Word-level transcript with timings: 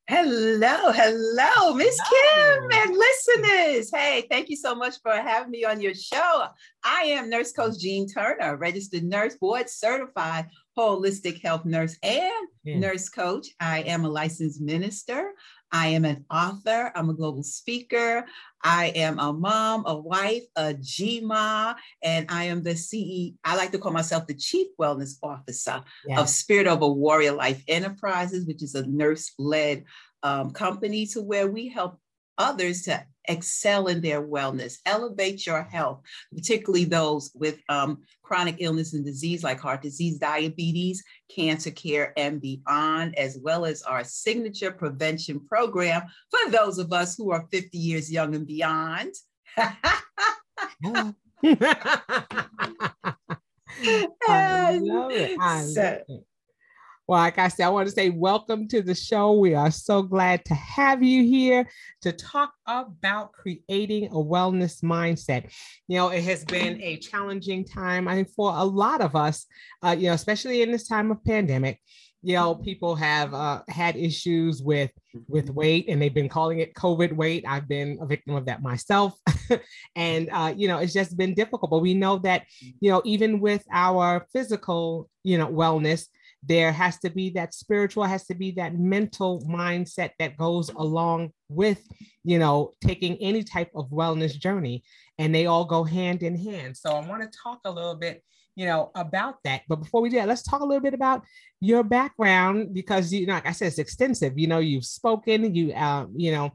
Hello, 0.09 0.91
hello, 0.91 1.75
Miss 1.75 2.01
Kim 2.11 2.69
and 2.73 2.97
listeners. 2.97 3.91
Hey, 3.95 4.27
thank 4.31 4.49
you 4.49 4.57
so 4.57 4.75
much 4.75 4.97
for 5.03 5.13
having 5.13 5.51
me 5.51 5.65
on 5.65 5.81
your 5.81 5.95
show. 5.95 6.47
I 6.83 7.03
am 7.03 7.29
Nurse 7.29 7.53
Coach 7.53 7.79
Jean 7.79 8.09
Turner, 8.09 8.57
registered 8.57 9.05
nurse, 9.05 9.37
board 9.37 9.69
certified 9.69 10.49
holistic 10.77 11.43
health 11.43 11.65
nurse, 11.65 11.97
and 12.03 12.49
yeah. 12.65 12.79
nurse 12.79 13.09
coach. 13.09 13.49
I 13.61 13.81
am 13.81 14.05
a 14.05 14.09
licensed 14.09 14.61
minister. 14.61 15.33
I 15.71 15.89
am 15.89 16.05
an 16.05 16.25
author, 16.31 16.93
I'm 16.95 17.11
a 17.11 17.15
global 17.15 17.43
speaker, 17.43 18.25
I 18.63 18.87
am 18.89 19.19
a 19.19 19.33
mom, 19.33 19.85
a 19.87 19.97
wife, 19.97 20.45
a 20.57 20.75
GMA, 20.75 21.77
and 22.03 22.27
I 22.29 22.45
am 22.45 22.63
the 22.63 22.77
CE. 22.77 23.35
I 23.45 23.57
like 23.57 23.73
to 23.73 23.79
call 23.79 23.93
myself 23.93 24.27
the 24.27 24.35
Chief 24.35 24.69
Wellness 24.81 25.19
Officer 25.23 25.83
yes. 26.07 26.19
of 26.19 26.29
Spirit 26.29 26.67
of 26.67 26.83
a 26.83 26.89
Warrior 26.89 27.33
Life 27.33 27.63
Enterprises, 27.69 28.47
which 28.47 28.63
is 28.63 28.75
a 28.75 28.87
nurse 28.87 29.33
led 29.39 29.85
um, 30.23 30.51
company 30.51 31.07
to 31.07 31.23
where 31.23 31.49
we 31.49 31.69
help 31.69 32.01
others 32.39 32.83
to 32.83 33.05
excel 33.29 33.89
in 33.89 34.01
their 34.01 34.27
wellness, 34.27 34.79
elevate 34.87 35.47
your 35.47 35.63
health, 35.63 36.01
particularly 36.35 36.85
those 36.85 37.31
with 37.35 37.59
um, 37.69 38.03
chronic 38.23 38.57
illness 38.61 38.95
and 38.95 39.05
disease 39.05 39.45
like 39.45 39.61
heart 39.61 39.83
disease, 39.83 40.19
diabetes, 40.19 41.05
cancer 41.35 41.71
care, 41.71 42.13
and 42.17 42.41
beyond, 42.41 43.17
as 43.19 43.39
well 43.43 43.65
as 43.67 43.83
our 43.83 44.03
signature 44.05 44.71
prevention 44.71 45.45
program 45.47 46.03
for 46.31 46.51
those 46.51 46.79
of 46.79 46.93
us 46.93 47.17
who 47.17 47.31
are 47.31 47.47
50 47.51 47.77
years 47.77 48.11
young 48.11 48.35
and 48.35 48.47
beyond. 48.47 49.13
I 54.29 54.79
love 54.81 55.13
it. 55.13 55.39
I 55.41 55.63
love 55.77 56.03
it. 56.09 56.25
Well, 57.09 57.21
like 57.21 57.39
I 57.39 57.49
said, 57.49 57.65
I 57.65 57.71
want 57.71 57.89
to 57.89 57.95
say 57.95 58.11
welcome 58.11 58.69
to 58.69 58.83
the 58.83 58.95
show. 58.95 59.33
We 59.33 59.55
are 59.55 59.71
so 59.71 60.03
glad 60.03 60.45
to 60.45 60.55
have 60.55 61.03
you 61.03 61.23
here 61.25 61.67
to 62.03 62.13
talk 62.13 62.53
about 62.67 63.33
creating 63.33 64.09
a 64.09 64.17
wellness 64.17 64.83
mindset. 64.83 65.51
You 65.87 65.97
know, 65.97 66.11
it 66.11 66.23
has 66.25 66.45
been 66.45 66.79
a 66.83 66.99
challenging 66.99 67.65
time, 67.65 68.09
I 68.09 68.15
think, 68.15 68.29
for 68.37 68.53
a 68.55 68.63
lot 68.63 69.01
of 69.01 69.17
us, 69.17 69.47
uh, 69.83 69.97
you 69.99 70.09
know, 70.09 70.13
especially 70.13 70.61
in 70.61 70.71
this 70.71 70.87
time 70.87 71.11
of 71.11 71.25
pandemic. 71.25 71.81
You 72.21 72.35
know, 72.35 72.55
people 72.57 72.95
have 72.97 73.33
uh, 73.33 73.63
had 73.69 73.97
issues 73.97 74.61
with 74.61 74.91
with 75.29 75.49
weight, 75.49 75.87
and 75.89 76.03
they've 76.03 76.13
been 76.13 76.29
calling 76.29 76.59
it 76.59 76.75
COVID 76.75 77.15
weight. 77.15 77.45
I've 77.49 77.69
been 77.69 77.97
a 78.03 78.07
victim 78.07 78.35
of 78.35 78.45
that 78.47 78.61
myself, 78.61 79.15
and 79.97 80.29
uh, 80.31 80.53
you 80.55 80.69
know, 80.69 80.77
it's 80.77 80.93
just 80.93 81.17
been 81.17 81.33
difficult. 81.33 81.71
But 81.71 81.79
we 81.79 81.95
know 81.95 82.19
that 82.19 82.43
you 82.81 82.91
know, 82.91 83.01
even 83.07 83.41
with 83.41 83.65
our 83.73 84.27
physical, 84.31 85.09
you 85.23 85.39
know, 85.39 85.47
wellness, 85.47 86.07
there 86.43 86.73
has 86.73 86.99
to 87.01 87.11
be 87.11 87.31
that 87.31 87.55
spiritual 87.55 88.05
has 88.05 88.27
to 88.27 88.35
be 88.35 88.53
that 88.53 88.79
mental 88.79 89.41
mindset 89.43 90.11
that 90.19 90.37
goes 90.37 90.71
along 90.71 91.33
with 91.49 91.83
you 92.25 92.39
know 92.39 92.73
taking 92.81 93.17
any 93.17 93.43
type 93.43 93.71
of 93.75 93.91
wellness 93.91 94.39
journey. 94.39 94.83
And 95.19 95.35
they 95.35 95.47
all 95.47 95.65
go 95.65 95.83
hand 95.83 96.23
in 96.23 96.37
hand. 96.37 96.77
So 96.77 96.91
i 96.91 97.07
want 97.07 97.23
to 97.23 97.39
talk 97.43 97.61
a 97.65 97.71
little 97.71 97.97
bit 97.97 98.23
you 98.55 98.67
know 98.67 98.91
about 98.95 99.37
that. 99.45 99.63
But 99.69 99.77
before 99.77 100.01
we 100.01 100.11
do 100.11 100.17
that 100.17 100.29
let's 100.29 100.43
talk 100.43 100.61
a 100.61 100.67
little 100.67 100.83
bit 100.83 100.95
about 100.95 101.25
your 101.61 101.83
background 101.83 102.75
because 102.75 103.13
you 103.13 103.27
know 103.27 103.35
like 103.35 103.47
i 103.47 103.53
said 103.53 103.69
it's 103.69 103.79
extensive. 103.79 104.39
You 104.39 104.47
know 104.47 104.59
you've 104.59 104.85
spoken 104.85 105.55
you 105.55 105.73
uh, 105.73 106.07
you 106.15 106.33
know 106.33 106.53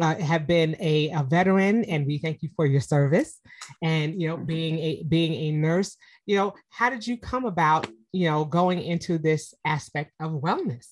uh, 0.00 0.14
have 0.16 0.46
been 0.46 0.76
a, 0.78 1.10
a, 1.10 1.24
veteran 1.24 1.84
and 1.84 2.06
we 2.06 2.18
thank 2.18 2.42
you 2.42 2.48
for 2.54 2.66
your 2.66 2.80
service 2.80 3.40
and 3.82 4.20
you 4.20 4.28
know 4.28 4.36
being 4.36 4.78
a 4.78 5.02
being 5.08 5.34
a 5.34 5.50
nurse 5.50 5.96
you 6.28 6.36
know 6.36 6.54
how 6.70 6.90
did 6.90 7.06
you 7.06 7.16
come 7.16 7.44
about 7.44 7.88
you 8.12 8.28
know, 8.28 8.44
going 8.44 8.82
into 8.82 9.18
this 9.18 9.54
aspect 9.64 10.12
of 10.20 10.32
wellness? 10.32 10.86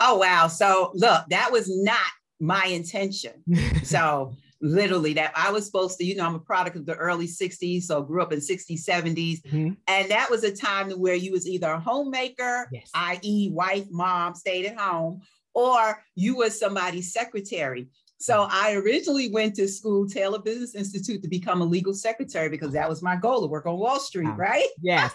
Oh, 0.00 0.18
wow. 0.18 0.48
So, 0.48 0.90
look, 0.94 1.24
that 1.28 1.52
was 1.52 1.68
not 1.68 1.96
my 2.40 2.66
intention. 2.66 3.44
so, 3.82 4.34
literally, 4.60 5.12
that 5.14 5.32
I 5.36 5.52
was 5.52 5.66
supposed 5.66 5.98
to, 5.98 6.04
you 6.04 6.16
know, 6.16 6.26
I'm 6.26 6.34
a 6.34 6.40
product 6.40 6.76
of 6.76 6.86
the 6.86 6.94
early 6.94 7.26
60s, 7.26 7.82
so 7.82 8.02
grew 8.02 8.22
up 8.22 8.32
in 8.32 8.40
60s, 8.40 8.84
70s. 8.84 9.42
Mm-hmm. 9.42 9.72
And 9.86 10.10
that 10.10 10.30
was 10.30 10.42
a 10.44 10.54
time 10.54 10.90
where 10.92 11.14
you 11.14 11.32
was 11.32 11.46
either 11.46 11.70
a 11.70 11.80
homemaker, 11.80 12.68
yes. 12.72 12.90
i.e., 12.94 13.50
wife, 13.52 13.86
mom, 13.90 14.34
stayed 14.34 14.66
at 14.66 14.78
home, 14.78 15.20
or 15.54 16.02
you 16.14 16.36
was 16.36 16.58
somebody's 16.58 17.12
secretary. 17.12 17.88
So 18.22 18.34
mm-hmm. 18.42 18.54
I 18.54 18.74
originally 18.74 19.30
went 19.32 19.56
to 19.56 19.66
school, 19.66 20.08
Taylor 20.08 20.38
Business 20.38 20.76
Institute, 20.76 21.22
to 21.22 21.28
become 21.28 21.60
a 21.60 21.64
legal 21.64 21.92
secretary 21.92 22.48
because 22.48 22.72
that 22.72 22.88
was 22.88 23.02
my 23.02 23.16
goal 23.16 23.40
to 23.40 23.48
work 23.48 23.66
on 23.66 23.76
Wall 23.76 23.98
Street, 23.98 24.28
wow. 24.28 24.36
right? 24.36 24.68
Yes. 24.82 25.12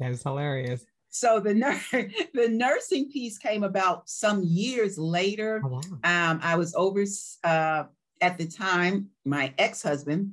That 0.00 0.10
is 0.10 0.22
hilarious. 0.22 0.84
So 1.10 1.38
the 1.40 1.54
nur- 1.54 1.80
the 2.34 2.48
nursing 2.48 3.10
piece 3.10 3.38
came 3.38 3.62
about 3.62 4.08
some 4.08 4.42
years 4.42 4.98
later. 4.98 5.62
Oh, 5.64 5.68
wow. 5.68 5.80
um, 6.02 6.40
I 6.42 6.56
was 6.56 6.74
over 6.74 7.04
uh, 7.44 7.84
at 8.20 8.38
the 8.38 8.46
time. 8.46 9.10
My 9.24 9.54
ex 9.58 9.82
husband 9.82 10.32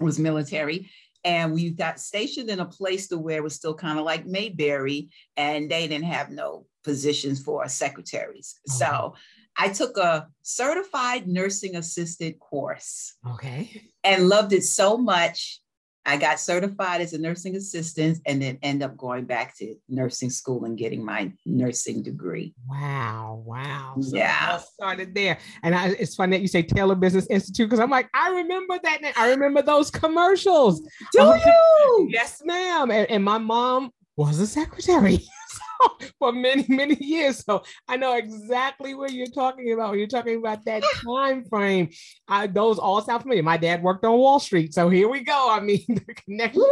was 0.00 0.18
military, 0.18 0.88
and 1.24 1.52
we 1.52 1.70
got 1.70 2.00
stationed 2.00 2.48
in 2.48 2.60
a 2.60 2.64
place 2.64 3.08
to 3.08 3.18
where 3.18 3.38
it 3.38 3.42
was 3.42 3.54
still 3.54 3.74
kind 3.74 3.98
of 3.98 4.04
like 4.04 4.24
Mayberry, 4.24 5.10
and 5.36 5.70
they 5.70 5.88
didn't 5.88 6.06
have 6.06 6.30
no 6.30 6.66
positions 6.84 7.42
for 7.42 7.66
secretaries. 7.68 8.60
Oh, 8.70 8.72
so 8.72 9.14
I 9.56 9.68
took 9.68 9.96
a 9.96 10.28
certified 10.42 11.28
nursing 11.28 11.76
assistant 11.76 12.38
course. 12.40 13.14
Okay. 13.34 13.82
And 14.04 14.28
loved 14.28 14.52
it 14.52 14.64
so 14.64 14.96
much 14.96 15.62
I 16.04 16.16
got 16.16 16.40
certified 16.40 17.00
as 17.00 17.12
a 17.12 17.18
nursing 17.18 17.54
assistant 17.54 18.18
and 18.26 18.42
then 18.42 18.58
end 18.62 18.82
up 18.82 18.96
going 18.96 19.24
back 19.24 19.56
to 19.58 19.76
nursing 19.88 20.30
school 20.30 20.64
and 20.64 20.76
getting 20.76 21.04
my 21.04 21.32
nursing 21.46 22.02
degree. 22.02 22.54
Wow. 22.68 23.42
Wow. 23.46 23.94
So 24.00 24.16
yeah. 24.16 24.58
started 24.58 25.14
there. 25.14 25.38
And 25.62 25.74
I, 25.74 25.90
it's 25.90 26.16
funny 26.16 26.36
that 26.36 26.42
you 26.42 26.48
say 26.48 26.62
Taylor 26.62 26.96
Business 26.96 27.26
Institute 27.30 27.68
because 27.68 27.78
I'm 27.78 27.90
like, 27.90 28.08
I 28.14 28.30
remember 28.30 28.80
that. 28.82 29.12
I 29.16 29.30
remember 29.30 29.62
those 29.62 29.90
commercials. 29.90 30.80
Do 31.12 31.40
you? 31.44 32.08
Yes, 32.10 32.42
ma'am. 32.44 32.90
And, 32.90 33.08
and 33.08 33.24
my 33.24 33.38
mom 33.38 33.92
was 34.16 34.40
a 34.40 34.46
secretary. 34.46 35.20
for 36.18 36.32
many 36.32 36.64
many 36.68 36.96
years. 37.00 37.44
So 37.44 37.62
i 37.88 37.96
know 37.96 38.16
exactly 38.16 38.94
what 38.94 39.12
you're 39.12 39.26
talking 39.26 39.72
about. 39.72 39.90
When 39.90 39.98
you're 39.98 40.08
talking 40.08 40.38
about 40.38 40.64
that 40.64 40.82
time 41.04 41.44
frame. 41.44 41.90
I, 42.28 42.46
those 42.46 42.78
all 42.78 43.02
sound 43.02 43.22
familiar. 43.22 43.42
My 43.42 43.56
dad 43.56 43.82
worked 43.82 44.04
on 44.04 44.18
wall 44.18 44.40
street. 44.40 44.74
So 44.74 44.88
here 44.88 45.08
we 45.08 45.20
go. 45.20 45.48
I 45.50 45.60
mean 45.60 45.84
the 45.88 46.14
connection. 46.14 46.64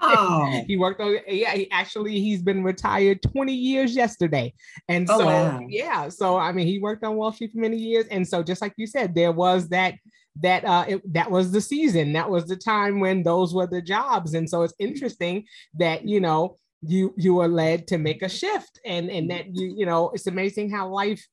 Wow. 0.00 0.62
he 0.66 0.76
worked 0.76 1.00
on 1.00 1.18
yeah 1.28 1.54
he 1.54 1.70
actually 1.70 2.20
he's 2.20 2.42
been 2.42 2.62
retired 2.62 3.22
20 3.22 3.52
years 3.52 3.94
yesterday. 3.94 4.52
And 4.88 5.08
oh, 5.10 5.18
so 5.18 5.26
wow. 5.26 5.60
yeah 5.68 6.08
so 6.08 6.36
i 6.36 6.52
mean 6.52 6.66
he 6.66 6.78
worked 6.78 7.04
on 7.04 7.16
wall 7.16 7.32
street 7.32 7.52
for 7.52 7.58
many 7.58 7.76
years. 7.76 8.06
And 8.10 8.26
so 8.26 8.42
just 8.42 8.60
like 8.60 8.74
you 8.76 8.86
said 8.86 9.14
there 9.14 9.32
was 9.32 9.68
that 9.68 9.94
that 10.40 10.64
uh 10.64 10.84
it, 10.88 11.12
that 11.12 11.30
was 11.30 11.52
the 11.52 11.60
season. 11.60 12.12
That 12.12 12.28
was 12.30 12.46
the 12.46 12.56
time 12.56 13.00
when 13.00 13.22
those 13.22 13.54
were 13.54 13.66
the 13.66 13.82
jobs. 13.82 14.34
And 14.34 14.48
so 14.48 14.62
it's 14.62 14.74
interesting 14.78 15.44
that 15.78 16.06
you 16.06 16.20
know 16.20 16.58
you 16.86 17.14
you 17.16 17.40
are 17.40 17.48
led 17.48 17.86
to 17.88 17.98
make 17.98 18.22
a 18.22 18.26
mm-hmm. 18.26 18.34
shift 18.34 18.80
and 18.84 19.10
and 19.10 19.30
that 19.30 19.54
you 19.54 19.68
mm-hmm. 19.68 19.80
you 19.80 19.86
know 19.86 20.10
it's 20.10 20.26
amazing 20.26 20.70
how 20.70 20.88
life 20.88 21.24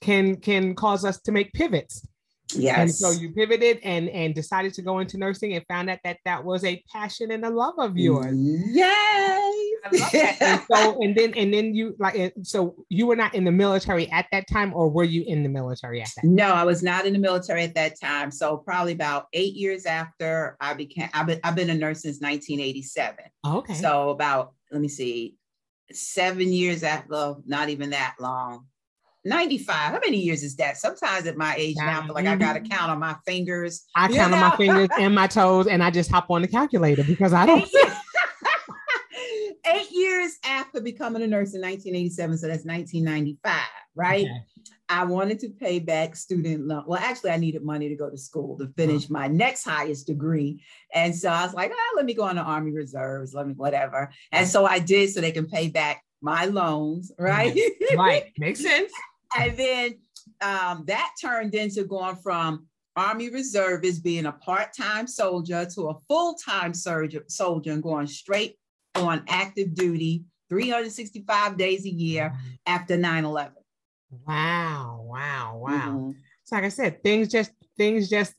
can 0.00 0.36
can 0.36 0.74
cause 0.74 1.04
us 1.04 1.20
to 1.22 1.32
make 1.32 1.52
pivots. 1.52 2.06
Yes 2.54 2.78
and 2.78 2.94
so 2.94 3.10
you 3.10 3.32
pivoted 3.32 3.78
and 3.82 4.08
and 4.08 4.34
decided 4.34 4.72
to 4.74 4.82
go 4.82 5.00
into 5.00 5.18
nursing 5.18 5.52
and 5.54 5.64
found 5.68 5.90
out 5.90 5.98
that 6.04 6.18
that 6.24 6.44
was 6.44 6.64
a 6.64 6.82
passion 6.90 7.30
and 7.30 7.44
a 7.44 7.50
love 7.50 7.74
of 7.78 7.90
mm-hmm. 7.90 7.98
yours. 7.98 8.34
Yay 8.34 9.68
and 9.92 10.60
so 10.70 10.98
and 11.02 11.16
then 11.16 11.32
and 11.34 11.52
then 11.52 11.74
you 11.74 11.94
like 11.98 12.32
so 12.42 12.74
you 12.88 13.06
were 13.06 13.16
not 13.16 13.34
in 13.34 13.44
the 13.44 13.52
military 13.52 14.10
at 14.10 14.26
that 14.32 14.46
time 14.48 14.72
or 14.74 14.88
were 14.88 15.04
you 15.04 15.24
in 15.26 15.42
the 15.42 15.48
military 15.48 16.00
at 16.00 16.08
that 16.16 16.22
time? 16.22 16.34
no 16.34 16.52
i 16.52 16.64
was 16.64 16.82
not 16.82 17.06
in 17.06 17.12
the 17.12 17.18
military 17.18 17.62
at 17.62 17.74
that 17.74 17.98
time. 18.00 18.30
So 18.30 18.56
probably 18.58 18.92
about 18.92 19.26
eight 19.32 19.54
years 19.54 19.86
after 19.86 20.56
i 20.60 20.74
became 20.74 21.08
i've 21.14 21.26
been, 21.26 21.40
I've 21.44 21.54
been 21.54 21.70
a 21.70 21.74
nurse 21.74 22.02
since 22.02 22.20
1987 22.20 23.24
okay. 23.46 23.74
So 23.74 24.10
about 24.10 24.54
let 24.70 24.80
me 24.80 24.88
see, 24.88 25.36
seven 25.92 26.52
years 26.52 26.82
after, 26.82 27.36
not 27.46 27.68
even 27.68 27.90
that 27.90 28.16
long. 28.20 28.66
95. 29.24 29.92
How 29.92 30.00
many 30.04 30.18
years 30.18 30.42
is 30.42 30.56
that? 30.56 30.76
Sometimes 30.76 31.26
at 31.26 31.36
my 31.36 31.54
age 31.56 31.76
now, 31.78 32.00
I 32.00 32.04
feel 32.06 32.14
like 32.14 32.26
I 32.26 32.36
gotta 32.36 32.60
count 32.60 32.90
on 32.90 32.98
my 32.98 33.16
fingers. 33.26 33.84
I 33.94 34.08
count 34.08 34.30
know? 34.30 34.36
on 34.36 34.50
my 34.50 34.56
fingers 34.56 34.88
and 34.98 35.14
my 35.14 35.26
toes, 35.26 35.66
and 35.66 35.82
I 35.82 35.90
just 35.90 36.10
hop 36.10 36.30
on 36.30 36.42
the 36.42 36.48
calculator 36.48 37.04
because 37.04 37.32
I 37.32 37.46
don't. 37.46 37.68
Eight 39.66 39.90
years 39.90 40.38
after 40.44 40.80
becoming 40.80 41.22
a 41.22 41.26
nurse 41.26 41.54
in 41.54 41.60
1987, 41.60 42.38
so 42.38 42.46
that's 42.46 42.64
1995, 42.64 43.60
right? 43.94 44.24
Okay. 44.24 44.44
I 44.88 45.04
wanted 45.04 45.38
to 45.40 45.50
pay 45.50 45.78
back 45.78 46.16
student 46.16 46.66
loan. 46.66 46.84
Well, 46.86 47.00
actually, 47.00 47.30
I 47.30 47.36
needed 47.36 47.62
money 47.62 47.88
to 47.88 47.96
go 47.96 48.08
to 48.08 48.16
school 48.16 48.56
to 48.58 48.68
finish 48.68 49.04
uh-huh. 49.04 49.12
my 49.12 49.28
next 49.28 49.64
highest 49.64 50.06
degree. 50.06 50.62
And 50.94 51.14
so 51.14 51.28
I 51.28 51.44
was 51.44 51.54
like, 51.54 51.72
oh, 51.74 51.92
let 51.96 52.06
me 52.06 52.14
go 52.14 52.22
on 52.22 52.36
the 52.36 52.42
Army 52.42 52.72
Reserves, 52.72 53.34
let 53.34 53.46
me 53.46 53.54
whatever. 53.54 54.10
And 54.32 54.48
so 54.48 54.64
I 54.64 54.78
did 54.78 55.10
so 55.10 55.20
they 55.20 55.32
can 55.32 55.46
pay 55.46 55.68
back 55.68 56.02
my 56.22 56.46
loans, 56.46 57.12
right? 57.18 57.58
right. 57.96 58.32
Makes 58.38 58.62
sense. 58.62 58.92
and 59.38 59.56
then 59.56 59.98
um, 60.40 60.84
that 60.86 61.10
turned 61.20 61.54
into 61.54 61.84
going 61.84 62.16
from 62.16 62.66
Army 62.96 63.30
Reservist 63.30 64.02
being 64.02 64.26
a 64.26 64.32
part-time 64.32 65.06
soldier 65.06 65.66
to 65.74 65.88
a 65.88 65.98
full-time 66.08 66.74
soldier, 66.74 67.24
soldier 67.28 67.72
and 67.72 67.82
going 67.82 68.06
straight 68.06 68.56
on 68.94 69.22
active 69.28 69.74
duty 69.74 70.24
365 70.48 71.56
days 71.56 71.84
a 71.84 71.90
year 71.90 72.30
mm-hmm. 72.34 72.48
after 72.66 72.96
9-11. 72.96 73.50
Wow, 74.10 75.04
wow, 75.04 75.58
wow. 75.62 75.70
Mm-hmm. 75.70 76.10
So 76.44 76.56
like 76.56 76.64
I 76.64 76.68
said, 76.68 77.02
things 77.02 77.28
just 77.28 77.52
things 77.76 78.08
just 78.08 78.34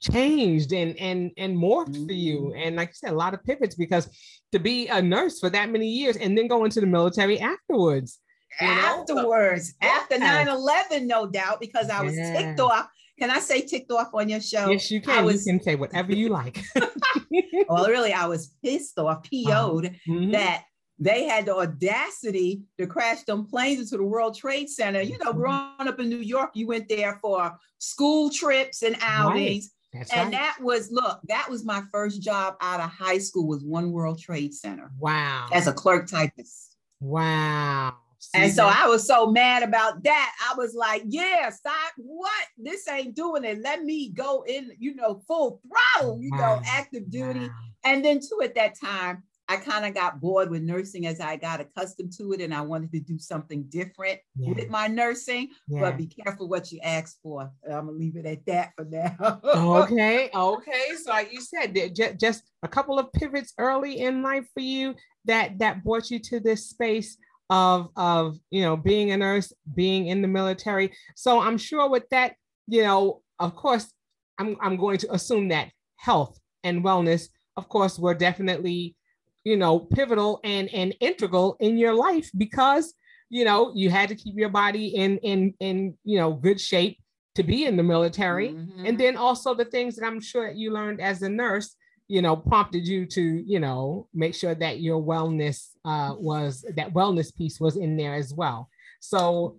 changed 0.00 0.72
and 0.72 0.96
and 0.98 1.30
and 1.36 1.56
morphed 1.56 1.90
mm-hmm. 1.90 2.06
for 2.06 2.12
you. 2.12 2.38
Mm-hmm. 2.38 2.60
And 2.62 2.76
like 2.76 2.90
I 2.90 2.92
said, 2.92 3.10
a 3.10 3.16
lot 3.16 3.34
of 3.34 3.44
pivots 3.44 3.74
because 3.74 4.08
to 4.52 4.58
be 4.58 4.88
a 4.88 5.00
nurse 5.00 5.40
for 5.40 5.50
that 5.50 5.70
many 5.70 5.88
years 5.88 6.16
and 6.16 6.36
then 6.36 6.48
go 6.48 6.64
into 6.64 6.80
the 6.80 6.86
military 6.86 7.40
afterwards. 7.40 8.18
Afterwards, 8.60 9.74
so, 9.80 9.88
after 9.88 10.16
yeah. 10.16 10.46
9-11, 10.46 11.06
no 11.06 11.26
doubt, 11.26 11.60
because 11.60 11.90
I 11.90 12.02
was 12.02 12.16
yeah. 12.16 12.32
ticked 12.32 12.60
off. 12.60 12.88
Can 13.18 13.30
I 13.30 13.40
say 13.40 13.60
ticked 13.60 13.90
off 13.92 14.08
on 14.14 14.28
your 14.28 14.40
show? 14.40 14.70
Yes, 14.70 14.90
you 14.90 15.02
can. 15.02 15.24
Was, 15.24 15.46
you 15.46 15.52
can 15.52 15.62
say 15.62 15.74
whatever 15.74 16.12
you 16.12 16.28
like. 16.28 16.62
well, 17.68 17.86
really, 17.86 18.12
I 18.12 18.26
was 18.26 18.54
pissed 18.64 18.98
off, 18.98 19.22
PO'd 19.24 19.86
uh-huh. 19.86 19.90
mm-hmm. 20.08 20.32
that 20.32 20.64
they 20.98 21.24
had 21.24 21.46
the 21.46 21.56
audacity 21.56 22.62
to 22.78 22.86
crash 22.86 23.22
them 23.22 23.46
planes 23.46 23.80
into 23.80 23.96
the 23.96 24.04
World 24.04 24.36
Trade 24.36 24.68
Center. 24.68 25.00
You 25.00 25.18
know, 25.18 25.30
mm-hmm. 25.30 25.38
growing 25.38 25.88
up 25.88 26.00
in 26.00 26.08
New 26.08 26.16
York, 26.18 26.50
you 26.54 26.66
went 26.66 26.88
there 26.88 27.18
for 27.22 27.56
school 27.78 28.30
trips 28.30 28.82
and 28.82 28.96
outings. 29.00 29.70
Right. 29.94 30.06
and 30.12 30.24
right. 30.24 30.32
that 30.32 30.58
was 30.60 30.90
look, 30.90 31.20
that 31.28 31.48
was 31.48 31.64
my 31.64 31.82
first 31.90 32.20
job 32.20 32.56
out 32.60 32.80
of 32.80 32.90
high 32.90 33.18
school 33.18 33.46
was 33.46 33.64
One 33.64 33.92
World 33.92 34.18
Trade 34.18 34.52
Center. 34.54 34.90
Wow. 34.98 35.48
As 35.52 35.66
a 35.66 35.72
clerk 35.72 36.08
typist. 36.08 36.76
Wow. 37.00 37.94
See 38.18 38.38
and 38.38 38.50
that? 38.50 38.56
so 38.56 38.66
I 38.66 38.86
was 38.88 39.06
so 39.06 39.30
mad 39.30 39.62
about 39.62 40.02
that. 40.02 40.32
I 40.50 40.56
was 40.56 40.74
like, 40.74 41.04
yeah, 41.06 41.50
stop. 41.50 41.92
What? 41.96 42.46
This 42.58 42.88
ain't 42.88 43.14
doing 43.14 43.44
it. 43.44 43.60
Let 43.60 43.84
me 43.84 44.10
go 44.10 44.44
in, 44.46 44.72
you 44.78 44.94
know, 44.96 45.22
full 45.28 45.60
throttle, 45.96 46.18
you 46.20 46.30
wow. 46.32 46.56
know, 46.56 46.62
active 46.66 47.08
duty. 47.10 47.46
Wow. 47.46 47.54
And 47.84 48.04
then 48.04 48.18
too 48.18 48.40
at 48.42 48.56
that 48.56 48.74
time, 48.78 49.22
I 49.48 49.56
kind 49.56 49.86
of 49.86 49.94
got 49.94 50.20
bored 50.20 50.50
with 50.50 50.62
nursing 50.62 51.06
as 51.06 51.20
I 51.20 51.36
got 51.36 51.60
accustomed 51.60 52.12
to 52.18 52.32
it, 52.32 52.42
and 52.42 52.52
I 52.52 52.60
wanted 52.60 52.92
to 52.92 53.00
do 53.00 53.18
something 53.18 53.64
different 53.64 54.20
yeah. 54.36 54.52
with 54.52 54.68
my 54.68 54.88
nursing. 54.88 55.48
Yeah. 55.68 55.80
But 55.80 55.96
be 55.96 56.06
careful 56.06 56.48
what 56.48 56.70
you 56.70 56.80
ask 56.82 57.20
for. 57.22 57.50
I'm 57.64 57.86
gonna 57.86 57.92
leave 57.92 58.16
it 58.16 58.26
at 58.26 58.44
that 58.46 58.72
for 58.76 58.84
now. 58.84 59.40
okay, 59.44 60.30
okay. 60.34 60.88
So 61.02 61.10
like 61.10 61.32
you 61.32 61.40
said, 61.40 61.74
just 62.20 62.42
a 62.62 62.68
couple 62.68 62.98
of 62.98 63.12
pivots 63.12 63.54
early 63.58 64.00
in 64.00 64.22
life 64.22 64.46
for 64.52 64.60
you 64.60 64.94
that 65.24 65.58
that 65.60 65.82
brought 65.82 66.10
you 66.10 66.18
to 66.18 66.40
this 66.40 66.68
space 66.68 67.16
of 67.50 67.88
of 67.96 68.38
you 68.50 68.62
know 68.62 68.76
being 68.76 69.12
a 69.12 69.16
nurse, 69.16 69.52
being 69.74 70.08
in 70.08 70.20
the 70.20 70.28
military. 70.28 70.92
So 71.16 71.40
I'm 71.40 71.56
sure 71.58 71.88
with 71.88 72.08
that, 72.10 72.34
you 72.66 72.82
know, 72.82 73.22
of 73.38 73.56
course, 73.56 73.92
I'm 74.38 74.56
I'm 74.60 74.76
going 74.76 74.98
to 74.98 75.14
assume 75.14 75.48
that 75.48 75.70
health 75.96 76.38
and 76.64 76.84
wellness, 76.84 77.28
of 77.56 77.68
course, 77.68 77.98
were 77.98 78.14
definitely 78.14 78.94
you 79.44 79.56
know, 79.56 79.80
pivotal 79.80 80.40
and 80.44 80.68
and 80.74 80.94
integral 81.00 81.56
in 81.60 81.78
your 81.78 81.94
life 81.94 82.30
because 82.36 82.94
you 83.30 83.44
know 83.44 83.72
you 83.74 83.90
had 83.90 84.08
to 84.08 84.14
keep 84.14 84.36
your 84.36 84.48
body 84.48 84.88
in 84.88 85.18
in 85.18 85.54
in 85.60 85.94
you 86.04 86.18
know 86.18 86.32
good 86.32 86.60
shape 86.60 86.98
to 87.34 87.42
be 87.42 87.66
in 87.66 87.76
the 87.76 87.82
military, 87.82 88.48
mm-hmm. 88.50 88.86
and 88.86 88.98
then 88.98 89.16
also 89.16 89.54
the 89.54 89.64
things 89.64 89.96
that 89.96 90.06
I'm 90.06 90.20
sure 90.20 90.50
you 90.50 90.72
learned 90.72 91.00
as 91.00 91.22
a 91.22 91.28
nurse 91.28 91.76
you 92.08 92.22
know 92.22 92.34
prompted 92.34 92.86
you 92.86 93.06
to 93.06 93.22
you 93.22 93.60
know 93.60 94.08
make 94.14 94.34
sure 94.34 94.54
that 94.54 94.80
your 94.80 95.00
wellness 95.00 95.68
uh, 95.84 96.14
was 96.18 96.64
that 96.74 96.92
wellness 96.92 97.34
piece 97.34 97.60
was 97.60 97.76
in 97.76 97.96
there 97.96 98.14
as 98.14 98.34
well. 98.34 98.68
So 99.00 99.58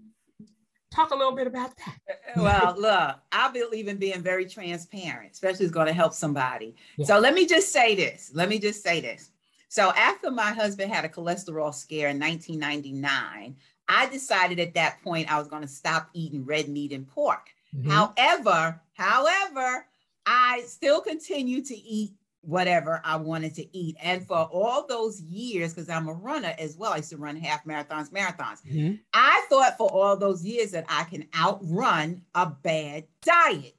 talk 0.91 1.12
a 1.12 1.15
little 1.15 1.36
bit 1.36 1.48
about 1.48 1.71
that. 1.77 1.98
Uh, 2.09 2.41
well 2.41 2.75
look 2.77 3.15
i 3.31 3.50
believe 3.51 3.88
in 3.88 3.98
being 3.98 4.21
very 4.21 4.45
transparent 4.45 5.31
especially 5.31 5.65
is 5.65 5.71
going 5.71 5.88
to 5.88 5.93
help 5.93 6.13
somebody. 6.13 6.75
Yeah. 6.98 7.05
so 7.05 7.19
let 7.19 7.33
me 7.33 7.45
just 7.45 7.71
say 7.71 7.95
this 7.95 8.31
let 8.33 8.50
me 8.50 8.59
just 8.59 8.83
say 8.83 9.00
this 9.00 9.31
so 9.69 9.93
after 9.95 10.31
my 10.31 10.51
husband 10.51 10.91
had 10.91 11.05
a 11.05 11.09
cholesterol 11.09 11.73
scare 11.73 12.09
in 12.09 12.19
1999, 12.19 13.55
I 13.88 14.05
decided 14.07 14.59
at 14.59 14.73
that 14.73 15.01
point 15.03 15.31
I 15.31 15.38
was 15.38 15.47
going 15.47 15.61
to 15.61 15.67
stop 15.67 16.09
eating 16.13 16.43
red 16.43 16.67
meat 16.67 16.91
and 16.91 17.07
pork. 17.07 17.49
Mm-hmm. 17.75 17.89
However, 17.91 18.81
however, 18.93 19.85
I 20.25 20.63
still 20.65 21.01
continue 21.01 21.63
to 21.63 21.75
eat 21.75 22.13
whatever 22.41 23.01
I 23.03 23.17
wanted 23.17 23.53
to 23.55 23.77
eat. 23.77 23.95
And 24.01 24.25
for 24.25 24.38
all 24.38 24.88
those 24.88 25.21
years, 25.21 25.73
because 25.73 25.89
I'm 25.89 26.07
a 26.07 26.13
runner 26.13 26.55
as 26.57 26.75
well, 26.75 26.93
I 26.93 26.97
used 26.97 27.11
to 27.11 27.17
run 27.17 27.35
half 27.35 27.63
marathons, 27.65 28.09
marathons. 28.09 28.65
Mm-hmm. 28.65 28.95
I 29.13 29.45
thought 29.49 29.77
for 29.77 29.91
all 29.91 30.17
those 30.17 30.43
years 30.43 30.71
that 30.71 30.85
I 30.89 31.03
can 31.03 31.27
outrun 31.38 32.23
a 32.33 32.47
bad 32.47 33.05
diet. 33.21 33.75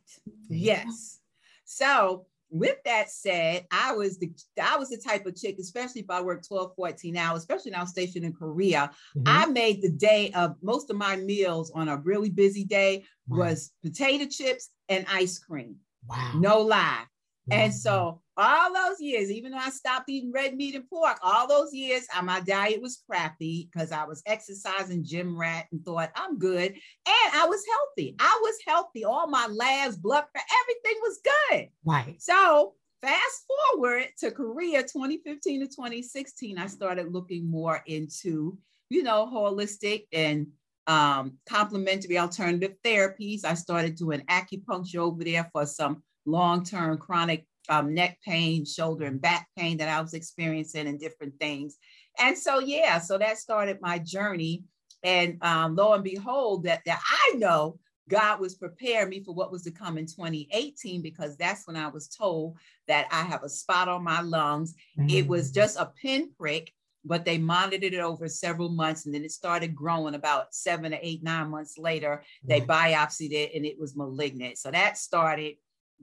Yes. 0.48 1.18
So 1.64 2.26
with 2.50 2.76
that 2.84 3.10
said, 3.10 3.66
I 3.70 3.92
was 3.92 4.18
the 4.18 4.30
I 4.62 4.76
was 4.76 4.90
the 4.90 4.98
type 4.98 5.26
of 5.26 5.36
chick, 5.36 5.56
especially 5.60 6.02
if 6.02 6.10
I 6.10 6.20
worked 6.20 6.48
12, 6.48 6.74
14 6.74 7.16
hours, 7.16 7.40
especially 7.40 7.70
now 7.70 7.84
stationed 7.84 8.24
in 8.24 8.32
Korea. 8.32 8.90
Mm-hmm. 9.16 9.22
I 9.26 9.46
made 9.46 9.82
the 9.82 9.90
day 9.90 10.32
of 10.32 10.56
most 10.62 10.90
of 10.90 10.96
my 10.96 11.16
meals 11.16 11.70
on 11.74 11.88
a 11.88 11.96
really 11.96 12.30
busy 12.30 12.64
day 12.64 13.04
wow. 13.28 13.38
was 13.38 13.72
potato 13.82 14.26
chips 14.26 14.70
and 14.88 15.06
ice 15.08 15.38
cream. 15.38 15.76
Wow. 16.08 16.32
No 16.36 16.60
lie. 16.60 17.04
And 17.50 17.74
so 17.74 18.20
all 18.40 18.72
those 18.72 19.00
years, 19.00 19.30
even 19.30 19.52
though 19.52 19.58
I 19.58 19.70
stopped 19.70 20.08
eating 20.08 20.32
red 20.32 20.56
meat 20.56 20.74
and 20.74 20.88
pork, 20.88 21.18
all 21.22 21.46
those 21.46 21.72
years, 21.72 22.06
uh, 22.16 22.22
my 22.22 22.40
diet 22.40 22.80
was 22.80 23.02
crappy 23.08 23.68
because 23.70 23.92
I 23.92 24.04
was 24.04 24.22
exercising 24.26 25.04
gym 25.04 25.38
rat 25.38 25.66
and 25.72 25.84
thought 25.84 26.10
I'm 26.16 26.38
good. 26.38 26.72
And 26.72 27.34
I 27.34 27.46
was 27.46 27.62
healthy. 27.66 28.16
I 28.18 28.38
was 28.42 28.56
healthy. 28.66 29.04
All 29.04 29.28
my 29.28 29.46
labs, 29.46 29.96
blood, 29.96 30.24
everything 30.34 31.00
was 31.02 31.20
good. 31.24 31.68
Right. 31.84 32.16
So 32.20 32.74
fast 33.02 33.46
forward 33.72 34.06
to 34.18 34.30
Korea 34.30 34.82
2015 34.82 35.60
to 35.60 35.66
2016, 35.66 36.58
I 36.58 36.66
started 36.66 37.12
looking 37.12 37.50
more 37.50 37.82
into, 37.86 38.58
you 38.88 39.02
know, 39.02 39.26
holistic 39.32 40.04
and 40.12 40.46
um, 40.86 41.38
complementary 41.48 42.18
alternative 42.18 42.74
therapies. 42.84 43.44
I 43.44 43.54
started 43.54 43.96
doing 43.96 44.22
acupuncture 44.28 44.96
over 44.96 45.22
there 45.24 45.48
for 45.52 45.66
some 45.66 46.02
long-term 46.26 46.98
chronic 46.98 47.46
um, 47.70 47.94
neck 47.94 48.18
pain, 48.26 48.64
shoulder 48.64 49.06
and 49.06 49.20
back 49.20 49.48
pain 49.56 49.78
that 49.78 49.88
I 49.88 50.00
was 50.00 50.12
experiencing 50.12 50.88
and 50.88 51.00
different 51.00 51.34
things. 51.40 51.78
And 52.18 52.36
so, 52.36 52.58
yeah, 52.58 52.98
so 52.98 53.16
that 53.16 53.38
started 53.38 53.78
my 53.80 53.98
journey. 53.98 54.64
And 55.02 55.42
um, 55.42 55.76
lo 55.76 55.94
and 55.94 56.04
behold, 56.04 56.64
that, 56.64 56.82
that 56.84 57.00
I 57.08 57.36
know 57.36 57.78
God 58.08 58.40
was 58.40 58.56
preparing 58.56 59.08
me 59.08 59.22
for 59.22 59.32
what 59.32 59.52
was 59.52 59.62
to 59.62 59.70
come 59.70 59.96
in 59.96 60.04
2018 60.04 61.00
because 61.00 61.36
that's 61.36 61.66
when 61.66 61.76
I 61.76 61.86
was 61.86 62.08
told 62.08 62.56
that 62.88 63.06
I 63.12 63.22
have 63.22 63.44
a 63.44 63.48
spot 63.48 63.88
on 63.88 64.02
my 64.02 64.20
lungs. 64.20 64.74
Mm-hmm. 64.98 65.10
It 65.10 65.28
was 65.28 65.50
mm. 65.50 65.54
just 65.54 65.78
a 65.78 65.92
pinprick, 66.02 66.72
but 67.04 67.24
they 67.24 67.38
monitored 67.38 67.94
it 67.94 68.00
over 68.00 68.28
several 68.28 68.68
months 68.68 69.06
and 69.06 69.14
then 69.14 69.24
it 69.24 69.30
started 69.30 69.76
growing 69.76 70.16
about 70.16 70.54
seven 70.54 70.92
or 70.92 70.98
eight, 71.00 71.22
nine 71.22 71.50
months 71.50 71.78
later. 71.78 72.24
They 72.44 72.60
biopsied 72.60 73.30
it 73.30 73.52
and 73.54 73.64
it 73.64 73.78
was 73.78 73.96
malignant. 73.96 74.58
So 74.58 74.72
that 74.72 74.98
started 74.98 75.54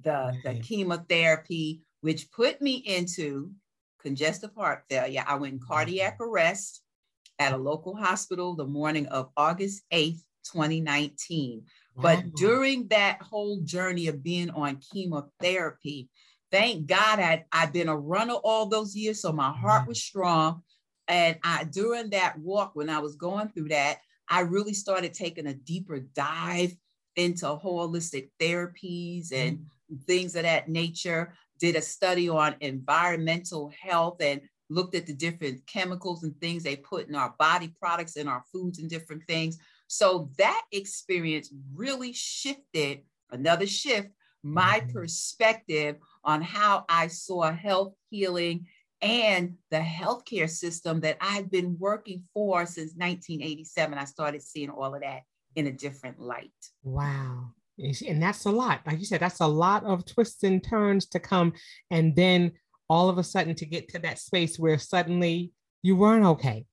the, 0.04 0.34
the 0.44 0.50
mm-hmm. 0.50 0.62
chemotherapy, 0.62 1.82
which 2.02 2.32
put 2.32 2.62
me 2.62 2.76
into 2.76 3.52
congestive 4.02 4.52
heart 4.56 4.84
failure. 4.90 5.24
I 5.28 5.36
went 5.36 5.54
in 5.54 5.60
cardiac 5.60 6.16
mm-hmm. 6.16 6.30
arrest 6.30 6.82
at 7.40 7.54
a 7.54 7.58
local 7.58 7.96
hospital 7.96 8.56
the 8.56 8.66
morning 8.66 9.08
of 9.08 9.30
August 9.38 9.84
8th, 9.94 10.22
2019. 10.52 11.64
But 12.00 12.36
during 12.36 12.88
that 12.90 13.22
whole 13.24 13.60
journey 13.64 14.08
of 14.08 14.22
being 14.22 14.52
on 14.52 14.80
chemotherapy, 14.94 16.10
thank 16.52 16.86
God 16.86 17.20
I'd, 17.20 17.46
I'd 17.52 17.74
been 17.74 17.90
a 17.90 17.98
runner 17.98 18.36
all 18.36 18.68
those 18.68 18.96
years. 18.96 19.22
So 19.22 19.32
my 19.34 19.52
heart 19.52 19.82
mm-hmm. 19.82 19.90
was 19.90 20.04
strong. 20.04 20.62
And 21.08 21.38
I 21.44 21.64
during 21.64 22.12
that 22.12 22.38
walk, 22.38 22.72
when 22.76 22.90
I 22.90 23.00
was 23.00 23.16
going 23.16 23.50
through 23.50 23.70
that, 23.70 23.98
I 24.30 24.42
really 24.42 24.74
started 24.74 25.14
taking 25.14 25.48
a 25.48 25.54
deeper 25.54 26.00
dive 26.00 26.76
into 27.16 27.46
holistic 27.46 28.30
therapies 28.40 29.32
and. 29.32 29.66
Things 30.06 30.36
of 30.36 30.44
that 30.44 30.70
nature. 30.70 31.34
Did 31.60 31.76
a 31.76 31.82
study 31.82 32.30
on 32.30 32.56
environmental 32.62 33.72
health 33.82 34.22
and 34.22 34.42
looked 34.70 34.96
at 34.96 35.08
the 35.08 35.14
different 35.14 35.66
chemicals 35.66 36.24
and 36.24 36.40
things 36.40 36.64
they 36.64 36.76
put 36.76 37.08
in 37.08 37.16
our 37.16 37.34
body 37.40 37.74
products 37.80 38.16
and 38.16 38.30
our 38.30 38.44
foods 38.52 38.80
and 38.80 38.90
different 38.90 39.24
things. 39.28 39.58
So 39.88 40.30
that 40.38 40.62
experience 40.72 41.52
really 41.74 42.14
shifted, 42.14 43.02
another 43.32 43.66
shift, 43.66 44.10
my 44.44 44.82
mm-hmm. 44.82 44.92
perspective 44.92 45.96
on 46.24 46.42
how 46.42 46.86
I 46.90 47.08
saw 47.08 47.52
health, 47.52 47.94
healing, 48.10 48.68
and 49.02 49.56
the 49.70 49.80
healthcare 49.80 50.50
system 50.50 51.02
that 51.02 51.18
I've 51.22 51.52
been 51.52 51.78
working 51.80 52.24
for 52.34 52.66
since 52.66 52.94
1987. 52.96 53.98
I 53.98 54.06
started 54.06 54.42
seeing 54.42 54.70
all 54.70 54.96
of 54.96 55.02
that 55.02 55.22
in 55.56 55.68
a 55.68 55.72
different 55.72 56.20
light. 56.20 56.52
Wow. 56.84 57.52
And 57.78 58.22
that's 58.22 58.46
a 58.46 58.52
lot. 58.52 58.82
Like 58.88 59.00
you 59.00 59.06
said, 59.06 59.22
that's 59.22 59.40
a 59.40 59.48
lot 59.48 59.84
of 59.84 60.06
twists 60.06 60.44
and 60.44 60.64
turns 60.64 61.06
to 61.08 61.20
come. 61.20 61.54
And 61.92 62.16
then 62.16 62.54
all 62.90 63.10
of 63.10 63.18
a 63.18 63.24
sudden 63.24 63.56
to 63.56 63.66
get 63.66 63.90
to 63.90 64.00
that 64.00 64.20
space 64.20 64.58
where 64.58 64.78
suddenly 64.78 65.52
you 65.84 65.96
weren't 65.96 66.26
okay 66.26 66.66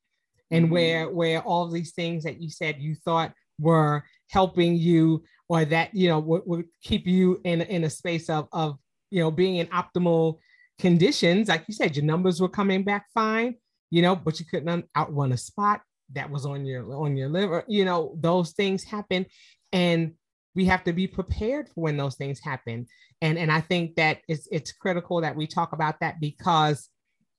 and 0.50 0.66
mm-hmm. 0.66 0.74
where 0.74 1.10
where 1.10 1.42
all 1.42 1.68
these 1.68 1.92
things 1.92 2.24
that 2.24 2.40
you 2.40 2.50
said 2.50 2.76
you 2.78 2.94
thought 2.94 3.32
were 3.58 4.04
helping 4.30 4.76
you 4.76 5.22
or 5.48 5.64
that 5.64 5.94
you 5.94 6.08
know 6.08 6.18
would, 6.18 6.42
would 6.46 6.64
keep 6.82 7.06
you 7.06 7.40
in 7.44 7.60
in 7.62 7.84
a 7.84 7.90
space 7.90 8.28
of 8.28 8.48
of 8.52 8.76
you 9.10 9.20
know 9.20 9.30
being 9.30 9.56
in 9.56 9.66
optimal 9.68 10.38
conditions 10.78 11.48
like 11.48 11.64
you 11.68 11.74
said 11.74 11.94
your 11.96 12.04
numbers 12.04 12.40
were 12.40 12.48
coming 12.48 12.82
back 12.82 13.06
fine 13.14 13.54
you 13.90 14.02
know 14.02 14.16
but 14.16 14.40
you 14.40 14.46
couldn't 14.46 14.84
outrun 14.96 15.32
a 15.32 15.36
spot 15.36 15.80
that 16.12 16.30
was 16.30 16.44
on 16.44 16.64
your 16.64 16.92
on 16.94 17.16
your 17.16 17.28
liver 17.28 17.64
you 17.68 17.84
know 17.84 18.16
those 18.20 18.52
things 18.52 18.82
happen 18.82 19.24
and 19.72 20.12
we 20.54 20.64
have 20.64 20.84
to 20.84 20.92
be 20.92 21.06
prepared 21.06 21.68
for 21.68 21.82
when 21.82 21.96
those 21.96 22.16
things 22.16 22.40
happen 22.40 22.86
and 23.20 23.38
and 23.38 23.50
i 23.50 23.60
think 23.60 23.94
that 23.96 24.18
it's 24.28 24.48
it's 24.50 24.72
critical 24.72 25.20
that 25.20 25.36
we 25.36 25.46
talk 25.46 25.72
about 25.72 25.98
that 26.00 26.20
because 26.20 26.88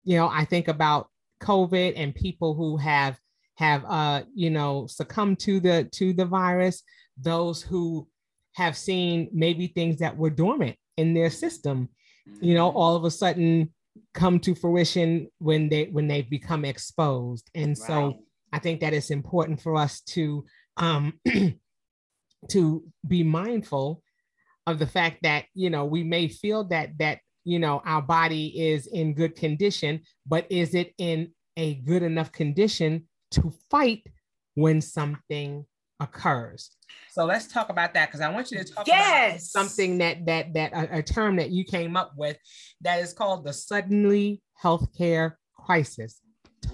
you 0.04 0.18
know 0.18 0.28
i 0.28 0.46
think 0.46 0.68
about 0.68 1.10
COVID 1.42 1.94
and 1.96 2.16
people 2.16 2.54
who 2.54 2.78
have 2.78 3.20
have 3.56 3.86
uh, 3.86 4.24
you 4.34 4.50
know 4.50 4.88
succumbed 4.88 5.40
to 5.40 5.60
the 5.60 5.90
to 5.94 6.14
the 6.14 6.26
virus, 6.26 6.84
those 7.18 7.62
who 7.62 8.08
have 8.54 8.78
seen 8.78 9.30
maybe 9.32 9.68
things 9.68 10.00
that 10.00 10.18
were 10.18 10.30
dormant 10.30 10.78
in 10.98 11.14
their 11.14 11.30
system, 11.30 11.90
you 12.42 12.54
know, 12.54 12.70
mm-hmm. 12.70 12.78
all 12.78 12.96
of 12.96 13.04
a 13.04 13.12
sudden 13.12 13.74
come 14.14 14.40
to 14.40 14.56
fruition 14.56 15.28
when 15.40 15.70
they 15.70 15.86
when 15.86 16.08
they 16.08 16.22
become 16.22 16.66
exposed. 16.66 17.50
And 17.54 17.70
right. 17.70 17.88
so 17.88 18.20
I 18.52 18.60
think 18.60 18.82
that 18.82 18.94
it's 18.94 19.12
important 19.12 19.62
for 19.62 19.76
us 19.76 20.02
to 20.02 20.46
um 20.78 21.20
to 22.50 22.84
be 23.08 23.24
mindful 23.24 24.02
of 24.68 24.80
the 24.80 24.88
fact 24.88 25.20
that 25.24 25.46
you 25.54 25.70
know 25.70 25.86
we 25.86 26.04
may 26.04 26.28
feel 26.28 26.64
that 26.64 26.98
that 26.98 27.20
you 27.44 27.60
know 27.60 27.82
our 27.86 28.02
body 28.02 28.48
is 28.60 28.88
in 28.88 29.14
good 29.14 29.36
condition 29.36 30.02
but 30.26 30.46
is 30.50 30.74
it 30.74 30.94
in 30.98 31.32
a 31.58 31.76
good 31.76 32.04
enough 32.04 32.32
condition 32.32 33.08
to 33.32 33.54
fight 33.70 34.04
when 34.56 34.82
something 34.82 35.66
occurs? 36.00 36.72
So 37.12 37.26
let's 37.26 37.48
talk 37.48 37.70
about 37.70 37.94
that 37.94 38.10
because 38.10 38.20
i 38.20 38.30
want 38.30 38.52
you 38.52 38.58
to 38.58 38.66
talk 38.66 38.88
yes. 38.88 39.30
about 39.30 39.42
something 39.42 39.98
that 40.00 40.26
that 40.26 40.54
that 40.54 40.74
a, 40.74 40.98
a 41.00 41.04
term 41.04 41.38
that 41.38 41.52
you 41.52 41.64
came 41.64 41.96
up 41.96 42.14
with 42.18 42.38
that 42.82 43.00
is 43.00 43.14
called 43.14 43.46
the 43.46 43.54
suddenly 43.54 44.42
healthcare 44.62 45.34
crisis. 45.56 46.20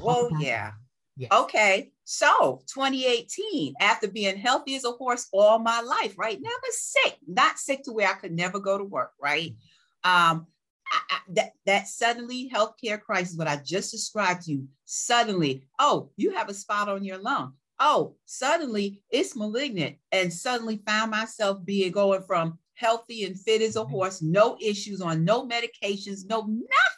Oh 0.03 0.29
yeah 0.39 0.71
yes. 1.17 1.31
okay 1.31 1.91
so 2.03 2.61
2018 2.73 3.73
after 3.79 4.07
being 4.07 4.37
healthy 4.37 4.75
as 4.75 4.85
a 4.85 4.91
horse 4.91 5.27
all 5.31 5.59
my 5.59 5.81
life 5.81 6.13
right 6.17 6.39
never 6.41 6.55
sick 6.71 7.17
not 7.27 7.57
sick 7.57 7.83
to 7.83 7.91
where 7.91 8.09
i 8.09 8.13
could 8.13 8.31
never 8.31 8.59
go 8.59 8.77
to 8.77 8.83
work 8.83 9.11
right 9.21 9.55
um 10.03 10.47
I, 10.91 11.19
that 11.29 11.51
that 11.65 11.87
suddenly 11.87 12.51
healthcare 12.53 13.01
crisis, 13.01 13.37
what 13.37 13.47
I 13.47 13.55
just 13.57 13.91
described 13.91 14.43
to 14.43 14.51
you, 14.51 14.67
suddenly, 14.85 15.65
oh, 15.79 16.09
you 16.17 16.31
have 16.31 16.49
a 16.49 16.53
spot 16.53 16.89
on 16.89 17.03
your 17.03 17.17
lung. 17.17 17.53
Oh, 17.79 18.15
suddenly 18.25 19.01
it's 19.09 19.35
malignant, 19.35 19.95
and 20.11 20.33
suddenly 20.33 20.81
found 20.85 21.11
myself 21.11 21.63
being 21.63 21.91
going 21.91 22.23
from 22.23 22.59
healthy 22.75 23.25
and 23.25 23.39
fit 23.39 23.61
as 23.61 23.75
a 23.75 23.79
mm-hmm. 23.79 23.91
horse, 23.91 24.21
no 24.21 24.57
issues 24.61 25.01
on 25.01 25.23
no 25.23 25.47
medications, 25.47 26.27
no 26.27 26.47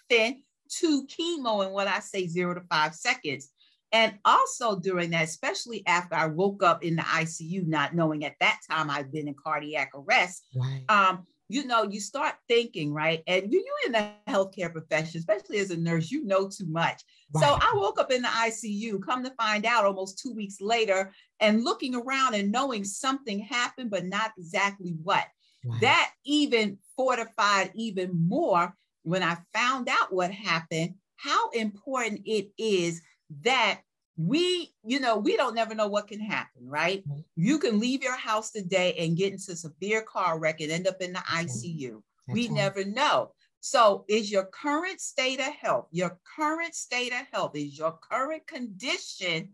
nothing, 0.09 0.41
to 0.69 1.05
chemo 1.05 1.65
in 1.65 1.71
what 1.71 1.87
I 1.87 1.99
say 1.99 2.27
zero 2.27 2.55
to 2.55 2.61
five 2.61 2.95
seconds. 2.95 3.49
And 3.93 4.17
also 4.25 4.75
during 4.79 5.11
that, 5.11 5.23
especially 5.23 5.83
after 5.85 6.15
I 6.15 6.25
woke 6.25 6.63
up 6.63 6.83
in 6.83 6.95
the 6.95 7.03
ICU, 7.03 7.67
not 7.67 7.93
knowing 7.93 8.25
at 8.25 8.35
that 8.39 8.59
time 8.69 8.89
I'd 8.89 9.11
been 9.11 9.27
in 9.27 9.35
cardiac 9.35 9.91
arrest, 9.93 10.45
right. 10.55 10.83
um, 10.89 11.27
you 11.47 11.65
know, 11.67 11.83
you 11.83 11.99
start 11.99 12.33
thinking, 12.47 12.91
right? 12.91 13.21
And 13.27 13.53
you, 13.53 13.59
you 13.59 13.75
in 13.85 13.91
the 13.91 14.09
healthcare 14.27 14.71
profession, 14.71 15.19
especially 15.19 15.59
as 15.59 15.69
a 15.69 15.77
nurse, 15.77 16.09
you 16.09 16.25
know 16.25 16.49
too 16.49 16.65
much. 16.65 17.03
Right. 17.33 17.43
So 17.43 17.57
I 17.61 17.73
woke 17.75 17.99
up 17.99 18.11
in 18.11 18.23
the 18.23 18.29
ICU, 18.29 18.99
come 19.05 19.23
to 19.23 19.33
find 19.37 19.63
out 19.63 19.85
almost 19.85 20.17
two 20.17 20.33
weeks 20.33 20.59
later, 20.59 21.13
and 21.39 21.63
looking 21.63 21.93
around 21.93 22.33
and 22.33 22.51
knowing 22.51 22.83
something 22.83 23.39
happened, 23.39 23.91
but 23.91 24.05
not 24.05 24.31
exactly 24.39 24.95
what. 25.03 25.25
Right. 25.63 25.81
That 25.81 26.11
even 26.25 26.79
fortified 26.97 27.71
even 27.75 28.27
more 28.27 28.75
when 29.03 29.21
I 29.21 29.37
found 29.53 29.87
out 29.87 30.11
what 30.11 30.31
happened, 30.31 30.95
how 31.17 31.49
important 31.51 32.21
it 32.25 32.49
is 32.57 33.01
that 33.41 33.81
we 34.15 34.71
you 34.83 34.99
know 34.99 35.17
we 35.17 35.35
don't 35.35 35.55
never 35.55 35.73
know 35.73 35.87
what 35.87 36.07
can 36.07 36.19
happen 36.19 36.61
right? 36.67 37.07
Mm-hmm. 37.07 37.21
you 37.35 37.57
can 37.57 37.79
leave 37.79 38.03
your 38.03 38.17
house 38.17 38.51
today 38.51 38.93
and 38.99 39.17
get 39.17 39.33
into 39.33 39.55
severe 39.55 40.03
car 40.03 40.37
wreck 40.37 40.61
and 40.61 40.71
end 40.71 40.87
up 40.87 41.01
in 41.01 41.13
the 41.13 41.19
icu 41.19 42.01
That's 42.27 42.35
we 42.35 42.47
right. 42.47 42.55
never 42.55 42.83
know. 42.85 43.31
So 43.65 44.03
is 44.09 44.29
your 44.29 44.45
current 44.45 44.99
state 45.01 45.39
of 45.39 45.53
health 45.53 45.87
your 45.91 46.19
current 46.35 46.75
state 46.75 47.13
of 47.13 47.25
health 47.31 47.55
is 47.55 47.77
your 47.77 47.97
current 48.07 48.45
condition 48.45 49.49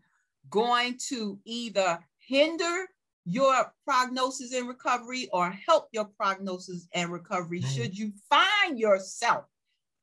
going 0.49 0.97
to 1.09 1.39
either 1.45 1.99
hinder 2.17 2.87
your 3.25 3.71
prognosis 3.85 4.53
and 4.53 4.67
recovery 4.67 5.29
or 5.31 5.51
help 5.51 5.89
your 5.91 6.05
prognosis 6.05 6.87
and 6.93 7.11
recovery 7.11 7.61
should 7.61 7.97
you 7.97 8.11
find 8.29 8.79
yourself 8.79 9.45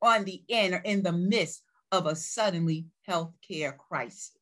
on 0.01 0.25
the 0.25 0.43
end 0.49 0.75
or 0.75 0.79
in 0.85 1.03
the 1.03 1.13
midst 1.13 1.63
of 1.93 2.07
a 2.07 2.17
suddenly 2.17 2.87
healthcare 3.09 3.77
crisis 3.77 4.37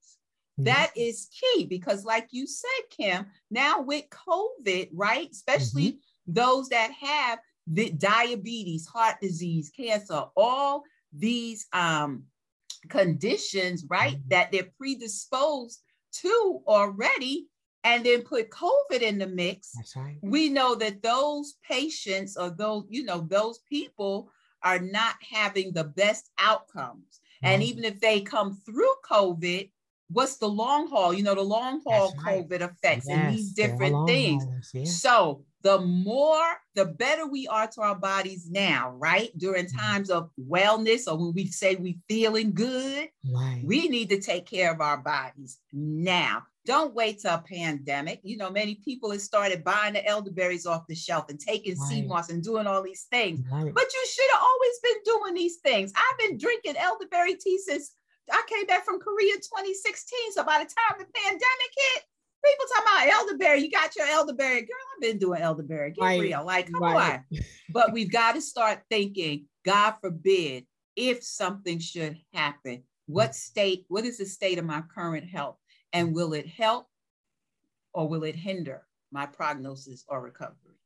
Mm-hmm. 0.59 0.65
That 0.67 0.93
is 0.97 1.29
key 1.33 1.67
because, 1.67 2.05
like 2.05 2.29
you 2.31 2.47
said, 2.47 2.69
Kim, 2.91 3.27
now 3.51 3.81
with 3.81 4.05
COVID, 4.11 4.91
right, 4.93 5.29
especially 5.31 5.93
mm-hmm. 5.93 6.33
those 6.33 6.69
that 6.69 6.93
have 6.93 7.41
the 7.67 7.91
diabetes, 7.91 8.87
heart 8.87 9.17
disease, 9.21 9.73
cancer, 9.77 10.25
all 10.37 10.85
these 11.13 11.67
um, 11.73 12.25
conditions, 12.89 13.85
right, 13.89 14.17
mm-hmm. 14.17 14.29
that 14.29 14.53
they're 14.53 14.71
predisposed 14.79 15.81
to 16.21 16.61
already, 16.69 17.49
and 17.83 18.07
then 18.07 18.23
put 18.23 18.51
COVID 18.51 19.01
in 19.01 19.19
the 19.19 19.27
mix. 19.27 19.75
Right. 19.97 20.19
We 20.23 20.51
know 20.51 20.77
that 20.77 21.03
those 21.03 21.55
patients 21.69 22.37
or 22.37 22.51
those, 22.51 22.85
you 22.89 23.05
know, 23.05 23.27
those 23.29 23.59
people 23.69 24.31
are 24.63 24.79
not 24.79 25.17
having 25.21 25.73
the 25.73 25.85
best 25.85 26.31
outcomes. 26.39 27.21
And 27.45 27.63
even 27.63 27.85
if 27.85 28.01
they 28.01 28.21
come 28.21 28.55
through 28.55 28.93
COVID, 29.09 29.71
what's 30.11 30.37
the 30.37 30.49
long 30.49 30.89
haul? 30.89 31.13
You 31.13 31.23
know, 31.23 31.35
the 31.35 31.43
long 31.43 31.81
haul 31.87 32.15
right. 32.25 32.49
COVID 32.49 32.61
effects 32.61 33.07
yes, 33.09 33.09
and 33.09 33.35
these 33.35 33.53
different 33.53 34.07
things. 34.07 34.45
yeah. 34.73 34.85
So 34.85 35.45
the 35.65 35.81
more, 35.81 36.45
the 36.75 36.85
better 36.85 37.27
we 37.27 37.49
are 37.49 37.67
to 37.67 37.81
our 37.81 37.95
bodies 37.95 38.49
now, 38.51 38.95
right? 38.99 39.31
During 39.39 39.65
mm-hmm. 39.65 39.79
times 39.79 40.11
of 40.11 40.31
wellness 40.39 41.11
or 41.11 41.17
when 41.17 41.33
we 41.33 41.47
say 41.47 41.75
we 41.75 41.99
feeling 42.07 42.53
good, 42.53 43.09
right. 43.33 43.63
we 43.65 43.89
need 43.89 44.11
to 44.11 44.21
take 44.21 44.45
care 44.47 44.71
of 44.71 44.83
our 44.83 44.99
bodies 44.99 45.59
now. 45.73 46.43
Don't 46.67 46.95
wait 46.95 47.21
till 47.21 47.33
a 47.33 47.45
pandemic. 47.51 48.21
You 48.23 48.37
know, 48.37 48.51
many 48.51 48.75
people 48.77 49.11
have 49.11 49.23
started 49.23 49.65
buying 49.65 49.95
the 49.95 50.07
elderberries 50.07 50.67
off 50.67 50.87
the 50.87 50.95
shelf 50.95 51.31
and 51.31 51.41
taking 51.41 51.79
right. 51.79 51.89
sea 51.89 52.03
moss 52.03 52.29
and 52.29 52.43
doing 52.43 52.67
all 52.67 52.83
these 52.83 53.07
things. 53.11 53.41
Right. 53.51 53.73
But 53.73 53.85
you 53.93 54.07
should 54.07 54.31
have 54.33 54.43
always 54.43 54.79
been 54.83 55.03
doing 55.05 55.35
these 55.35 55.57
things. 55.57 55.93
I've 55.97 56.19
been 56.19 56.39
drinking 56.39 56.77
elderberry 56.77 57.37
tea 57.37 57.59
since 57.59 57.93
I 58.31 58.43
came 58.49 58.67
back 58.67 58.85
from 58.85 59.01
Korea 59.01 59.35
2016. 59.35 60.33
So 60.33 60.45
by 60.45 60.59
the 60.59 60.65
time 60.65 60.99
the 60.99 61.07
pandemic 61.15 61.73
hit, 61.77 62.05
people 62.45 62.67
talking 62.75 63.09
about 63.09 63.21
elderberry. 63.21 63.61
You 63.61 63.71
got 63.71 63.97
your 63.97 64.07
elderberry. 64.07 64.61
Girl, 64.61 64.77
I've 64.95 65.01
been 65.01 65.19
doing 65.19 65.43
elderberry. 65.43 65.93
Get 65.93 66.03
right. 66.03 66.21
real. 66.21 66.45
Like, 66.45 66.71
come 66.71 66.83
right. 66.83 67.21
on. 67.33 67.41
but 67.71 67.93
we've 67.93 68.11
got 68.11 68.35
to 68.35 68.41
start 68.41 68.83
thinking, 68.91 69.47
God 69.65 69.95
forbid, 70.01 70.67
if 70.97 71.25
something 71.25 71.79
should 71.79 72.19
happen, 72.33 72.83
what 73.07 73.35
state, 73.35 73.85
what 73.89 74.05
is 74.05 74.19
the 74.19 74.27
state 74.27 74.59
of 74.59 74.65
my 74.65 74.83
current 74.95 75.29
health? 75.29 75.57
And 75.93 76.15
will 76.15 76.33
it 76.33 76.47
help 76.47 76.87
or 77.93 78.09
will 78.09 78.25
it 78.25 78.35
hinder 78.35 78.83
my 79.13 79.27
prognosis 79.27 80.05
or 80.09 80.21
recovery? 80.21 80.79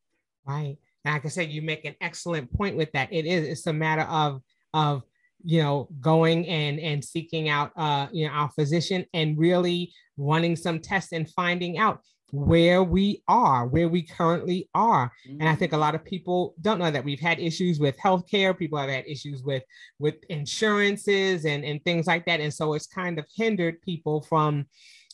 Right. 0.46 0.76
And 1.04 1.14
like 1.14 1.24
I 1.24 1.28
said, 1.28 1.50
you 1.50 1.62
make 1.62 1.84
an 1.84 1.94
excellent 2.00 2.52
point 2.52 2.76
with 2.76 2.92
that. 2.92 3.12
It 3.12 3.26
is, 3.26 3.48
it's 3.48 3.66
a 3.66 3.72
matter 3.72 4.02
of, 4.02 4.42
of 4.74 5.02
you 5.44 5.62
know 5.62 5.88
going 6.00 6.46
and 6.48 6.80
and 6.80 7.04
seeking 7.04 7.48
out 7.48 7.70
uh 7.76 8.06
you 8.12 8.26
know 8.26 8.32
our 8.32 8.50
physician 8.50 9.04
and 9.14 9.38
really 9.38 9.92
running 10.16 10.56
some 10.56 10.80
tests 10.80 11.12
and 11.12 11.30
finding 11.30 11.78
out 11.78 12.00
where 12.30 12.82
we 12.82 13.22
are 13.28 13.66
where 13.66 13.88
we 13.88 14.02
currently 14.02 14.68
are 14.74 15.10
mm-hmm. 15.26 15.40
and 15.40 15.48
i 15.48 15.54
think 15.54 15.72
a 15.72 15.76
lot 15.76 15.94
of 15.94 16.04
people 16.04 16.54
don't 16.60 16.78
know 16.78 16.90
that 16.90 17.04
we've 17.04 17.20
had 17.20 17.38
issues 17.38 17.78
with 17.78 17.96
healthcare 17.98 18.56
people 18.56 18.78
have 18.78 18.90
had 18.90 19.06
issues 19.06 19.42
with 19.42 19.62
with 19.98 20.16
insurances 20.28 21.44
and 21.46 21.64
and 21.64 21.82
things 21.84 22.06
like 22.06 22.26
that 22.26 22.40
and 22.40 22.52
so 22.52 22.74
it's 22.74 22.86
kind 22.86 23.18
of 23.18 23.24
hindered 23.34 23.80
people 23.82 24.20
from 24.22 24.66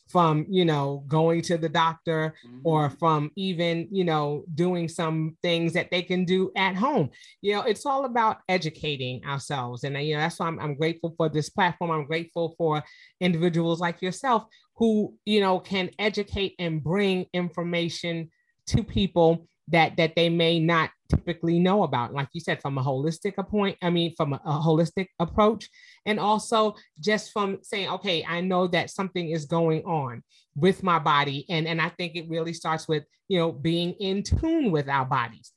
from 0.08 0.46
you 0.48 0.64
know 0.64 1.02
going 1.08 1.40
to 1.42 1.56
the 1.56 1.68
doctor 1.68 2.34
mm-hmm. 2.46 2.58
or 2.64 2.90
from 2.90 3.30
even 3.36 3.88
you 3.90 4.04
know 4.04 4.44
doing 4.54 4.88
some 4.88 5.36
things 5.42 5.72
that 5.72 5.90
they 5.90 6.02
can 6.02 6.24
do 6.24 6.50
at 6.56 6.76
home. 6.76 7.10
You 7.40 7.54
know 7.54 7.62
it's 7.62 7.86
all 7.86 8.04
about 8.04 8.38
educating 8.48 9.24
ourselves. 9.24 9.84
And 9.84 9.96
you 10.02 10.14
know 10.14 10.20
that's 10.20 10.38
why 10.38 10.46
I'm, 10.46 10.60
I'm 10.60 10.74
grateful 10.74 11.14
for 11.16 11.28
this 11.28 11.48
platform. 11.50 11.90
I'm 11.90 12.06
grateful 12.06 12.54
for 12.58 12.82
individuals 13.20 13.80
like 13.80 14.02
yourself 14.02 14.44
who 14.76 15.14
you 15.24 15.40
know 15.40 15.58
can 15.58 15.90
educate 15.98 16.54
and 16.58 16.82
bring 16.82 17.26
information 17.32 18.30
to 18.66 18.82
people 18.82 19.46
that 19.68 19.96
that 19.96 20.14
they 20.14 20.28
may 20.28 20.60
not 20.60 20.90
typically 21.08 21.58
know 21.58 21.82
about 21.82 22.12
like 22.12 22.28
you 22.32 22.40
said 22.40 22.60
from 22.60 22.76
a 22.76 22.82
holistic 22.82 23.34
point 23.48 23.76
i 23.82 23.88
mean 23.88 24.12
from 24.16 24.32
a, 24.32 24.40
a, 24.44 24.52
holistic 24.60 25.08
approach. 25.18 25.68
And 26.06 26.18
also 26.20 26.74
just 27.00 27.32
from 27.32 27.58
saying 27.62 27.88
okay 27.88 28.24
i 28.24 28.40
know 28.40 28.66
that 28.68 28.90
something 28.90 29.30
is 29.30 29.46
going 29.46 29.84
on 29.84 30.22
with 30.56 30.82
my 30.82 30.98
body. 30.98 31.46
And 31.48 31.66
and 31.66 31.80
i 31.80 31.88
think 31.88 32.16
it 32.16 32.28
really 32.28 32.52
starts 32.52 32.88
with 32.88 33.04
you 33.28 33.38
know 33.38 33.52
being 33.52 33.92
in 33.92 34.22
tune 34.22 34.70
with 34.70 34.88
our 34.88 35.04
bodies 35.04 35.52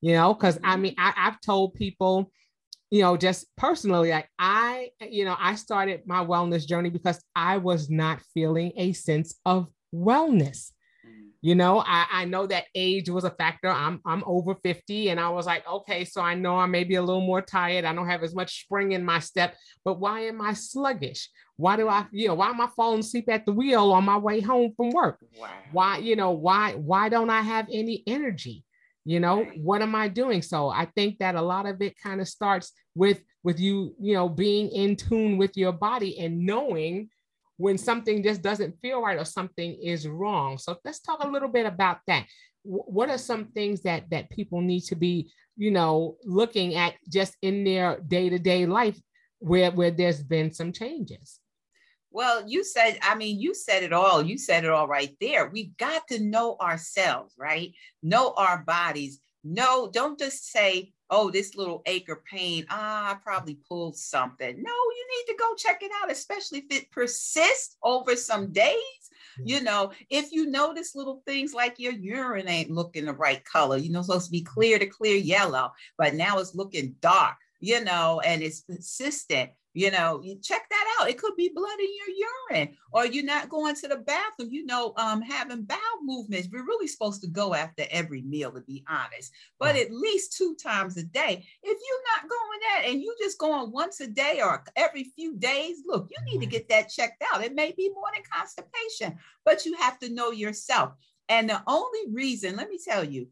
you 0.00 0.14
know 0.14 0.34
because 0.34 0.58
i 0.64 0.72
mm-hmm. 0.72 0.82
mean 0.82 0.94
I, 0.98 1.12
i've 1.16 1.40
told 1.40 1.74
people 1.74 2.30
you 2.90 3.02
know 3.02 3.16
just 3.16 3.46
personally 3.56 4.10
like 4.10 4.28
i 4.38 4.90
you 5.08 5.24
know 5.24 5.36
i 5.38 5.54
started 5.54 6.02
my 6.06 6.24
wellness 6.24 6.66
journey 6.66 6.90
because 6.90 7.22
i 7.34 7.58
was 7.58 7.90
not 7.90 8.20
feeling 8.34 8.72
a 8.76 8.92
sense 8.92 9.38
of 9.44 9.68
wellness 9.94 10.72
you 11.42 11.54
know, 11.54 11.82
I, 11.86 12.06
I 12.10 12.24
know 12.26 12.46
that 12.46 12.64
age 12.74 13.08
was 13.08 13.24
a 13.24 13.30
factor. 13.30 13.68
I'm 13.68 14.00
I'm 14.04 14.22
over 14.26 14.54
50 14.54 15.08
and 15.08 15.18
I 15.18 15.30
was 15.30 15.46
like, 15.46 15.66
okay, 15.66 16.04
so 16.04 16.20
I 16.20 16.34
know 16.34 16.56
I 16.56 16.66
may 16.66 16.84
be 16.84 16.96
a 16.96 17.02
little 17.02 17.26
more 17.26 17.40
tired. 17.40 17.84
I 17.84 17.94
don't 17.94 18.08
have 18.08 18.22
as 18.22 18.34
much 18.34 18.62
spring 18.62 18.92
in 18.92 19.04
my 19.04 19.20
step, 19.20 19.56
but 19.84 19.98
why 19.98 20.20
am 20.20 20.42
I 20.42 20.52
sluggish? 20.52 21.30
Why 21.56 21.76
do 21.76 21.88
I, 21.88 22.06
you 22.12 22.28
know, 22.28 22.34
why 22.34 22.50
am 22.50 22.60
I 22.60 22.68
falling 22.76 23.00
asleep 23.00 23.28
at 23.28 23.46
the 23.46 23.52
wheel 23.52 23.90
on 23.92 24.04
my 24.04 24.18
way 24.18 24.40
home 24.40 24.72
from 24.76 24.90
work? 24.90 25.18
Wow. 25.38 25.48
Why, 25.72 25.98
you 25.98 26.14
know, 26.14 26.32
why 26.32 26.72
why 26.72 27.08
don't 27.08 27.30
I 27.30 27.40
have 27.40 27.68
any 27.72 28.02
energy? 28.06 28.64
You 29.06 29.18
know, 29.18 29.44
what 29.56 29.80
am 29.80 29.94
I 29.94 30.08
doing? 30.08 30.42
So 30.42 30.68
I 30.68 30.86
think 30.94 31.18
that 31.18 31.34
a 31.34 31.42
lot 31.42 31.64
of 31.64 31.80
it 31.80 31.98
kind 31.98 32.20
of 32.20 32.28
starts 32.28 32.72
with 32.94 33.22
with 33.42 33.58
you, 33.58 33.94
you 33.98 34.12
know, 34.12 34.28
being 34.28 34.68
in 34.68 34.94
tune 34.94 35.38
with 35.38 35.56
your 35.56 35.72
body 35.72 36.18
and 36.18 36.44
knowing 36.44 37.08
when 37.60 37.76
something 37.76 38.22
just 38.22 38.40
doesn't 38.40 38.74
feel 38.80 39.02
right 39.02 39.18
or 39.18 39.24
something 39.26 39.74
is 39.82 40.08
wrong. 40.08 40.56
So 40.56 40.78
let's 40.82 41.00
talk 41.00 41.22
a 41.22 41.28
little 41.28 41.48
bit 41.48 41.66
about 41.66 41.98
that. 42.06 42.24
What 42.62 43.10
are 43.10 43.18
some 43.18 43.46
things 43.52 43.82
that 43.82 44.08
that 44.10 44.30
people 44.30 44.62
need 44.62 44.84
to 44.84 44.96
be, 44.96 45.30
you 45.56 45.70
know, 45.70 46.16
looking 46.24 46.74
at 46.74 46.94
just 47.12 47.36
in 47.42 47.64
their 47.64 48.00
day-to-day 48.00 48.64
life 48.64 48.98
where 49.40 49.70
where 49.70 49.90
there's 49.90 50.22
been 50.22 50.52
some 50.52 50.72
changes? 50.72 51.38
Well, 52.10 52.42
you 52.48 52.64
said, 52.64 52.98
I 53.02 53.14
mean, 53.14 53.38
you 53.38 53.54
said 53.54 53.82
it 53.82 53.92
all. 53.92 54.22
You 54.22 54.36
said 54.38 54.64
it 54.64 54.70
all 54.70 54.88
right 54.88 55.14
there. 55.20 55.48
We've 55.48 55.76
got 55.76 56.08
to 56.08 56.18
know 56.18 56.56
ourselves, 56.60 57.34
right? 57.38 57.72
Know 58.02 58.32
our 58.36 58.64
bodies. 58.64 59.20
No, 59.42 59.90
don't 59.92 60.18
just 60.18 60.50
say, 60.50 60.92
oh, 61.08 61.30
this 61.30 61.56
little 61.56 61.82
ache 61.86 62.08
or 62.08 62.22
pain, 62.30 62.66
ah, 62.70 63.12
I 63.12 63.14
probably 63.14 63.58
pulled 63.68 63.96
something. 63.96 64.62
No, 64.62 64.72
you 64.72 65.06
need 65.10 65.32
to 65.32 65.38
go 65.38 65.54
check 65.56 65.82
it 65.82 65.90
out, 66.02 66.10
especially 66.10 66.58
if 66.58 66.78
it 66.78 66.90
persists 66.90 67.76
over 67.82 68.16
some 68.16 68.52
days. 68.52 68.76
You 69.42 69.62
know, 69.62 69.92
if 70.10 70.32
you 70.32 70.50
notice 70.50 70.94
little 70.94 71.22
things 71.26 71.54
like 71.54 71.78
your 71.78 71.92
urine 71.92 72.48
ain't 72.48 72.70
looking 72.70 73.06
the 73.06 73.12
right 73.12 73.42
color, 73.44 73.76
you 73.76 73.90
know, 73.90 74.02
supposed 74.02 74.26
to 74.26 74.32
be 74.32 74.42
clear 74.42 74.78
to 74.78 74.86
clear 74.86 75.16
yellow, 75.16 75.72
but 75.96 76.14
now 76.14 76.38
it's 76.38 76.54
looking 76.54 76.96
dark, 77.00 77.36
you 77.60 77.82
know, 77.82 78.20
and 78.24 78.42
it's 78.42 78.60
persistent 78.60 79.50
you 79.72 79.90
know 79.90 80.20
you 80.22 80.36
check 80.42 80.62
that 80.68 80.96
out. 80.98 81.08
It 81.08 81.18
could 81.18 81.36
be 81.36 81.50
blood 81.54 81.78
in 81.78 81.88
your 81.96 82.28
urine 82.50 82.76
or 82.92 83.06
you're 83.06 83.24
not 83.24 83.48
going 83.48 83.74
to 83.76 83.88
the 83.88 83.96
bathroom 83.96 84.50
you 84.50 84.66
know 84.66 84.92
um, 84.96 85.22
having 85.22 85.62
bowel 85.62 85.78
movements. 86.02 86.48
We're 86.50 86.66
really 86.66 86.88
supposed 86.88 87.20
to 87.22 87.28
go 87.28 87.54
after 87.54 87.84
every 87.90 88.22
meal 88.22 88.52
to 88.52 88.60
be 88.60 88.84
honest 88.88 89.32
but 89.58 89.76
at 89.76 89.92
least 89.92 90.36
two 90.36 90.56
times 90.62 90.96
a 90.96 91.04
day. 91.04 91.44
If 91.62 91.78
you're 91.88 92.04
not 92.16 92.28
going 92.28 92.60
that 92.60 92.88
and 92.88 93.00
you 93.00 93.14
just 93.20 93.38
going 93.38 93.70
once 93.70 94.00
a 94.00 94.06
day 94.06 94.40
or 94.42 94.64
every 94.76 95.04
few 95.04 95.36
days 95.36 95.78
look 95.86 96.10
you 96.10 96.32
need 96.32 96.44
to 96.44 96.50
get 96.50 96.68
that 96.68 96.88
checked 96.88 97.22
out. 97.32 97.44
It 97.44 97.54
may 97.54 97.72
be 97.72 97.90
more 97.90 98.10
than 98.14 98.22
constipation 98.32 99.18
but 99.44 99.64
you 99.64 99.74
have 99.76 99.98
to 100.00 100.10
know 100.10 100.30
yourself. 100.30 100.92
And 101.28 101.48
the 101.48 101.62
only 101.66 102.12
reason 102.12 102.56
let 102.56 102.68
me 102.68 102.78
tell 102.84 103.04
you 103.04 103.28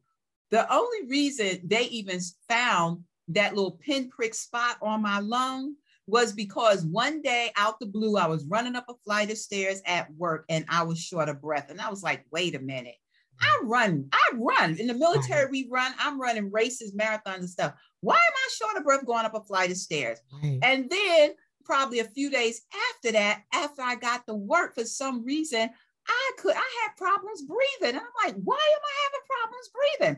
the 0.51 0.73
only 0.73 1.09
reason 1.09 1.61
they 1.65 1.85
even 1.85 2.21
found 2.49 3.05
that 3.29 3.55
little 3.55 3.73
pinprick 3.73 4.35
spot 4.35 4.77
on 4.81 5.03
my 5.03 5.21
lung 5.21 5.75
was 6.09 6.33
because 6.33 6.85
one 6.87 7.21
day 7.21 7.53
out 7.57 7.79
the 7.79 7.87
blue, 7.87 8.17
I 8.17 8.27
was 8.27 8.47
running 8.47 8.75
up 8.75 8.87
a 8.89 8.95
flight 9.05 9.31
of 9.31 9.37
stairs 9.37 9.83
at 9.87 10.11
work 10.15 10.47
and 10.49 10.65
I 10.69 10.83
was 10.83 10.99
short 10.99 11.29
of 11.29 11.41
breath. 11.41 11.71
And 11.71 11.81
I 11.81 11.91
was 11.91 12.03
like, 12.03 12.25
wait 12.33 12.55
a 12.55 12.59
minute. 12.59 12.97
I 13.41 13.61
run, 13.63 14.09
I 14.11 14.31
run. 14.35 14.79
In 14.79 14.89
the 14.89 14.95
military, 14.95 15.49
we 15.51 15.69
run. 15.71 15.93
I'm 15.99 16.21
running 16.21 16.51
races, 16.51 16.93
marathons, 16.95 17.37
and 17.37 17.51
stuff. 17.51 17.75
Why 18.01 18.15
am 18.15 18.21
I 18.21 18.49
short 18.53 18.77
of 18.77 18.85
breath 18.85 19.07
going 19.07 19.27
up 19.27 19.35
a 19.35 19.43
flight 19.43 19.71
of 19.71 19.77
stairs? 19.77 20.19
Right. 20.43 20.59
And 20.63 20.91
then 20.91 21.35
probably 21.65 22.01
a 22.01 22.05
few 22.05 22.31
days 22.31 22.63
after 22.95 23.13
that, 23.13 23.43
after 23.53 23.83
I 23.83 23.95
got 23.95 24.27
to 24.27 24.35
work, 24.35 24.75
for 24.75 24.85
some 24.85 25.25
reason, 25.25 25.71
I 26.09 26.33
could, 26.39 26.55
I 26.55 26.83
had 26.83 26.97
problems 26.97 27.43
breathing. 27.43 27.97
And 27.97 27.99
I'm 27.99 28.27
like, 28.27 28.35
why 28.43 28.57
am 28.57 28.81
I 28.85 28.97
having 29.05 29.27
problems 29.29 29.71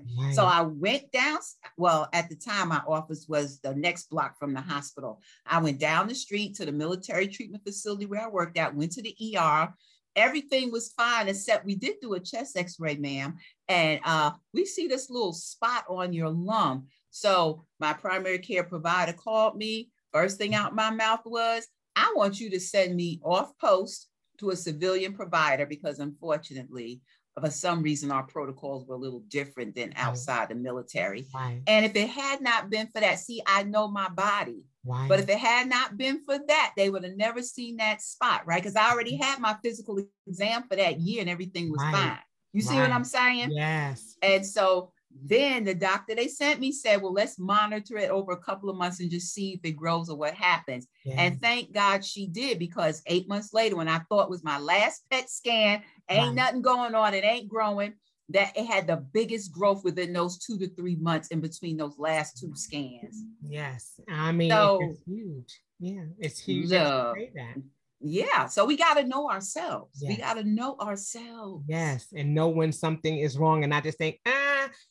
breathing? 0.07 0.25
Right. 0.27 0.35
So 0.35 0.45
I 0.45 0.63
went 0.63 1.11
down. 1.13 1.39
Well, 1.77 2.09
at 2.13 2.29
the 2.29 2.37
time, 2.37 2.69
my 2.69 2.83
office 2.87 3.27
was 3.29 3.59
the 3.61 3.75
next 3.75 4.11
block 4.11 4.39
from 4.39 4.55
the 4.55 4.61
hospital. 4.61 5.21
I 5.47 5.61
went 5.61 5.81
down 5.81 6.09
the 6.09 6.15
street 6.15 6.55
to 6.57 6.67
the 6.67 6.73
military 6.73 7.27
treatment 7.27 7.65
facility 7.65 8.07
where 8.07 8.23
I 8.23 8.29
worked 8.29 8.57
at, 8.57 8.75
went 8.75 8.93
to 8.93 9.03
the 9.03 9.17
ER. 9.37 9.75
Everything 10.17 10.71
was 10.71 10.93
fine, 10.93 11.29
except 11.29 11.67
we 11.67 11.77
did 11.77 11.97
do 12.01 12.15
a 12.15 12.21
chest 12.21 12.57
x 12.57 12.79
ray, 12.79 12.97
ma'am. 12.97 13.37
And 13.69 14.01
uh, 14.05 14.33
we 14.53 14.67
see 14.67 14.87
this 14.87 15.11
little 15.11 15.33
spot 15.33 15.85
on 15.89 16.13
your 16.13 16.31
lung. 16.31 16.87
So 17.11 17.65
my 17.81 17.93
primary 17.93 18.39
care 18.39 18.65
provider 18.65 19.13
called 19.13 19.57
me. 19.57 19.91
First 20.13 20.39
thing 20.39 20.55
out 20.55 20.75
my 20.75 20.91
mouth 20.91 21.21
was, 21.25 21.67
I 21.97 22.13
want 22.17 22.41
you 22.41 22.51
to 22.51 22.61
send 22.61 22.95
me 22.95 23.21
off 23.25 23.53
post 23.61 24.10
to 24.41 24.51
a 24.51 24.57
civilian 24.57 25.13
provider 25.15 25.67
because 25.67 25.99
unfortunately, 25.99 27.01
for 27.41 27.51
some 27.51 27.83
reason, 27.83 28.11
our 28.11 28.25
protocols 28.25 28.87
were 28.87 28.97
a 28.97 28.99
little 28.99 29.21
different 29.29 29.75
than 29.75 29.93
outside 29.97 30.49
the 30.49 30.55
military. 30.55 31.27
Right. 31.35 31.63
And 31.67 31.87
if 31.87 31.95
it 31.95 32.09
had 32.09 32.41
not 32.41 32.71
been 32.71 32.89
for 32.89 33.01
that, 33.01 33.19
see, 33.19 33.41
I 33.47 33.63
know 33.63 33.89
my 33.89 34.09
body. 34.09 34.65
Right. 34.85 35.09
But 35.09 35.21
if 35.21 35.29
it 35.29 35.39
had 35.39 35.69
not 35.69 35.97
been 35.97 36.25
for 36.25 36.39
that, 36.49 36.73
they 36.77 36.91
would 36.91 37.05
have 37.05 37.17
never 37.17 37.43
seen 37.43 37.77
that 37.77 38.03
spot, 38.03 38.43
right? 38.47 38.61
Because 38.61 38.77
I 38.77 38.91
already 38.91 39.17
had 39.17 39.39
my 39.39 39.57
physical 39.63 40.03
exam 40.27 40.65
for 40.69 40.77
that 40.77 41.01
year 41.01 41.21
and 41.21 41.31
everything 41.31 41.71
was 41.71 41.81
right. 41.81 41.95
fine. 41.95 42.19
You 42.53 42.63
see 42.63 42.77
what 42.77 42.91
I'm 42.91 43.05
saying? 43.05 43.53
Yes. 43.53 44.17
And 44.23 44.45
so 44.45 44.93
Then 45.23 45.65
the 45.65 45.75
doctor 45.75 46.15
they 46.15 46.29
sent 46.29 46.61
me 46.61 46.73
said, 46.73 47.03
Well, 47.03 47.13
let's 47.13 47.39
monitor 47.39 47.97
it 47.97 48.11
over 48.11 48.33
a 48.33 48.39
couple 48.39 48.71
of 48.71 48.77
months 48.77 49.01
and 49.01 49.11
just 49.11 49.35
see 49.35 49.55
if 49.55 49.61
it 49.65 49.77
grows 49.77 50.09
or 50.09 50.17
what 50.17 50.35
happens. 50.35 50.87
And 51.17 51.41
thank 51.41 51.73
God 51.73 52.05
she 52.05 52.27
did 52.27 52.59
because 52.59 53.03
eight 53.07 53.29
months 53.29 53.53
later, 53.53 53.77
when 53.77 53.89
I 53.89 54.01
thought 54.09 54.31
was 54.31 54.45
my 54.45 54.59
last 54.59 55.03
PET 55.11 55.29
scan, 55.29 55.83
ain't 56.09 56.29
wow. 56.29 56.33
nothing 56.33 56.63
going 56.63 56.95
on, 56.95 57.15
it 57.15 57.25
ain't 57.25 57.49
growing, 57.49 57.95
that 58.31 58.57
it 58.57 58.67
had 58.67 58.87
the 58.87 58.97
biggest 58.97 59.53
growth 59.53 59.83
within 59.85 60.13
those 60.13 60.39
two 60.39 60.59
to 60.59 60.69
three 60.75 60.97
months 60.97 61.29
in 61.29 61.41
between 61.41 61.77
those 61.77 61.99
last 61.99 62.39
two 62.39 62.53
scans. 62.55 63.25
Yes. 63.47 64.01
I 64.09 64.33
mean, 64.33 64.51
so, 64.51 64.79
it's 64.83 65.03
huge. 65.05 65.61
Yeah, 65.81 66.05
it's 66.19 66.39
huge. 66.39 66.71
Yeah 66.71 67.55
so 68.49 68.65
we 68.65 68.77
got 68.77 68.95
to 68.95 69.05
know 69.05 69.31
ourselves 69.31 69.99
yes. 70.01 70.09
we 70.09 70.17
got 70.17 70.35
to 70.35 70.45
know 70.45 70.75
ourselves 70.81 71.65
yes 71.69 72.07
and 72.17 72.35
know 72.35 72.49
when 72.49 72.73
something 72.73 73.19
is 73.19 73.37
wrong 73.37 73.63
and 73.63 73.71
not 73.71 73.83
just 73.83 73.99
think 73.99 74.19
ah 74.27 74.40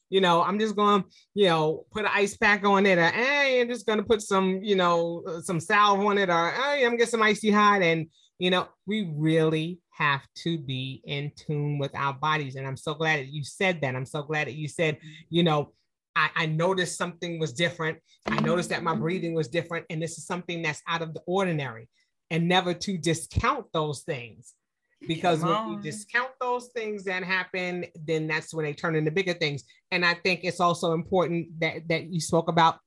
you 0.09 0.21
know 0.21 0.41
i'm 0.41 0.59
just 0.59 0.75
to 0.75 1.03
you 1.33 1.45
know 1.45 1.85
put 1.91 2.05
an 2.05 2.11
ice 2.13 2.37
pack 2.37 2.65
on 2.65 2.85
it 2.85 2.97
or 2.97 3.07
hey 3.07 3.61
i'm 3.61 3.67
just 3.69 3.85
to 3.87 4.03
put 4.03 4.21
some 4.21 4.61
you 4.63 4.75
know 4.75 5.23
uh, 5.27 5.41
some 5.41 5.59
salve 5.59 5.99
on 5.99 6.17
it 6.17 6.29
or 6.29 6.51
hey 6.51 6.83
i'm 6.83 6.91
gonna 6.91 6.97
get 6.97 7.09
some 7.09 7.23
icy 7.23 7.51
hot 7.51 7.81
and 7.81 8.07
you 8.37 8.49
know 8.49 8.67
we 8.85 9.11
really 9.15 9.79
have 9.91 10.21
to 10.35 10.57
be 10.57 11.01
in 11.05 11.31
tune 11.35 11.77
with 11.77 11.93
our 11.95 12.13
bodies 12.13 12.55
and 12.55 12.67
i'm 12.67 12.77
so 12.77 12.93
glad 12.93 13.19
that 13.19 13.27
you 13.27 13.43
said 13.43 13.81
that 13.81 13.95
i'm 13.95 14.05
so 14.05 14.23
glad 14.23 14.47
that 14.47 14.55
you 14.55 14.67
said 14.67 14.97
you 15.29 15.43
know 15.43 15.71
I, 16.15 16.29
I, 16.35 16.45
noticed 16.47 16.97
something 16.97 17.39
was 17.39 17.53
different. 17.53 17.99
I 18.25 18.41
noticed 18.41 18.69
that 18.69 18.83
my 18.83 18.95
breathing 18.95 19.35
was 19.35 19.47
different. 19.47 19.85
And 19.89 20.01
this 20.01 20.17
is 20.17 20.25
something 20.25 20.61
that's 20.61 20.81
out 20.87 21.01
of 21.01 21.13
the 21.13 21.21
ordinary 21.25 21.87
and 22.29 22.47
never 22.47 22.73
to 22.73 22.97
discount 22.97 23.67
those 23.73 24.01
things. 24.01 24.53
Because 25.07 25.41
when 25.41 25.69
you 25.69 25.79
discount 25.81 26.31
those 26.41 26.67
things 26.75 27.05
that 27.05 27.23
happen, 27.23 27.85
then 28.05 28.27
that's 28.27 28.53
when 28.53 28.65
they 28.65 28.73
turn 28.73 28.95
into 28.95 29.12
bigger 29.12 29.33
things. 29.33 29.63
And 29.91 30.05
I 30.05 30.13
think 30.13 30.41
it's 30.43 30.59
also 30.59 30.93
important 30.93 31.59
that, 31.62 31.88
that 31.88 32.12
you 32.12 32.19
spoke 32.19 32.49
about 32.49 32.79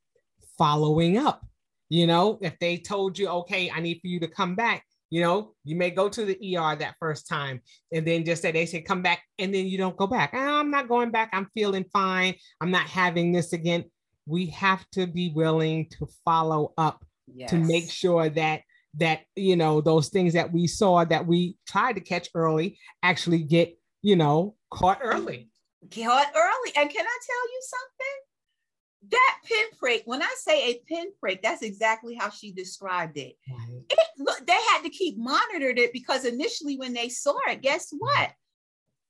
following 0.59 1.17
up. 1.17 1.43
You 1.89 2.07
know, 2.07 2.39
if 2.43 2.59
they 2.59 2.79
told 2.79 3.19
you, 3.19 3.29
okay, 3.29 3.71
I 3.71 3.81
need 3.81 4.01
for 4.01 4.09
you 4.09 4.21
to 4.21 4.29
come 4.29 4.55
back, 4.55 4.85
you 5.11 5.21
know, 5.21 5.53
you 5.65 5.77
may 5.77 5.91
go 5.91 6.09
to 6.09 6.25
the 6.25 6.57
ER 6.57 6.75
that 6.77 6.95
first 6.99 7.29
time 7.29 7.61
and 7.93 8.07
then 8.07 8.25
just 8.25 8.41
say, 8.41 8.51
they 8.51 8.65
say, 8.65 8.81
come 8.81 9.03
back, 9.03 9.23
and 9.39 9.55
then 9.55 9.67
you 9.67 9.77
don't 9.77 9.97
go 9.97 10.07
back. 10.07 10.31
Oh, 10.33 10.39
I'm 10.39 10.71
not 10.71 10.89
going 10.89 11.11
back. 11.11 11.29
I'm 11.35 11.49
feeling 11.53 11.85
fine. 11.93 12.35
I'm 12.63 12.71
not 12.71 12.87
having 12.87 13.31
this 13.31 13.53
again. 13.53 13.85
We 14.25 14.47
have 14.47 14.89
to 14.93 15.07
be 15.07 15.31
willing 15.35 15.91
to 15.99 16.07
follow 16.25 16.73
up 16.79 17.05
yes. 17.27 17.51
to 17.51 17.59
make 17.59 17.91
sure 17.91 18.31
that 18.31 18.63
that 18.95 19.21
you 19.37 19.57
know 19.57 19.81
those 19.81 20.09
things 20.09 20.35
that 20.35 20.53
we 20.53 20.67
saw 20.67 21.05
that 21.05 21.27
we 21.27 21.57
tried 21.67 21.95
to 21.95 22.01
catch 22.01 22.29
early 22.35 22.79
actually 23.03 23.43
get 23.43 23.79
you 24.03 24.17
know 24.17 24.55
caught 24.71 24.99
early. 25.03 25.49
Caught 25.91 26.33
early. 26.37 26.73
And 26.77 26.91
can 26.91 27.05
i 27.05 27.19
tell 27.27 27.49
you 27.49 27.63
something? 27.63 29.11
That 29.11 29.37
pinprick 29.45 30.03
when 30.05 30.23
i 30.23 30.33
say 30.37 30.71
a 30.71 30.83
pinprick 30.87 31.43
that's 31.43 31.63
exactly 31.63 32.15
how 32.15 32.31
she 32.31 32.53
described 32.53 33.17
it, 33.17 33.37
right. 33.51 33.83
it 33.91 34.07
look, 34.19 34.47
they 34.47 34.53
had 34.53 34.83
to 34.83 34.91
keep 34.91 35.19
monitored 35.19 35.79
it 35.79 35.93
because 35.93 36.25
initially 36.25 36.77
when 36.77 36.93
they 36.93 37.09
saw 37.09 37.37
it 37.49 37.63
guess 37.63 37.89
what? 37.99 38.31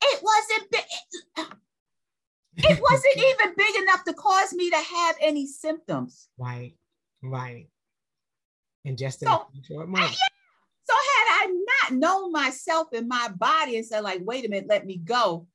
It 0.04 0.22
wasn't 0.22 0.70
big 0.70 1.46
it 2.56 2.80
wasn't 2.80 3.16
even 3.16 3.54
big 3.56 3.82
enough 3.82 4.04
to 4.04 4.14
cause 4.14 4.54
me 4.54 4.70
to 4.70 4.76
have 4.76 5.16
any 5.20 5.46
symptoms. 5.46 6.28
Right 6.38 6.74
right 7.22 7.68
in 8.84 8.96
just 8.96 9.20
so, 9.20 9.26
a 9.26 9.46
short. 9.66 9.88
Yeah. 9.94 10.08
So 10.84 10.94
had 10.94 11.26
I 11.30 11.46
not 11.46 11.98
known 11.98 12.32
myself 12.32 12.88
and 12.92 13.08
my 13.08 13.28
body 13.36 13.76
and 13.76 13.86
said, 13.86 14.00
like, 14.00 14.20
wait 14.24 14.44
a 14.44 14.48
minute, 14.48 14.68
let 14.68 14.84
me 14.84 14.96
go, 14.96 15.46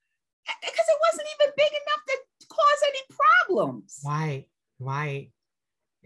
because 0.45 0.85
it 0.87 0.99
wasn't 1.11 1.27
even 1.39 1.53
big 1.57 1.71
enough 1.71 2.03
to 2.07 2.47
cause 2.47 2.83
any 2.87 2.99
problems. 3.45 4.01
Right, 4.05 4.47
right. 4.79 5.31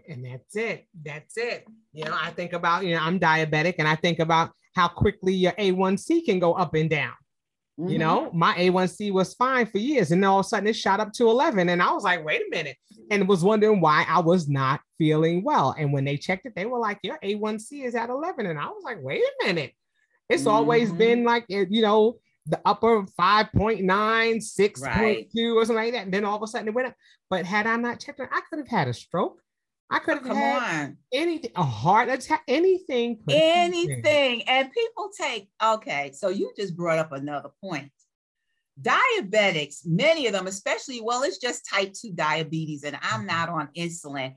And 0.07 0.25
that's 0.25 0.55
it. 0.55 0.87
That's 1.03 1.37
it. 1.37 1.67
You 1.93 2.05
know, 2.05 2.17
I 2.19 2.31
think 2.31 2.53
about, 2.53 2.83
you 2.83 2.95
know, 2.95 3.01
I'm 3.01 3.19
diabetic 3.19 3.75
and 3.77 3.87
I 3.87 3.95
think 3.95 4.19
about 4.19 4.51
how 4.73 4.87
quickly 4.87 5.33
your 5.33 5.51
A1C 5.51 6.25
can 6.25 6.39
go 6.39 6.53
up 6.53 6.73
and 6.73 6.89
down. 6.89 7.13
Mm-hmm. 7.79 7.89
You 7.89 7.99
know, 7.99 8.31
my 8.33 8.53
A1C 8.55 9.11
was 9.11 9.33
fine 9.33 9.65
for 9.65 9.77
years, 9.77 10.11
and 10.11 10.21
then 10.21 10.29
all 10.29 10.39
of 10.39 10.45
a 10.45 10.49
sudden 10.49 10.67
it 10.67 10.75
shot 10.75 10.99
up 10.99 11.13
to 11.13 11.29
11. 11.29 11.69
And 11.69 11.81
I 11.81 11.91
was 11.91 12.03
like, 12.03 12.23
wait 12.23 12.41
a 12.41 12.49
minute, 12.49 12.77
and 13.09 13.27
was 13.27 13.43
wondering 13.43 13.81
why 13.81 14.05
I 14.07 14.19
was 14.19 14.49
not 14.49 14.81
feeling 14.97 15.43
well. 15.43 15.73
And 15.77 15.93
when 15.93 16.05
they 16.05 16.17
checked 16.17 16.45
it, 16.45 16.53
they 16.55 16.65
were 16.65 16.79
like, 16.79 16.99
your 17.01 17.17
A1C 17.23 17.85
is 17.85 17.95
at 17.95 18.09
11. 18.09 18.45
And 18.45 18.59
I 18.59 18.67
was 18.67 18.83
like, 18.83 18.97
wait 19.01 19.21
a 19.21 19.45
minute. 19.45 19.73
It's 20.29 20.43
mm-hmm. 20.43 20.51
always 20.51 20.91
been 20.91 21.23
like, 21.23 21.45
eh, 21.49 21.65
you 21.69 21.81
know, 21.81 22.17
the 22.45 22.59
upper 22.65 23.03
5.9, 23.03 23.83
6.2 23.85 24.81
right. 24.81 25.27
or 25.35 25.65
something 25.65 25.75
like 25.75 25.93
that. 25.93 26.05
And 26.05 26.13
then 26.13 26.25
all 26.25 26.37
of 26.37 26.43
a 26.43 26.47
sudden 26.47 26.67
it 26.67 26.73
went 26.73 26.89
up. 26.89 26.95
But 27.29 27.45
had 27.45 27.67
I 27.67 27.75
not 27.77 27.99
checked 27.99 28.19
it, 28.19 28.29
I 28.31 28.41
could 28.49 28.59
have 28.59 28.67
had 28.67 28.87
a 28.87 28.93
stroke. 28.93 29.41
I 29.91 29.99
could 29.99 30.19
have 30.19 30.31
oh, 30.31 30.33
had 30.33 30.79
on. 30.79 30.97
anything, 31.11 31.51
a 31.57 31.63
heart 31.63 32.07
attack, 32.07 32.43
anything. 32.47 33.19
Anything. 33.29 34.43
And 34.47 34.71
people 34.71 35.09
take, 35.19 35.49
okay, 35.61 36.11
so 36.13 36.29
you 36.29 36.53
just 36.57 36.77
brought 36.77 36.97
up 36.97 37.11
another 37.11 37.49
point. 37.61 37.91
Diabetics, 38.81 39.85
many 39.85 40.27
of 40.27 40.33
them, 40.33 40.47
especially, 40.47 41.01
well, 41.01 41.23
it's 41.23 41.39
just 41.39 41.67
type 41.69 41.93
2 41.93 42.13
diabetes, 42.13 42.83
and 42.83 42.95
I'm 43.01 43.19
mm-hmm. 43.19 43.27
not 43.27 43.49
on 43.49 43.67
insulin. 43.77 44.33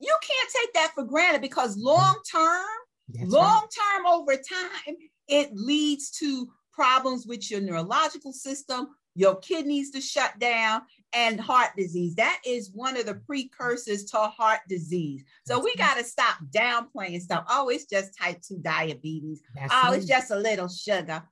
You 0.00 0.16
can't 0.22 0.50
take 0.60 0.72
that 0.74 0.92
for 0.96 1.04
granted 1.04 1.40
because 1.40 1.76
mm-hmm. 1.76 1.86
long 1.86 2.16
term, 2.28 3.30
long 3.30 3.62
term 3.62 4.06
over 4.06 4.34
time, 4.34 4.96
it 5.28 5.50
leads 5.54 6.10
to 6.18 6.48
problems 6.72 7.26
with 7.26 7.48
your 7.48 7.60
neurological 7.60 8.32
system, 8.32 8.88
your 9.14 9.36
kidneys 9.36 9.92
to 9.92 10.00
shut 10.00 10.38
down, 10.40 10.82
and 11.12 11.40
heart 11.40 11.70
disease. 11.76 12.14
That 12.16 12.40
is 12.44 12.70
one 12.74 12.96
of 12.96 13.06
the 13.06 13.14
precursors 13.14 14.04
to 14.06 14.18
heart 14.18 14.60
disease. 14.68 15.24
So 15.46 15.58
we 15.58 15.74
got 15.76 15.96
to 15.96 16.04
stop 16.04 16.38
downplaying 16.50 17.20
stuff. 17.20 17.44
Oh, 17.48 17.68
it's 17.68 17.86
just 17.86 18.16
type 18.18 18.40
2 18.42 18.58
diabetes. 18.58 19.40
That's 19.54 19.72
oh, 19.74 19.92
it's 19.92 20.06
just 20.06 20.30
a 20.30 20.36
little 20.36 20.68
sugar. 20.68 21.22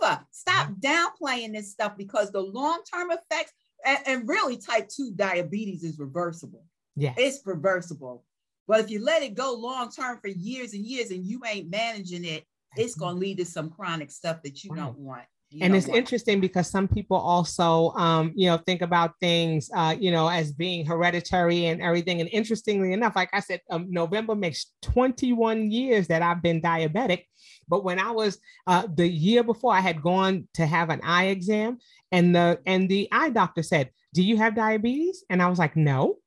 Whatever. 0.00 0.24
Stop 0.30 0.70
downplaying 0.80 1.52
this 1.52 1.70
stuff 1.70 1.96
because 1.96 2.30
the 2.30 2.40
long 2.40 2.80
term 2.92 3.10
effects, 3.10 3.52
and, 3.84 3.98
and, 4.06 4.28
really 4.28 4.56
type 4.56 4.88
2 4.88 5.12
diabetes 5.14 5.84
is 5.84 5.98
reversible. 5.98 6.64
Yeah. 6.96 7.14
It's 7.16 7.40
reversible. 7.44 8.24
But 8.66 8.80
if 8.80 8.90
you 8.90 9.04
let 9.04 9.22
it 9.22 9.34
go 9.34 9.54
long 9.54 9.90
term 9.90 10.18
for 10.20 10.28
years 10.28 10.72
and 10.72 10.84
years 10.84 11.10
and 11.10 11.24
you 11.24 11.42
ain't 11.46 11.70
managing 11.70 12.24
it, 12.24 12.44
it's 12.76 12.94
going 12.94 13.14
to 13.14 13.20
lead 13.20 13.38
to 13.38 13.44
some 13.44 13.70
chronic 13.70 14.10
stuff 14.10 14.42
that 14.42 14.64
you 14.64 14.74
don't 14.74 14.98
want. 14.98 15.24
You 15.50 15.60
and 15.62 15.76
it's 15.76 15.86
interesting 15.86 16.40
because 16.40 16.68
some 16.68 16.88
people 16.88 17.16
also, 17.16 17.90
um, 17.92 18.32
you 18.34 18.48
know, 18.48 18.56
think 18.56 18.82
about 18.82 19.14
things, 19.20 19.70
uh, 19.74 19.94
you 19.98 20.10
know, 20.10 20.26
as 20.26 20.52
being 20.52 20.84
hereditary 20.84 21.66
and 21.66 21.80
everything. 21.80 22.20
And 22.20 22.28
interestingly 22.32 22.92
enough, 22.92 23.14
like 23.14 23.30
I 23.32 23.38
said, 23.38 23.60
um, 23.70 23.86
November 23.88 24.34
makes 24.34 24.72
21 24.82 25.70
years 25.70 26.08
that 26.08 26.20
I've 26.20 26.42
been 26.42 26.60
diabetic. 26.60 27.26
But 27.68 27.84
when 27.84 28.00
I 28.00 28.10
was 28.10 28.38
uh, 28.66 28.88
the 28.92 29.06
year 29.06 29.44
before, 29.44 29.72
I 29.72 29.80
had 29.80 30.02
gone 30.02 30.48
to 30.54 30.66
have 30.66 30.90
an 30.90 31.00
eye 31.04 31.26
exam, 31.26 31.78
and 32.10 32.34
the 32.34 32.58
and 32.66 32.88
the 32.88 33.08
eye 33.12 33.30
doctor 33.30 33.62
said, 33.62 33.90
"Do 34.14 34.22
you 34.22 34.36
have 34.38 34.56
diabetes?" 34.56 35.24
And 35.30 35.40
I 35.40 35.48
was 35.48 35.60
like, 35.60 35.76
"No." 35.76 36.18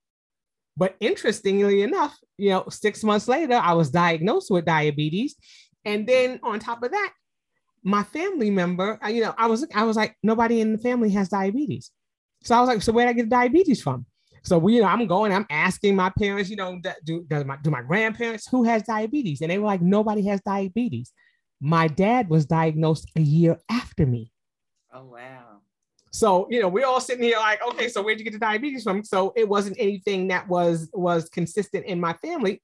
But 0.77 0.95
interestingly 1.01 1.82
enough, 1.82 2.17
you 2.38 2.51
know, 2.51 2.65
six 2.69 3.03
months 3.03 3.27
later, 3.27 3.55
I 3.55 3.73
was 3.73 3.89
diagnosed 3.89 4.49
with 4.49 4.63
diabetes. 4.63 5.36
And 5.84 6.08
then 6.08 6.39
on 6.41 6.60
top 6.60 6.84
of 6.84 6.91
that, 6.91 7.13
my 7.84 8.04
family 8.04 8.50
member, 8.50 9.00
you 9.10 9.22
know, 9.22 9.34
I 9.38 9.48
was 9.48 9.65
I 9.74 9.84
was 9.84 9.96
like, 9.96 10.15
nobody 10.24 10.62
in 10.62 10.72
the 10.72 10.78
family 10.78 11.10
has 11.12 11.30
diabetes. 11.30 11.92
So 12.44 12.56
I 12.56 12.60
was 12.60 12.68
like, 12.68 12.82
so 12.82 12.92
where 12.92 13.06
did 13.06 13.12
I 13.12 13.13
get 13.13 13.30
diabetes 13.30 13.82
from? 13.82 14.06
So 14.44 14.58
we, 14.58 14.76
you 14.76 14.82
know, 14.82 14.88
I'm 14.88 15.06
going, 15.06 15.34
I'm 15.34 15.46
asking 15.50 15.96
my 15.96 16.12
parents, 16.18 16.50
you 16.50 16.56
know, 16.56 16.80
do, 17.04 17.26
do 17.30 17.44
my 17.44 17.58
do 17.62 17.70
my 17.70 17.82
grandparents 17.82 18.48
who 18.48 18.63
has 18.63 18.84
diabetes? 18.84 19.42
And 19.42 19.52
they 19.52 19.58
were 19.58 19.65
like, 19.65 19.82
nobody 19.82 20.26
has 20.28 20.42
diabetes. 20.42 21.12
My 21.62 21.88
dad 21.88 22.30
was 22.30 22.46
diagnosed 22.46 23.10
a 23.15 23.22
year 23.22 23.60
after 23.70 24.06
me. 24.06 24.32
Oh 24.94 25.06
wow. 25.06 25.60
So, 26.12 26.48
you 26.50 26.62
know, 26.62 26.70
we're 26.70 26.88
all 26.88 27.02
sitting 27.02 27.24
here 27.24 27.38
like, 27.38 27.62
okay, 27.68 27.88
so 27.88 28.02
where'd 28.02 28.18
you 28.18 28.24
get 28.24 28.34
the 28.34 28.39
diabetes 28.39 28.84
from? 28.84 29.04
So 29.04 29.32
it 29.36 29.48
wasn't 29.48 29.78
anything 29.80 30.30
that 30.30 30.48
was 30.48 30.89
was 30.94 31.30
consistent 31.30 31.86
in 31.86 32.00
my 32.00 32.13
family. 32.13 32.62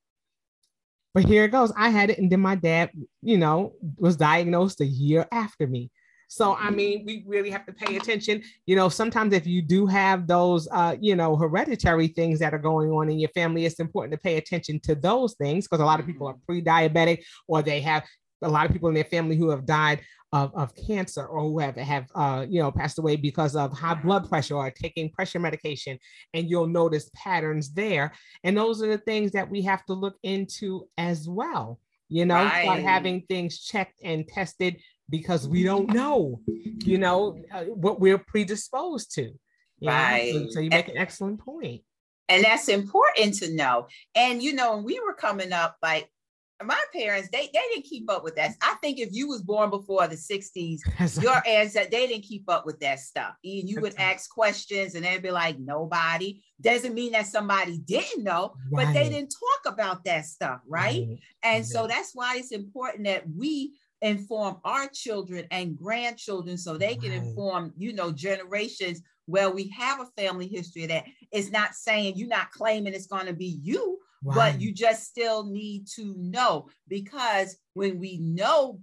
But 1.15 1.23
here 1.23 1.45
it 1.45 1.51
goes. 1.51 1.71
I 1.77 1.89
had 1.89 2.09
it, 2.09 2.19
and 2.19 2.29
then 2.29 2.41
my 2.41 2.55
dad, 2.55 2.91
you 3.21 3.37
know, 3.37 3.71
was 3.97 4.17
diagnosed 4.17 4.81
a 4.81 4.85
year 4.85 5.25
after 5.31 5.65
me. 5.65 5.89
So 6.27 6.55
I 6.55 6.69
mean, 6.71 7.05
we 7.05 7.23
really 7.25 7.49
have 7.51 7.65
to 7.67 7.71
pay 7.71 7.95
attention. 7.95 8.43
You 8.65 8.75
know, 8.75 8.89
sometimes 8.89 9.33
if 9.33 9.47
you 9.47 9.61
do 9.61 9.85
have 9.85 10.27
those, 10.27 10.67
uh, 10.73 10.97
you 10.99 11.15
know, 11.15 11.37
hereditary 11.37 12.09
things 12.09 12.39
that 12.39 12.53
are 12.53 12.59
going 12.59 12.91
on 12.91 13.09
in 13.09 13.17
your 13.17 13.29
family, 13.29 13.65
it's 13.65 13.79
important 13.79 14.11
to 14.11 14.17
pay 14.17 14.35
attention 14.35 14.81
to 14.81 14.93
those 14.93 15.35
things 15.35 15.65
because 15.65 15.79
a 15.79 15.85
lot 15.85 16.01
of 16.01 16.05
people 16.05 16.27
are 16.27 16.33
mm-hmm. 16.33 16.45
pre-diabetic 16.47 17.23
or 17.47 17.61
they 17.61 17.79
have 17.79 18.03
a 18.41 18.49
lot 18.49 18.65
of 18.65 18.71
people 18.71 18.89
in 18.89 18.95
their 18.95 19.03
family 19.03 19.35
who 19.35 19.49
have 19.49 19.65
died 19.65 20.01
of, 20.33 20.53
of 20.55 20.75
cancer 20.75 21.25
or 21.25 21.41
who 21.41 21.59
have, 21.59 21.75
have 21.75 22.07
uh, 22.13 22.45
you 22.47 22.59
know, 22.59 22.71
passed 22.71 22.99
away 22.99 23.15
because 23.15 23.55
of 23.55 23.71
high 23.71 23.93
blood 23.93 24.27
pressure 24.27 24.55
or 24.55 24.69
taking 24.69 25.09
pressure 25.09 25.39
medication. 25.39 25.97
And 26.33 26.49
you'll 26.49 26.67
notice 26.67 27.09
patterns 27.15 27.73
there. 27.73 28.13
And 28.43 28.57
those 28.57 28.81
are 28.81 28.87
the 28.87 28.97
things 28.97 29.31
that 29.31 29.49
we 29.49 29.61
have 29.63 29.85
to 29.85 29.93
look 29.93 30.17
into 30.23 30.87
as 30.97 31.27
well. 31.27 31.79
You 32.09 32.25
know, 32.25 32.35
right. 32.35 32.63
start 32.63 32.81
having 32.81 33.21
things 33.21 33.63
checked 33.63 33.99
and 34.03 34.27
tested 34.27 34.77
because 35.09 35.47
we 35.47 35.63
don't 35.63 35.91
know, 35.93 36.41
you 36.83 36.97
know, 36.97 37.37
uh, 37.51 37.63
what 37.63 37.99
we're 37.99 38.19
predisposed 38.19 39.13
to. 39.15 39.31
Right. 39.81 40.33
So, 40.33 40.49
so 40.49 40.59
you 40.59 40.69
make 40.69 40.87
and, 40.87 40.97
an 40.97 41.01
excellent 41.01 41.39
point. 41.39 41.81
And 42.29 42.43
that's 42.43 42.69
important 42.69 43.35
to 43.35 43.53
know. 43.53 43.87
And 44.15 44.41
you 44.41 44.53
know, 44.53 44.75
when 44.75 44.85
we 44.85 44.99
were 44.99 45.13
coming 45.13 45.53
up, 45.53 45.77
like 45.81 46.09
my 46.63 46.81
parents 46.93 47.27
they, 47.31 47.49
they 47.53 47.61
didn't 47.73 47.83
keep 47.83 48.09
up 48.09 48.23
with 48.23 48.35
that 48.35 48.51
i 48.61 48.75
think 48.75 48.97
if 48.97 49.09
you 49.11 49.27
was 49.27 49.41
born 49.41 49.69
before 49.69 50.07
the 50.07 50.15
60s 50.15 50.79
your 51.21 51.41
ancestors 51.45 51.91
they 51.91 52.07
didn't 52.07 52.23
keep 52.23 52.49
up 52.49 52.65
with 52.65 52.79
that 52.79 52.99
stuff 52.99 53.33
and 53.43 53.69
you 53.69 53.81
would 53.81 53.95
ask 53.97 54.29
questions 54.29 54.95
and 54.95 55.03
they'd 55.03 55.21
be 55.21 55.31
like 55.31 55.59
nobody 55.59 56.41
doesn't 56.61 56.93
mean 56.93 57.11
that 57.11 57.27
somebody 57.27 57.79
didn't 57.79 58.23
know 58.23 58.53
right. 58.71 58.85
but 58.85 58.93
they 58.93 59.09
didn't 59.09 59.33
talk 59.33 59.73
about 59.73 60.03
that 60.05 60.25
stuff 60.25 60.61
right, 60.67 61.05
right. 61.07 61.19
and 61.43 61.57
right. 61.57 61.65
so 61.65 61.87
that's 61.87 62.11
why 62.13 62.37
it's 62.37 62.51
important 62.51 63.03
that 63.03 63.23
we 63.35 63.73
inform 64.01 64.57
our 64.63 64.87
children 64.87 65.45
and 65.51 65.77
grandchildren 65.77 66.57
so 66.57 66.77
they 66.77 66.95
can 66.95 67.11
inform 67.11 67.73
you 67.77 67.91
know 67.91 68.11
generations 68.11 69.01
where 69.25 69.49
we 69.49 69.67
have 69.69 69.99
a 69.99 70.21
family 70.21 70.47
history 70.47 70.85
that 70.85 71.05
it's 71.31 71.49
not 71.49 71.73
saying 71.73 72.13
you're 72.15 72.27
not 72.27 72.51
claiming 72.51 72.93
it's 72.93 73.07
going 73.07 73.25
to 73.25 73.33
be 73.33 73.59
you 73.63 73.99
But 74.23 74.59
you 74.59 74.73
just 74.73 75.05
still 75.05 75.45
need 75.45 75.87
to 75.95 76.15
know 76.17 76.67
because 76.87 77.57
when 77.73 77.99
we 77.99 78.17
know, 78.17 78.79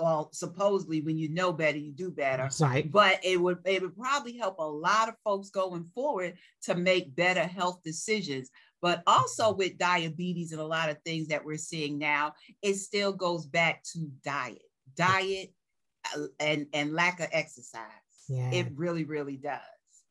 well, 0.00 0.30
supposedly 0.32 1.00
when 1.00 1.18
you 1.18 1.28
know 1.30 1.52
better, 1.52 1.78
you 1.78 1.92
do 1.92 2.10
better. 2.10 2.48
Right. 2.60 2.90
But 2.90 3.18
it 3.24 3.40
would 3.40 3.58
it 3.64 3.82
would 3.82 3.96
probably 3.96 4.36
help 4.36 4.58
a 4.58 4.62
lot 4.62 5.08
of 5.08 5.16
folks 5.24 5.50
going 5.50 5.84
forward 5.94 6.36
to 6.62 6.74
make 6.74 7.16
better 7.16 7.44
health 7.44 7.80
decisions. 7.84 8.50
But 8.80 9.02
also 9.06 9.50
mm-hmm. 9.50 9.58
with 9.58 9.78
diabetes 9.78 10.52
and 10.52 10.60
a 10.60 10.66
lot 10.66 10.90
of 10.90 10.98
things 11.04 11.28
that 11.28 11.44
we're 11.44 11.56
seeing 11.56 11.98
now, 11.98 12.34
it 12.62 12.74
still 12.74 13.12
goes 13.12 13.46
back 13.46 13.82
to 13.94 14.10
diet, 14.22 14.62
diet, 14.94 15.52
uh, 16.16 16.26
and 16.38 16.66
and 16.72 16.92
lack 16.92 17.20
of 17.20 17.28
exercise. 17.32 17.80
Yeah. 18.28 18.50
It 18.52 18.68
really, 18.74 19.04
really 19.04 19.36
does. 19.36 19.60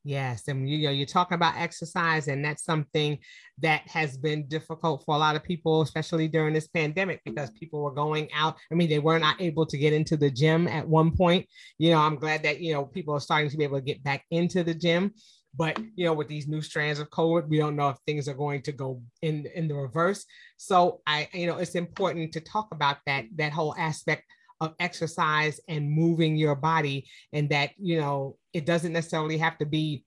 Yes, 0.06 0.50
and 0.50 0.70
you 0.70 0.84
know 0.84 0.92
you're 0.92 1.06
talking 1.06 1.36
about 1.36 1.56
exercise, 1.56 2.28
and 2.28 2.44
that's 2.44 2.66
something 2.66 3.18
that 3.60 3.88
has 3.88 4.18
been 4.18 4.48
difficult 4.48 5.04
for 5.06 5.16
a 5.16 5.18
lot 5.18 5.38
of 5.38 5.44
people, 5.44 5.82
especially 5.82 6.28
during 6.28 6.54
this 6.54 6.68
pandemic, 6.68 7.22
because 7.24 7.50
mm-hmm. 7.50 7.60
people 7.60 7.82
were 7.82 7.94
going 7.94 8.28
out. 8.34 8.58
I 8.70 8.76
mean, 8.76 8.89
they 8.89 9.00
were 9.00 9.18
not 9.18 9.39
able 9.39 9.66
to 9.66 9.78
get 9.78 9.94
into 9.94 10.18
the 10.18 10.30
gym 10.30 10.68
at 10.68 10.86
one 10.86 11.16
point. 11.16 11.48
You 11.78 11.92
know, 11.92 12.00
I'm 12.00 12.18
glad 12.18 12.44
that 12.44 12.60
you 12.60 12.74
know 12.74 12.86
people 12.86 13.13
are 13.13 13.22
starting 13.22 13.50
to 13.50 13.58
be 13.58 13.63
able 13.63 13.78
to 13.78 13.86
get 13.86 14.04
back 14.04 14.26
into 14.30 14.62
the 14.62 14.74
gym, 14.74 15.13
but 15.56 15.80
you 15.96 16.06
know, 16.06 16.13
with 16.13 16.28
these 16.28 16.50
new 16.50 16.62
strands 16.62 17.00
of 17.00 17.10
COVID, 17.10 17.48
we 17.48 17.58
don't 17.58 17.78
know 17.78 17.89
if 17.89 17.98
things 18.06 18.28
are 18.28 18.34
going 18.34 18.62
to 18.63 18.74
go 18.74 19.02
in 19.22 19.48
in 19.56 19.70
the 19.70 19.76
reverse. 19.76 20.26
So 20.58 21.00
I, 21.08 21.30
you 21.34 21.48
know, 21.48 21.58
it's 21.58 21.76
important 21.76 22.34
to 22.34 22.42
talk 22.42 22.68
about 22.74 22.98
that 23.06 23.26
that 23.36 23.54
whole 23.54 23.74
aspect 23.78 24.24
of 24.63 24.76
exercise 24.80 25.60
and 25.67 25.89
moving 25.89 26.36
your 26.36 26.56
body 26.56 27.08
and 27.32 27.49
that 27.49 27.71
you 27.78 27.99
know 27.99 28.38
it 28.54 28.65
doesn't 28.65 28.93
necessarily 28.93 29.38
have 29.38 29.58
to 29.58 29.65
be 29.65 30.04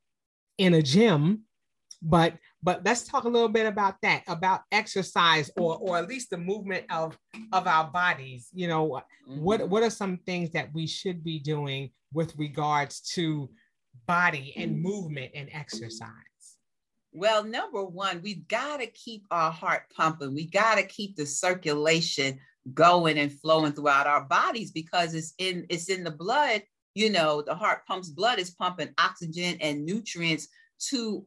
in 0.58 0.74
a 0.74 0.82
gym 0.82 1.42
but 2.02 2.34
but 2.62 2.84
let's 2.84 3.04
talk 3.04 3.24
a 3.24 3.28
little 3.28 3.48
bit 3.48 3.66
about 3.66 3.96
that 4.02 4.22
about 4.28 4.62
exercise 4.72 5.50
or 5.56 5.76
or 5.78 5.98
at 5.98 6.08
least 6.08 6.30
the 6.30 6.38
movement 6.38 6.84
of 6.90 7.18
of 7.52 7.66
our 7.66 7.90
bodies. 7.90 8.48
You 8.52 8.68
know 8.68 8.88
mm-hmm. 8.88 9.40
what 9.40 9.68
what 9.68 9.82
are 9.82 9.90
some 9.90 10.18
things 10.18 10.50
that 10.50 10.72
we 10.72 10.86
should 10.86 11.24
be 11.24 11.38
doing 11.38 11.90
with 12.12 12.34
regards 12.36 13.00
to 13.14 13.50
body 14.06 14.52
and 14.56 14.80
movement 14.80 15.32
and 15.34 15.48
exercise? 15.52 16.10
Well 17.12 17.44
number 17.44 17.84
one 17.84 18.20
we've 18.22 18.46
got 18.46 18.80
to 18.80 18.86
keep 18.86 19.24
our 19.30 19.50
heart 19.50 19.82
pumping. 19.96 20.34
We 20.34 20.46
got 20.46 20.76
to 20.76 20.84
keep 20.84 21.16
the 21.16 21.26
circulation 21.26 22.38
going 22.74 23.18
and 23.18 23.32
flowing 23.32 23.72
throughout 23.72 24.06
our 24.06 24.24
bodies 24.24 24.70
because 24.70 25.14
it's 25.14 25.34
in 25.38 25.66
it's 25.68 25.88
in 25.88 26.02
the 26.02 26.10
blood 26.10 26.62
you 26.94 27.10
know 27.10 27.42
the 27.42 27.54
heart 27.54 27.86
pumps 27.86 28.08
blood 28.08 28.38
is 28.38 28.50
pumping 28.50 28.92
oxygen 28.98 29.56
and 29.60 29.84
nutrients 29.84 30.48
to 30.78 31.24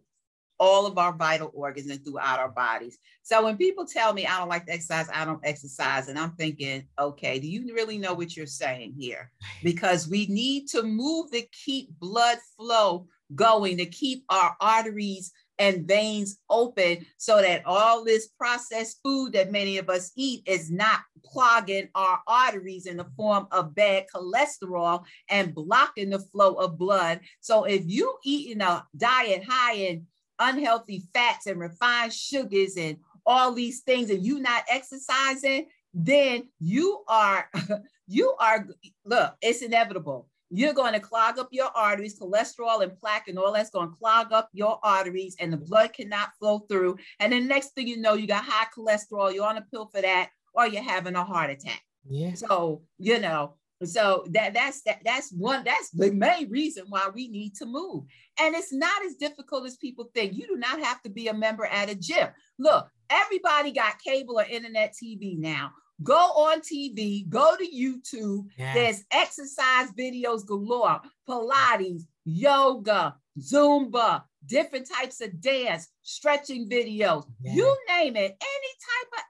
all 0.59 0.85
of 0.85 0.97
our 0.97 1.13
vital 1.13 1.51
organs 1.53 1.89
and 1.89 2.03
throughout 2.03 2.37
our 2.37 2.49
bodies. 2.49 2.97
So 3.23 3.43
when 3.43 3.57
people 3.57 3.85
tell 3.85 4.13
me 4.13 4.25
i 4.25 4.37
don't 4.37 4.49
like 4.49 4.65
to 4.65 4.73
exercise 4.73 5.07
i 5.13 5.23
don't 5.23 5.39
exercise 5.43 6.09
and 6.09 6.19
i'm 6.19 6.31
thinking 6.31 6.85
okay 6.99 7.39
do 7.39 7.47
you 7.47 7.73
really 7.73 7.97
know 7.97 8.13
what 8.13 8.35
you're 8.35 8.45
saying 8.45 8.93
here? 8.97 9.31
Because 9.63 10.07
we 10.07 10.27
need 10.27 10.67
to 10.69 10.83
move 10.83 11.31
to 11.31 11.43
keep 11.65 11.97
blood 11.99 12.37
flow 12.57 13.07
going 13.35 13.77
to 13.77 13.85
keep 13.85 14.25
our 14.29 14.55
arteries 14.59 15.31
and 15.59 15.85
veins 15.85 16.39
open 16.49 17.05
so 17.17 17.41
that 17.41 17.61
all 17.65 18.03
this 18.03 18.27
processed 18.27 18.99
food 19.03 19.33
that 19.33 19.51
many 19.51 19.77
of 19.77 19.89
us 19.89 20.11
eat 20.15 20.41
is 20.45 20.71
not 20.71 21.01
clogging 21.23 21.89
our 21.93 22.19
arteries 22.25 22.85
in 22.85 22.97
the 22.97 23.07
form 23.17 23.47
of 23.51 23.75
bad 23.75 24.05
cholesterol 24.13 25.03
and 25.29 25.53
blocking 25.53 26.09
the 26.09 26.19
flow 26.19 26.53
of 26.53 26.77
blood. 26.77 27.19
So 27.41 27.65
if 27.65 27.83
you 27.85 28.17
eating 28.23 28.61
a 28.61 28.85
diet 28.95 29.43
high 29.47 29.73
in 29.75 30.07
unhealthy 30.39 31.03
fats 31.13 31.45
and 31.45 31.59
refined 31.59 32.13
sugars 32.13 32.77
and 32.77 32.97
all 33.25 33.53
these 33.53 33.81
things 33.81 34.09
and 34.09 34.25
you 34.25 34.39
not 34.39 34.63
exercising, 34.69 35.67
then 35.93 36.47
you 36.59 37.03
are 37.07 37.49
you 38.07 38.33
are 38.39 38.65
look, 39.05 39.35
it's 39.41 39.61
inevitable 39.61 40.29
you're 40.49 40.73
going 40.73 40.93
to 40.93 40.99
clog 40.99 41.37
up 41.37 41.49
your 41.51 41.69
arteries, 41.75 42.19
cholesterol 42.19 42.81
and 42.81 42.97
plaque 42.97 43.27
and 43.27 43.37
all 43.37 43.53
that's 43.53 43.69
going 43.69 43.89
to 43.89 43.95
clog 43.95 44.31
up 44.31 44.49
your 44.53 44.79
arteries, 44.83 45.35
and 45.39 45.53
the 45.53 45.57
blood 45.57 45.93
cannot 45.93 46.29
flow 46.39 46.59
through. 46.69 46.97
And 47.19 47.33
the 47.33 47.39
next 47.39 47.69
thing 47.69 47.87
you 47.87 47.97
know, 47.97 48.13
you 48.13 48.27
got 48.27 48.45
high 48.45 48.67
cholesterol, 48.75 49.33
you're 49.33 49.47
on 49.47 49.57
a 49.57 49.65
pill 49.71 49.87
for 49.87 50.01
that, 50.01 50.29
or 50.53 50.67
you're 50.67 50.83
having 50.83 51.15
a 51.15 51.23
heart 51.23 51.51
attack. 51.51 51.81
Yeah. 52.09 52.33
So, 52.33 52.81
you 52.97 53.19
know, 53.19 53.55
so 53.83 54.25
that 54.31 54.53
that's 54.53 54.81
that 54.83 54.99
that's 55.05 55.31
one 55.31 55.63
that's 55.63 55.89
the 55.91 56.11
main 56.11 56.49
reason 56.49 56.85
why 56.89 57.07
we 57.13 57.29
need 57.29 57.55
to 57.55 57.65
move. 57.65 58.03
And 58.39 58.53
it's 58.55 58.73
not 58.73 59.05
as 59.05 59.15
difficult 59.15 59.65
as 59.65 59.77
people 59.77 60.09
think. 60.13 60.33
You 60.33 60.47
do 60.47 60.57
not 60.57 60.81
have 60.81 61.01
to 61.03 61.09
be 61.09 61.27
a 61.27 61.33
member 61.33 61.65
at 61.65 61.89
a 61.89 61.95
gym. 61.95 62.27
Look, 62.57 62.89
everybody 63.09 63.71
got 63.71 64.01
cable 64.01 64.39
or 64.39 64.43
internet 64.43 64.95
TV 65.01 65.37
now 65.37 65.71
go 66.03 66.15
on 66.15 66.61
TV, 66.61 67.27
go 67.29 67.55
to 67.57 67.65
YouTube. 67.65 68.45
Yes. 68.57 68.75
There's 68.75 69.03
exercise 69.11 69.91
videos 69.97 70.45
galore, 70.45 71.01
Pilates, 71.27 72.03
yoga, 72.25 73.15
Zumba, 73.39 74.23
different 74.45 74.89
types 74.89 75.21
of 75.21 75.39
dance, 75.41 75.89
stretching 76.01 76.69
videos, 76.69 77.25
yes. 77.41 77.55
you 77.55 77.77
name 77.87 78.15
it, 78.15 78.35
any 78.41 78.71
type 78.89 79.13
of 79.13 79.23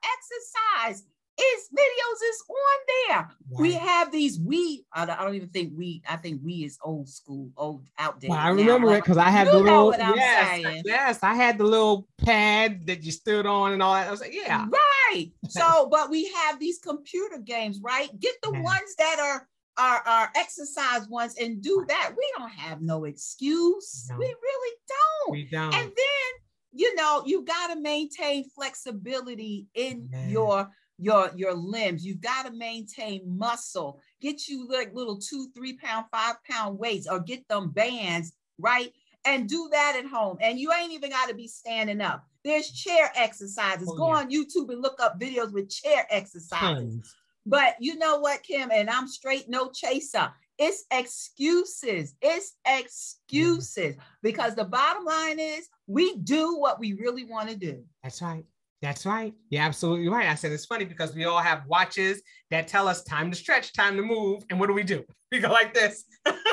exercise 0.85 1.03
is 1.39 1.69
videos 1.73 2.29
is 2.29 2.43
on 2.49 2.79
there. 3.07 3.29
We 3.51 3.73
have 3.73 4.11
these 4.11 4.39
Wii. 4.39 4.83
I 4.93 5.05
don't 5.05 5.35
even 5.35 5.49
think 5.49 5.73
Wii. 5.73 6.01
I 6.07 6.17
think 6.17 6.41
Wii 6.41 6.65
is 6.65 6.77
old 6.83 7.09
school, 7.09 7.51
old 7.57 7.87
outdated. 7.97 8.31
Well, 8.31 8.39
I 8.39 8.49
remember 8.49 8.87
now. 8.87 8.93
it 8.93 9.01
because 9.01 9.17
I 9.17 9.29
had 9.29 9.47
you 9.47 9.53
the 9.53 9.59
little. 9.59 9.93
yes, 9.97 10.83
yes, 10.85 11.19
I 11.23 11.33
had 11.33 11.57
the 11.57 11.63
little 11.63 12.07
pad 12.17 12.85
that 12.87 13.03
you 13.03 13.11
stood 13.11 13.45
on 13.45 13.73
and 13.73 13.81
all 13.81 13.93
that. 13.93 14.07
I 14.07 14.11
was 14.11 14.21
like, 14.21 14.33
yeah, 14.33 14.65
right. 14.69 15.31
So, 15.49 15.87
but 15.89 16.11
we 16.11 16.31
have 16.35 16.59
these 16.59 16.79
computer 16.79 17.39
games, 17.39 17.79
right? 17.81 18.07
Get 18.19 18.35
the 18.43 18.51
yeah. 18.53 18.61
ones 18.61 18.95
that 18.99 19.19
are 19.19 19.47
our, 19.79 20.01
our 20.05 20.29
exercise 20.35 21.07
ones 21.07 21.35
and 21.39 21.61
do 21.61 21.85
that. 21.87 22.11
We 22.15 22.33
don't 22.37 22.51
have 22.51 22.81
no 22.81 23.05
excuse. 23.05 24.07
No. 24.09 24.17
We 24.17 24.25
really 24.25 24.75
don't. 24.87 25.31
We 25.31 25.45
don't. 25.45 25.73
And 25.73 25.87
then, 25.87 26.31
you 26.73 26.93
know, 26.95 27.23
you 27.25 27.43
got 27.43 27.73
to 27.73 27.79
maintain 27.79 28.49
flexibility 28.49 29.67
in 29.73 30.09
your 30.27 30.69
your 30.99 31.31
your 31.35 31.53
limbs. 31.53 32.05
You've 32.05 32.21
got 32.21 32.45
to 32.45 32.51
maintain 32.51 33.37
muscle. 33.37 33.99
Get 34.21 34.47
you 34.47 34.67
like 34.67 34.93
little 34.93 35.17
two, 35.17 35.49
three 35.55 35.77
pound, 35.77 36.05
five 36.11 36.35
pound 36.49 36.77
weights, 36.77 37.07
or 37.07 37.19
get 37.19 37.47
them 37.47 37.69
bands, 37.71 38.33
right? 38.57 38.91
And 39.25 39.47
do 39.49 39.69
that 39.71 39.95
at 39.97 40.05
home. 40.05 40.37
And 40.41 40.59
you 40.59 40.71
ain't 40.71 40.93
even 40.93 41.09
got 41.11 41.29
to 41.29 41.35
be 41.35 41.47
standing 41.47 42.01
up. 42.01 42.23
There's 42.43 42.71
chair 42.71 43.11
exercises. 43.15 43.89
Oh, 43.91 43.95
Go 43.95 44.07
yeah. 44.07 44.15
on 44.15 44.31
YouTube 44.31 44.71
and 44.71 44.81
look 44.81 45.01
up 45.01 45.19
videos 45.19 45.51
with 45.51 45.69
chair 45.69 46.07
exercises. 46.09 46.93
Tons. 46.93 47.15
But 47.45 47.75
you 47.79 47.97
know 47.97 48.19
what, 48.19 48.43
Kim? 48.43 48.69
And 48.71 48.89
I'm 48.89 49.07
straight 49.07 49.49
no 49.49 49.69
chaser. 49.71 50.31
It's 50.57 50.85
excuses. 50.91 52.15
It's 52.21 52.55
excuses. 52.67 53.95
Because 54.21 54.55
the 54.55 54.65
bottom 54.65 55.05
line 55.05 55.39
is 55.39 55.67
we 55.87 56.17
do 56.17 56.57
what 56.57 56.79
we 56.79 56.93
really 56.93 57.23
want 57.23 57.49
to 57.49 57.55
do. 57.55 57.83
That's 58.03 58.21
right. 58.21 58.45
That's 58.81 59.05
right. 59.05 59.33
You're 59.49 59.63
absolutely 59.63 60.07
right. 60.07 60.27
I 60.27 60.35
said 60.35 60.51
it's 60.51 60.65
funny 60.65 60.85
because 60.85 61.13
we 61.13 61.25
all 61.25 61.39
have 61.39 61.65
watches 61.67 62.21
that 62.49 62.67
tell 62.67 62.87
us 62.87 63.03
time 63.03 63.29
to 63.29 63.35
stretch, 63.35 63.73
time 63.73 63.97
to 63.97 64.01
move. 64.01 64.43
And 64.49 64.59
what 64.59 64.67
do 64.67 64.73
we 64.73 64.83
do? 64.83 65.03
We 65.31 65.37
go 65.37 65.51
like 65.51 65.75
this 65.75 66.05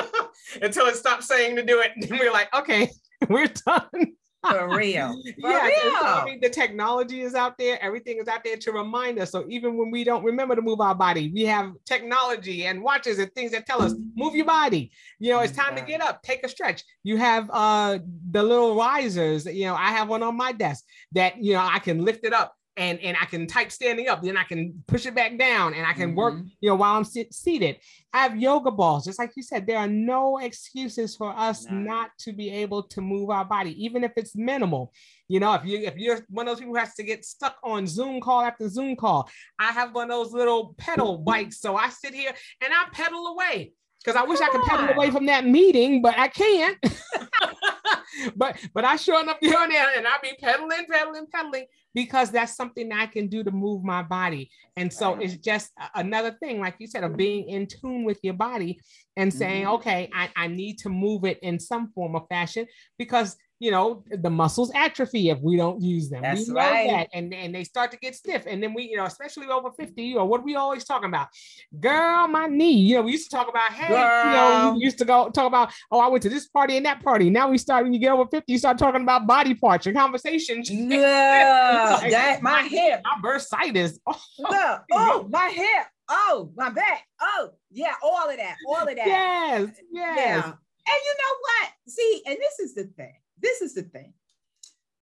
until 0.61 0.85
it 0.85 0.95
stops 0.95 1.27
saying 1.27 1.55
to 1.55 1.63
do 1.63 1.79
it. 1.79 1.93
And 2.11 2.19
we're 2.19 2.31
like, 2.31 2.53
okay, 2.53 2.91
we're 3.27 3.47
done. 3.47 4.13
For 4.45 4.77
real. 4.77 5.21
For 5.41 5.49
yeah, 5.49 5.65
real. 5.65 6.05
I 6.05 6.23
mean, 6.25 6.39
the 6.41 6.49
technology 6.49 7.21
is 7.21 7.35
out 7.35 7.57
there. 7.57 7.81
Everything 7.81 8.17
is 8.19 8.27
out 8.27 8.43
there 8.43 8.57
to 8.57 8.71
remind 8.71 9.19
us. 9.19 9.31
So 9.31 9.45
even 9.49 9.77
when 9.77 9.91
we 9.91 10.03
don't 10.03 10.23
remember 10.23 10.55
to 10.55 10.61
move 10.61 10.79
our 10.79 10.95
body, 10.95 11.31
we 11.33 11.43
have 11.43 11.73
technology 11.85 12.65
and 12.65 12.81
watches 12.81 13.19
and 13.19 13.33
things 13.33 13.51
that 13.51 13.65
tell 13.65 13.81
us 13.81 13.93
move 14.15 14.35
your 14.35 14.45
body. 14.45 14.91
You 15.19 15.31
know, 15.31 15.39
it's 15.39 15.53
time 15.53 15.75
to 15.75 15.81
get 15.81 16.01
up, 16.01 16.21
take 16.21 16.43
a 16.43 16.49
stretch. 16.49 16.83
You 17.03 17.17
have 17.17 17.49
uh 17.51 17.99
the 18.31 18.43
little 18.43 18.75
risers. 18.75 19.45
You 19.45 19.65
know, 19.65 19.75
I 19.75 19.91
have 19.91 20.07
one 20.07 20.23
on 20.23 20.37
my 20.37 20.51
desk 20.51 20.85
that 21.13 21.43
you 21.43 21.53
know 21.53 21.67
I 21.69 21.79
can 21.79 22.03
lift 22.03 22.23
it 22.23 22.33
up 22.33 22.53
and 22.77 22.99
and 22.99 23.17
I 23.19 23.25
can 23.25 23.47
type 23.47 23.71
standing 23.71 24.07
up, 24.07 24.21
then 24.21 24.37
I 24.37 24.43
can 24.43 24.83
push 24.87 25.05
it 25.05 25.15
back 25.15 25.37
down, 25.37 25.73
and 25.73 25.85
I 25.85 25.93
can 25.93 26.09
mm-hmm. 26.09 26.17
work, 26.17 26.35
you 26.61 26.69
know, 26.69 26.75
while 26.75 26.95
I'm 26.95 27.03
sit- 27.03 27.33
seated. 27.33 27.77
I 28.13 28.23
have 28.23 28.37
yoga 28.37 28.71
balls, 28.71 29.05
just 29.05 29.19
like 29.19 29.31
you 29.35 29.43
said. 29.43 29.67
There 29.67 29.77
are 29.77 29.87
no 29.87 30.37
excuses 30.37 31.15
for 31.15 31.31
us 31.35 31.65
no. 31.65 31.77
not 31.77 32.11
to 32.19 32.33
be 32.33 32.49
able 32.49 32.83
to 32.83 33.01
move 33.01 33.29
our 33.29 33.45
body, 33.45 33.83
even 33.83 34.03
if 34.03 34.11
it's 34.15 34.35
minimal. 34.35 34.93
You 35.27 35.39
know, 35.39 35.53
if 35.55 35.65
you 35.65 35.79
if 35.79 35.97
you're 35.97 36.19
one 36.29 36.47
of 36.47 36.51
those 36.51 36.59
people 36.59 36.73
who 36.73 36.79
has 36.79 36.93
to 36.95 37.03
get 37.03 37.25
stuck 37.25 37.57
on 37.63 37.87
Zoom 37.87 38.21
call 38.21 38.41
after 38.41 38.69
Zoom 38.69 38.95
call, 38.95 39.29
I 39.59 39.71
have 39.71 39.93
one 39.93 40.11
of 40.11 40.17
those 40.17 40.33
little 40.33 40.75
pedal 40.77 41.17
bikes, 41.25 41.59
so 41.59 41.75
I 41.75 41.89
sit 41.89 42.13
here 42.13 42.31
and 42.63 42.73
I 42.73 42.85
pedal 42.91 43.27
away 43.27 43.73
because 44.07 44.21
I 44.21 44.23
wish 44.23 44.39
I 44.39 44.47
could 44.47 44.61
pedal 44.61 44.87
away 44.87 45.11
from 45.11 45.25
that 45.25 45.45
meeting, 45.45 46.01
but 46.01 46.17
I 46.17 46.29
can't. 46.29 46.77
but 48.37 48.57
but 48.73 48.85
I 48.85 48.95
sure 48.95 49.21
enough 49.21 49.37
there 49.41 49.97
and 49.97 50.07
I 50.07 50.17
be 50.23 50.31
pedaling, 50.39 50.85
pedaling, 50.89 51.27
pedaling 51.29 51.65
because 51.93 52.31
that's 52.31 52.55
something 52.55 52.87
that 52.87 53.01
I 53.01 53.07
can 53.07 53.27
do 53.27 53.43
to 53.43 53.51
move 53.51 53.83
my 53.83 54.03
body. 54.03 54.49
And 54.77 54.93
so 54.93 55.15
it's 55.15 55.35
just 55.35 55.71
another 55.93 56.37
thing, 56.39 56.61
like 56.61 56.75
you 56.79 56.87
said, 56.87 57.03
of 57.03 57.17
being 57.17 57.49
in 57.49 57.67
tune 57.67 58.05
with 58.05 58.19
your 58.23 58.35
body 58.35 58.79
and 59.17 59.33
saying, 59.33 59.65
mm-hmm. 59.65 59.73
okay, 59.73 60.09
I, 60.13 60.29
I 60.37 60.47
need 60.47 60.77
to 60.79 60.89
move 60.89 61.25
it 61.25 61.39
in 61.41 61.59
some 61.59 61.91
form 61.91 62.15
of 62.15 62.29
fashion 62.29 62.65
because 62.97 63.35
you 63.59 63.71
know, 63.71 64.03
the 64.09 64.29
muscles 64.29 64.71
atrophy 64.75 65.29
if 65.29 65.39
we 65.39 65.57
don't 65.57 65.81
use 65.81 66.09
them. 66.09 66.21
That's 66.21 66.47
we 66.47 66.53
know 66.53 66.59
right. 66.59 66.89
that. 66.89 67.09
And, 67.13 67.33
and 67.33 67.55
they 67.55 67.63
start 67.63 67.89
to 67.91 67.97
get 67.97 68.15
stiff. 68.15 68.43
And 68.45 68.61
then 68.61 68.73
we, 68.73 68.83
you 68.83 68.97
know, 68.97 69.05
especially 69.05 69.47
over 69.47 69.71
50, 69.71 70.15
or 70.15 70.25
what 70.25 70.41
are 70.41 70.43
we 70.43 70.55
always 70.55 70.83
talking 70.83 71.09
about? 71.09 71.29
Girl, 71.79 72.27
my 72.27 72.45
knee. 72.45 72.77
You 72.77 72.97
know, 72.97 73.01
we 73.03 73.13
used 73.13 73.31
to 73.31 73.35
talk 73.35 73.49
about, 73.49 73.71
hey, 73.71 73.87
Girl. 73.87 74.25
you 74.25 74.31
know, 74.31 74.73
we 74.77 74.83
used 74.83 74.99
to 74.99 75.05
go 75.05 75.29
talk 75.29 75.47
about, 75.47 75.73
oh, 75.91 75.99
I 75.99 76.07
went 76.07 76.21
to 76.23 76.29
this 76.29 76.47
party 76.47 76.77
and 76.77 76.85
that 76.85 77.03
party. 77.03 77.31
Now 77.31 77.49
we 77.49 77.57
start, 77.57 77.83
when 77.83 77.93
you 77.93 77.99
get 77.99 78.11
over 78.11 78.29
50, 78.29 78.51
you 78.51 78.59
start 78.59 78.77
talking 78.77 79.01
about 79.01 79.25
body 79.25 79.55
parts. 79.55 79.85
Your 79.85 79.95
conversations. 79.95 80.69
Yeah, 80.97 81.97
like, 82.01 82.11
that, 82.11 82.41
my, 82.41 82.61
my 82.61 82.67
hip. 82.67 83.01
My 83.03 83.29
bursitis. 83.29 83.99
Oh, 84.39 84.77
oh, 84.91 85.27
my 85.31 85.49
hip. 85.49 85.87
Oh, 86.09 86.51
my 86.55 86.69
back. 86.69 87.03
Oh, 87.19 87.49
yeah, 87.71 87.93
all 88.01 88.29
of 88.29 88.37
that. 88.37 88.55
All 88.67 88.87
of 88.87 88.95
that. 88.95 89.07
Yes, 89.07 89.69
yes. 89.91 90.17
Yeah. 90.17 90.43
And 90.43 91.01
you 91.05 91.15
know 91.19 91.35
what? 91.41 91.69
See, 91.87 92.21
and 92.25 92.37
this 92.37 92.59
is 92.59 92.75
the 92.75 92.85
thing 92.85 93.13
this 93.41 93.61
is 93.61 93.73
the 93.73 93.83
thing. 93.83 94.13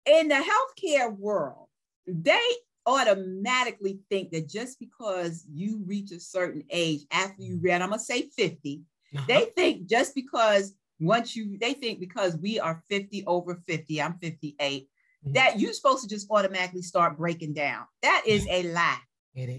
In 0.06 0.28
the 0.28 0.34
healthcare 0.34 1.16
world, 1.16 1.68
they 2.06 2.40
automatically 2.86 4.00
think 4.10 4.32
that 4.32 4.48
just 4.48 4.80
because 4.80 5.44
you 5.52 5.82
reach 5.86 6.10
a 6.10 6.20
certain 6.20 6.64
age 6.70 7.02
after 7.12 7.42
you 7.42 7.58
read, 7.62 7.82
I'm 7.82 7.90
gonna 7.90 8.00
say 8.00 8.22
50, 8.22 8.82
uh-huh. 9.14 9.24
they 9.28 9.44
think 9.56 9.88
just 9.88 10.14
because 10.14 10.74
once 11.00 11.34
you 11.36 11.58
they 11.58 11.74
think 11.74 12.00
because 12.00 12.36
we 12.36 12.58
are 12.60 12.82
50 12.88 13.24
over 13.26 13.60
50, 13.66 14.02
I'm 14.02 14.18
58, 14.18 14.82
mm-hmm. 14.82 15.32
that 15.32 15.58
you're 15.58 15.72
supposed 15.72 16.02
to 16.02 16.08
just 16.08 16.30
automatically 16.30 16.82
start 16.82 17.18
breaking 17.18 17.54
down. 17.54 17.84
That 18.02 18.22
is 18.26 18.46
a 18.48 18.62
lie. 18.72 18.98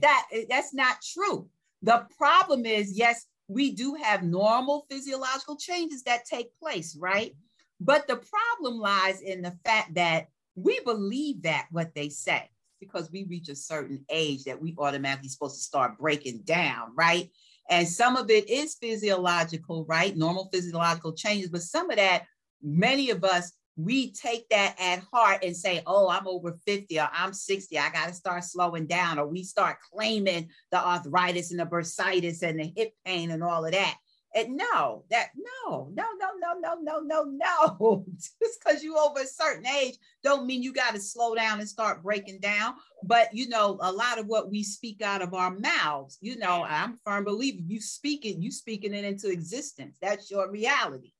That 0.02 0.26
that's 0.50 0.74
not 0.74 0.98
true. 1.02 1.48
The 1.82 2.06
problem 2.18 2.66
is, 2.66 2.98
yes, 2.98 3.26
we 3.48 3.72
do 3.72 3.96
have 3.96 4.24
normal 4.24 4.86
physiological 4.90 5.58
changes 5.58 6.04
that 6.04 6.26
take 6.26 6.58
place, 6.58 6.96
right? 7.00 7.36
But 7.84 8.08
the 8.08 8.16
problem 8.16 8.80
lies 8.80 9.22
in 9.22 9.42
the 9.42 9.56
fact 9.66 9.96
that 9.96 10.28
we 10.56 10.80
believe 10.86 11.42
that 11.44 11.68
what 11.72 11.94
they 11.94 12.10
say 12.10 12.50
because 12.80 13.12
we 13.12 13.24
reach 13.24 13.50
a 13.50 13.56
certain 13.56 14.06
age 14.10 14.44
that 14.44 14.62
we 14.62 14.76
automatically 14.78 15.30
supposed 15.30 15.56
to 15.56 15.62
start 15.62 15.98
breaking 15.98 16.40
down, 16.40 16.94
right? 16.96 17.30
And 17.70 17.88
some 17.88 18.18
of 18.18 18.30
it 18.30 18.50
is 18.50 18.76
physiological, 18.76 19.86
right? 19.86 20.16
Normal 20.16 20.50
physiological 20.52 21.14
changes, 21.14 21.50
but 21.50 21.62
some 21.62 21.90
of 21.90 21.98
that, 21.98 22.24
many 22.62 23.10
of 23.10 23.24
us, 23.24 23.54
we 23.76 24.12
take 24.12 24.48
that 24.50 24.76
at 24.80 25.04
heart 25.12 25.44
and 25.44 25.56
say, 25.56 25.82
oh, 25.88 26.08
I'm 26.08 26.28
over 26.28 26.56
50 26.66 27.00
or 27.00 27.10
I'm 27.12 27.34
60, 27.34 27.80
I 27.80 27.90
got 27.90 28.08
to 28.08 28.14
start 28.14 28.44
slowing 28.44 28.86
down. 28.86 29.18
Or 29.18 29.26
we 29.26 29.44
start 29.44 29.78
claiming 29.92 30.50
the 30.72 30.86
arthritis 30.86 31.50
and 31.52 31.60
the 31.60 31.66
bursitis 31.66 32.44
and 32.44 32.60
the 32.60 32.72
hip 32.76 32.94
pain 33.04 33.32
and 33.32 33.44
all 33.44 33.66
of 33.66 33.72
that. 33.72 33.98
And 34.36 34.58
no, 34.58 35.04
that 35.12 35.30
no, 35.36 35.92
no, 35.94 36.04
no, 36.20 36.30
no, 36.40 36.60
no, 36.60 36.76
no, 36.82 37.00
no, 37.00 37.24
no. 37.24 38.06
Just 38.18 38.60
because 38.60 38.82
you 38.82 38.98
over 38.98 39.20
a 39.20 39.28
certain 39.28 39.68
age 39.68 39.96
don't 40.24 40.48
mean 40.48 40.64
you 40.64 40.74
got 40.74 40.96
to 40.96 41.02
slow 41.02 41.36
down 41.36 41.60
and 41.60 41.70
start 41.70 42.02
breaking 42.02 42.40
down. 42.40 42.74
But 43.04 43.34
you 43.34 43.48
know, 43.48 43.78
a 43.82 43.92
lot 43.92 44.18
of 44.18 44.26
what 44.26 44.50
we 44.50 44.64
speak 44.64 45.02
out 45.02 45.22
of 45.22 45.34
our 45.34 45.52
mouths, 45.52 46.18
you 46.22 46.38
know, 46.38 46.64
I'm 46.68 46.98
firm 47.06 47.26
believer. 47.26 47.62
You 47.66 47.80
speak 47.80 48.26
it, 48.26 48.38
you 48.38 48.52
speaking 48.52 48.94
it 48.94 49.06
into 49.06 49.30
existence. 49.30 49.98
That's 50.02 50.32
your 50.32 50.50
reality. 50.50 51.12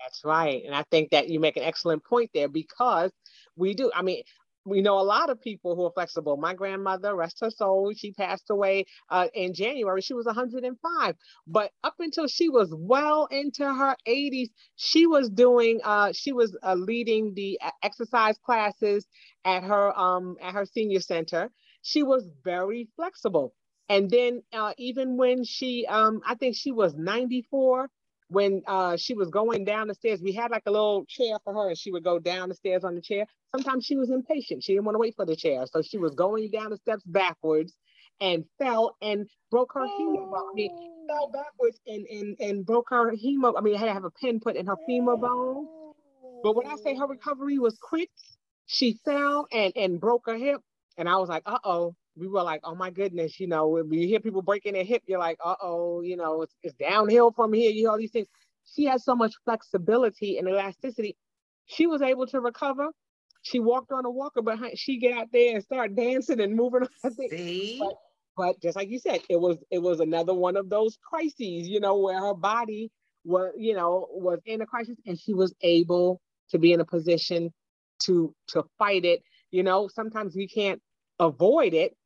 That's 0.00 0.24
right. 0.24 0.62
And 0.64 0.74
I 0.74 0.84
think 0.90 1.10
that 1.10 1.28
you 1.28 1.40
make 1.40 1.56
an 1.56 1.64
excellent 1.64 2.04
point 2.04 2.30
there 2.32 2.48
because 2.48 3.10
we 3.56 3.74
do. 3.74 3.90
I 3.94 4.02
mean, 4.02 4.22
we 4.64 4.80
know 4.82 4.98
a 4.98 5.02
lot 5.02 5.30
of 5.30 5.40
people 5.40 5.74
who 5.76 5.84
are 5.84 5.92
flexible. 5.92 6.36
My 6.36 6.54
grandmother, 6.54 7.14
rest 7.14 7.38
her 7.40 7.50
soul, 7.50 7.92
she 7.96 8.12
passed 8.12 8.50
away 8.50 8.86
uh, 9.10 9.28
in 9.34 9.54
January. 9.54 10.02
She 10.02 10.14
was 10.14 10.26
105. 10.26 11.16
But 11.46 11.72
up 11.82 11.94
until 11.98 12.26
she 12.26 12.48
was 12.48 12.72
well 12.76 13.26
into 13.30 13.64
her 13.64 13.96
80s, 14.06 14.50
she 14.76 15.06
was 15.06 15.30
doing, 15.30 15.80
uh, 15.84 16.12
she 16.12 16.32
was 16.32 16.56
uh, 16.62 16.74
leading 16.74 17.34
the 17.34 17.58
uh, 17.62 17.70
exercise 17.82 18.38
classes 18.44 19.06
at 19.44 19.62
her 19.64 19.98
um, 19.98 20.36
at 20.42 20.54
her 20.54 20.66
senior 20.66 21.00
center. 21.00 21.50
She 21.82 22.02
was 22.02 22.28
very 22.44 22.88
flexible. 22.96 23.54
And 23.88 24.08
then 24.10 24.42
uh, 24.52 24.72
even 24.78 25.16
when 25.16 25.44
she, 25.44 25.84
um, 25.86 26.20
I 26.26 26.36
think 26.36 26.56
she 26.56 26.70
was 26.70 26.94
94, 26.94 27.88
when 28.30 28.62
uh, 28.66 28.96
she 28.96 29.14
was 29.14 29.28
going 29.28 29.64
down 29.64 29.88
the 29.88 29.94
stairs, 29.94 30.20
we 30.22 30.32
had 30.32 30.50
like 30.52 30.62
a 30.66 30.70
little 30.70 31.04
chair 31.06 31.38
for 31.44 31.52
her, 31.52 31.68
and 31.70 31.78
she 31.78 31.90
would 31.90 32.04
go 32.04 32.18
down 32.18 32.48
the 32.48 32.54
stairs 32.54 32.84
on 32.84 32.94
the 32.94 33.00
chair. 33.00 33.26
Sometimes 33.54 33.84
she 33.84 33.96
was 33.96 34.10
impatient; 34.10 34.62
she 34.62 34.72
didn't 34.72 34.84
want 34.86 34.94
to 34.94 35.00
wait 35.00 35.16
for 35.16 35.26
the 35.26 35.36
chair, 35.36 35.64
so 35.66 35.82
she 35.82 35.98
was 35.98 36.14
going 36.14 36.50
down 36.50 36.70
the 36.70 36.76
steps 36.78 37.02
backwards 37.04 37.74
and 38.20 38.44
fell 38.58 38.96
and 39.02 39.28
broke 39.50 39.72
her 39.74 39.86
femur 39.98 40.26
bone. 40.26 40.50
I 40.52 40.54
mean, 40.54 41.06
fell 41.08 41.30
backwards 41.32 41.80
and 41.86 42.06
and 42.06 42.36
and 42.40 42.66
broke 42.66 42.90
her 42.90 43.12
hemo. 43.12 43.54
I 43.58 43.62
mean, 43.62 43.74
I 43.74 43.78
had 43.78 43.86
to 43.86 43.94
have 43.94 44.04
a 44.04 44.10
pin 44.10 44.40
put 44.40 44.56
in 44.56 44.66
her 44.66 44.76
femur 44.86 45.16
bone. 45.16 45.66
But 46.42 46.56
when 46.56 46.66
I 46.68 46.76
say 46.76 46.96
her 46.96 47.06
recovery 47.06 47.58
was 47.58 47.78
quick, 47.80 48.10
she 48.66 48.98
fell 49.04 49.48
and 49.52 49.72
and 49.76 50.00
broke 50.00 50.24
her 50.26 50.36
hip, 50.36 50.60
and 50.96 51.08
I 51.08 51.16
was 51.16 51.28
like, 51.28 51.42
uh 51.46 51.58
oh, 51.64 51.96
we 52.20 52.28
were 52.28 52.42
like, 52.42 52.60
oh 52.64 52.74
my 52.74 52.90
goodness, 52.90 53.40
you 53.40 53.46
know, 53.46 53.68
when 53.68 53.92
you 53.92 54.06
hear 54.06 54.20
people 54.20 54.42
breaking 54.42 54.74
their 54.74 54.84
hip, 54.84 55.02
you're 55.06 55.18
like, 55.18 55.38
uh 55.44 55.56
oh, 55.62 56.02
you 56.02 56.16
know, 56.16 56.42
it's, 56.42 56.54
it's 56.62 56.74
downhill 56.74 57.32
from 57.32 57.52
here. 57.52 57.70
You 57.70 57.84
know, 57.84 57.92
all 57.92 57.98
these 57.98 58.12
things. 58.12 58.28
She 58.76 58.84
has 58.84 59.04
so 59.04 59.16
much 59.16 59.32
flexibility 59.44 60.38
and 60.38 60.46
elasticity. 60.46 61.16
She 61.66 61.86
was 61.86 62.02
able 62.02 62.26
to 62.28 62.40
recover. 62.40 62.88
She 63.42 63.58
walked 63.58 63.90
on 63.90 64.04
a 64.04 64.10
walker, 64.10 64.42
but 64.42 64.58
she 64.76 64.98
get 64.98 65.16
out 65.16 65.28
there 65.32 65.54
and 65.54 65.64
start 65.64 65.96
dancing 65.96 66.40
and 66.40 66.54
moving. 66.54 66.86
See? 67.30 67.80
But, 67.80 67.94
but 68.36 68.62
just 68.62 68.76
like 68.76 68.90
you 68.90 68.98
said, 68.98 69.20
it 69.28 69.40
was 69.40 69.56
it 69.70 69.78
was 69.78 70.00
another 70.00 70.34
one 70.34 70.56
of 70.56 70.68
those 70.68 70.98
crises, 71.02 71.68
you 71.68 71.80
know, 71.80 71.96
where 71.96 72.20
her 72.20 72.34
body 72.34 72.90
was, 73.24 73.52
you 73.56 73.74
know, 73.74 74.06
was 74.10 74.40
in 74.44 74.60
a 74.60 74.66
crisis, 74.66 74.96
and 75.06 75.18
she 75.18 75.32
was 75.34 75.54
able 75.62 76.20
to 76.50 76.58
be 76.58 76.72
in 76.72 76.80
a 76.80 76.84
position 76.84 77.52
to 78.00 78.34
to 78.48 78.64
fight 78.78 79.04
it. 79.04 79.22
You 79.50 79.62
know, 79.62 79.88
sometimes 79.88 80.36
we 80.36 80.46
can't 80.46 80.80
avoid 81.18 81.74
it, 81.74 81.96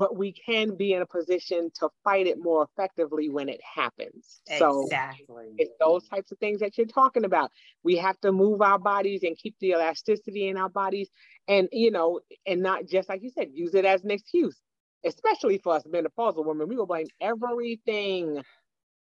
but 0.00 0.16
we 0.16 0.32
can 0.32 0.76
be 0.76 0.94
in 0.94 1.02
a 1.02 1.06
position 1.06 1.70
to 1.78 1.90
fight 2.02 2.26
it 2.26 2.38
more 2.42 2.64
effectively 2.64 3.28
when 3.28 3.50
it 3.50 3.60
happens. 3.62 4.40
So 4.58 4.84
exactly. 4.84 5.48
it's 5.58 5.74
those 5.78 6.08
types 6.08 6.32
of 6.32 6.38
things 6.38 6.60
that 6.60 6.78
you're 6.78 6.86
talking 6.86 7.26
about. 7.26 7.50
We 7.84 7.96
have 7.98 8.18
to 8.22 8.32
move 8.32 8.62
our 8.62 8.78
bodies 8.78 9.24
and 9.24 9.36
keep 9.36 9.56
the 9.60 9.72
elasticity 9.72 10.48
in 10.48 10.56
our 10.56 10.70
bodies 10.70 11.10
and 11.48 11.68
you 11.70 11.90
know, 11.90 12.20
and 12.46 12.62
not 12.62 12.86
just 12.86 13.10
like 13.10 13.22
you 13.22 13.28
said, 13.28 13.48
use 13.52 13.74
it 13.74 13.84
as 13.84 14.02
an 14.02 14.10
excuse. 14.10 14.56
Especially 15.04 15.58
for 15.58 15.74
us 15.74 15.82
menopausal 15.84 16.46
women, 16.46 16.66
we 16.66 16.76
will 16.76 16.86
blame 16.86 17.06
everything 17.20 18.42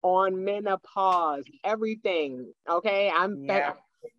on 0.02 0.44
menopause, 0.44 1.44
everything. 1.62 2.50
Okay. 2.68 3.12
I'm 3.14 3.44
yeah. 3.44 3.74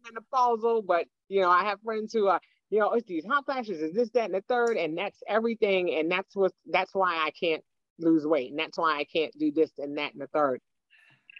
menopausal, 0.06 0.86
but 0.86 1.08
you 1.28 1.42
know, 1.42 1.50
I 1.50 1.64
have 1.64 1.82
friends 1.82 2.14
who 2.14 2.28
are 2.28 2.40
you 2.70 2.80
know, 2.80 2.92
it's 2.94 3.08
these 3.08 3.26
hot 3.26 3.46
flashes, 3.46 3.82
is 3.82 3.94
this, 3.94 4.10
that, 4.12 4.26
and 4.26 4.34
the 4.34 4.44
third, 4.48 4.78
and 4.78 4.98
that's 4.98 5.20
everything. 5.28 5.94
And 5.96 6.12
that's 6.12 6.36
what 6.36 6.52
that's 6.70 6.94
why 6.94 7.16
I 7.16 7.32
can't 7.32 7.64
lose 8.00 8.26
weight. 8.26 8.52
And 8.52 8.60
that's 8.60 8.78
why 8.78 8.98
I 8.98 9.06
can't 9.06 9.38
do 9.38 9.52
this 9.52 9.72
and 9.78 9.98
that 9.98 10.14
and 10.14 10.22
the 10.22 10.28
third. 10.28 10.60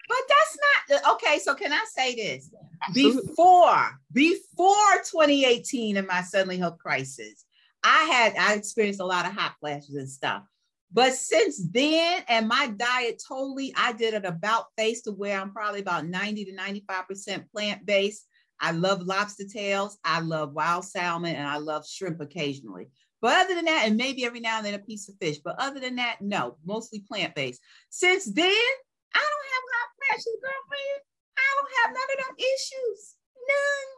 But 0.08 0.18
that's 0.28 1.02
not 1.02 1.14
okay. 1.14 1.38
So 1.38 1.54
can 1.54 1.72
I 1.72 1.84
say 1.94 2.14
this? 2.14 2.50
Absolutely. 2.88 3.28
Before, 3.28 3.90
before 4.12 4.94
2018 5.10 5.98
and 5.98 6.06
my 6.06 6.22
suddenly 6.22 6.56
health 6.56 6.78
crisis, 6.78 7.44
I 7.84 8.04
had 8.04 8.34
I 8.36 8.54
experienced 8.54 9.00
a 9.00 9.06
lot 9.06 9.26
of 9.26 9.32
hot 9.32 9.56
flashes 9.60 9.94
and 9.94 10.08
stuff. 10.08 10.44
But 10.90 11.12
since 11.12 11.60
then, 11.70 12.22
and 12.28 12.48
my 12.48 12.72
diet 12.74 13.22
totally, 13.26 13.74
I 13.76 13.92
did 13.92 14.14
it 14.14 14.24
about 14.24 14.66
face 14.78 15.02
to 15.02 15.12
where 15.12 15.38
I'm 15.38 15.52
probably 15.52 15.80
about 15.80 16.06
90 16.06 16.46
to 16.46 16.52
95% 16.52 17.50
plant-based. 17.50 18.26
I 18.60 18.72
love 18.72 19.02
lobster 19.02 19.44
tails. 19.44 19.98
I 20.04 20.20
love 20.20 20.52
wild 20.52 20.84
salmon 20.84 21.34
and 21.34 21.46
I 21.46 21.58
love 21.58 21.86
shrimp 21.86 22.20
occasionally. 22.20 22.88
But 23.20 23.44
other 23.44 23.54
than 23.54 23.64
that, 23.64 23.84
and 23.86 23.96
maybe 23.96 24.24
every 24.24 24.40
now 24.40 24.58
and 24.58 24.66
then 24.66 24.74
a 24.74 24.78
piece 24.78 25.08
of 25.08 25.16
fish. 25.20 25.38
But 25.38 25.56
other 25.58 25.80
than 25.80 25.96
that, 25.96 26.20
no, 26.20 26.56
mostly 26.64 27.00
plant 27.00 27.34
based. 27.34 27.60
Since 27.90 28.26
then, 28.26 28.44
I 28.44 29.18
don't 29.18 29.48
have 29.52 29.64
hot 29.74 29.88
flashes, 29.98 30.36
girlfriend. 30.40 31.02
I 31.36 31.46
don't 31.56 31.72
have 31.82 31.94
none 31.94 32.10
of 32.12 32.26
them 32.26 32.36
issues. 32.38 33.14
None, 33.48 33.88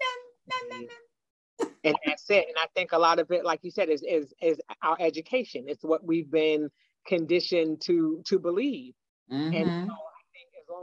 none, 0.00 0.22
none, 0.48 0.68
none, 0.70 0.88
none. 0.88 1.74
and 1.84 1.96
that's 2.06 2.30
it. 2.30 2.46
And 2.48 2.56
I 2.58 2.66
think 2.74 2.92
a 2.92 2.98
lot 2.98 3.18
of 3.18 3.30
it, 3.30 3.44
like 3.44 3.60
you 3.62 3.70
said, 3.70 3.88
is 3.88 4.02
is 4.02 4.32
is 4.40 4.60
our 4.82 4.96
education. 4.98 5.64
It's 5.66 5.84
what 5.84 6.04
we've 6.04 6.30
been 6.30 6.70
conditioned 7.06 7.82
to 7.82 8.22
to 8.26 8.38
believe. 8.38 8.94
Mm-hmm. 9.30 9.54
And 9.54 9.66
so 9.88 9.92
I 9.92 9.92
think 9.92 9.92
as 9.92 10.13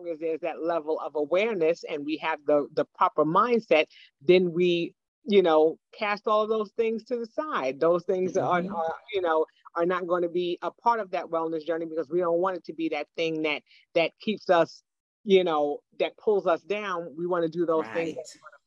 long 0.02 0.12
as 0.12 0.20
there's 0.20 0.42
that 0.42 0.62
level 0.62 1.00
of 1.00 1.16
awareness 1.16 1.84
and 1.90 2.06
we 2.06 2.18
have 2.18 2.40
the 2.46 2.68
the 2.74 2.86
proper 2.96 3.26
mindset, 3.26 3.86
then 4.22 4.52
we, 4.52 4.94
you 5.26 5.42
know, 5.42 5.78
cast 5.98 6.28
all 6.28 6.48
those 6.48 6.72
things 6.72 7.04
to 7.06 7.18
the 7.18 7.26
side. 7.26 7.80
Those 7.80 8.04
things 8.06 8.34
mm-hmm. 8.34 8.46
are, 8.46 8.76
are, 8.76 8.96
you 9.14 9.22
know, 9.22 9.46
are 9.76 9.86
not 9.86 10.08
going 10.08 10.24
to 10.24 10.30
be 10.30 10.58
a 10.62 10.72
part 10.72 11.00
of 11.00 11.12
that 11.12 11.26
wellness 11.26 11.66
journey 11.66 11.86
because 11.86 12.10
we 12.10 12.20
don't 12.20 12.40
want 12.40 12.58
it 12.58 12.66
to 12.66 12.74
be 12.74 12.90
that 12.90 13.08
thing 13.16 13.44
that 13.44 13.62
that 13.96 14.12
keeps 14.20 14.50
us, 14.50 14.84
you 15.24 15.44
know, 15.44 15.80
that 16.00 16.18
pulls 16.18 16.48
us 16.48 16.62
down. 16.62 17.14
We 17.18 17.28
want 17.28 17.44
to 17.44 17.50
do 17.50 17.66
those 17.66 17.86
right. 17.86 18.16
things 18.16 18.18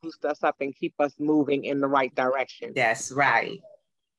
boost 0.03 0.24
us 0.26 0.43
up 0.45 0.57
and 0.61 0.76
keep 0.76 0.95
us 0.99 1.14
moving 1.18 1.64
in 1.64 1.80
the 1.80 1.89
right 1.89 2.14
direction. 2.14 2.72
That's 2.74 3.11
right. 3.11 3.59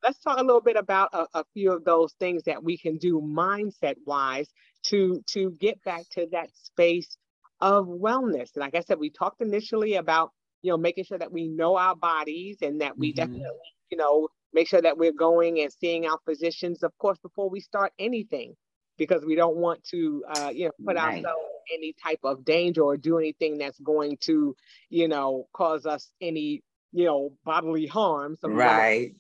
Let's 0.06 0.20
talk 0.20 0.40
a 0.40 0.44
little 0.44 0.62
bit 0.62 0.78
about 0.78 1.10
a, 1.14 1.26
a 1.34 1.44
few 1.54 1.72
of 1.72 1.84
those 1.84 2.14
things 2.20 2.44
that 2.44 2.64
we 2.64 2.78
can 2.78 2.98
do 2.98 3.20
mindset 3.22 3.96
wise 4.06 4.48
to 4.88 5.24
to 5.32 5.52
get 5.60 5.84
back 5.84 6.04
to 6.12 6.28
that 6.32 6.50
space 6.56 7.18
of 7.60 7.88
wellness. 7.88 8.52
And 8.54 8.62
like 8.62 8.76
I 8.76 8.82
said, 8.82 9.00
we 9.00 9.10
talked 9.10 9.42
initially 9.42 9.96
about 9.96 10.32
you 10.62 10.72
know 10.72 10.78
making 10.78 11.06
sure 11.06 11.18
that 11.18 11.32
we 11.32 11.48
know 11.48 11.76
our 11.76 11.96
bodies 11.96 12.58
and 12.62 12.82
that 12.82 12.98
we 12.98 13.10
mm-hmm. 13.10 13.18
definitely 13.18 13.48
you 13.90 13.98
know 13.98 14.28
make 14.54 14.68
sure 14.68 14.82
that 14.82 14.98
we're 14.98 15.12
going 15.12 15.60
and 15.60 15.72
seeing 15.74 16.06
our 16.06 16.20
physicians, 16.26 16.84
of 16.84 16.96
course, 16.98 17.18
before 17.20 17.50
we 17.50 17.60
start 17.60 17.92
anything, 18.00 18.54
because 18.98 19.26
we 19.26 19.36
don't 19.36 19.58
want 19.58 19.84
to 19.86 20.24
uh, 20.36 20.52
you 20.54 20.66
know 20.66 20.72
put 20.86 20.96
right. 20.98 21.18
ourselves 21.18 21.46
any 21.74 21.94
type 22.02 22.20
of 22.24 22.46
danger 22.46 22.82
or 22.84 22.98
do 22.98 23.18
anything 23.18 23.58
that's 23.58 23.80
going 23.80 24.18
to, 24.22 24.56
you 24.90 25.08
know, 25.08 25.48
cause 25.54 25.86
us 25.86 26.12
any, 26.22 26.62
you 26.92 27.06
know, 27.06 27.34
bodily 27.44 27.88
harm. 27.88 28.38
So 28.40 28.50
right. 28.50 29.14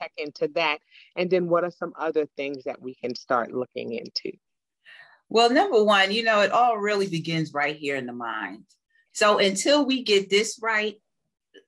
Check 0.00 0.12
into 0.16 0.48
that. 0.54 0.78
And 1.16 1.30
then 1.30 1.48
what 1.48 1.64
are 1.64 1.70
some 1.70 1.92
other 1.98 2.26
things 2.36 2.64
that 2.64 2.80
we 2.80 2.94
can 2.94 3.14
start 3.14 3.52
looking 3.52 3.92
into? 3.92 4.36
Well, 5.28 5.50
number 5.50 5.82
one, 5.82 6.12
you 6.12 6.22
know, 6.22 6.40
it 6.40 6.52
all 6.52 6.76
really 6.78 7.08
begins 7.08 7.52
right 7.52 7.76
here 7.76 7.96
in 7.96 8.06
the 8.06 8.12
mind. 8.12 8.64
So 9.12 9.38
until 9.38 9.86
we 9.86 10.02
get 10.02 10.28
this 10.28 10.58
right, 10.62 10.96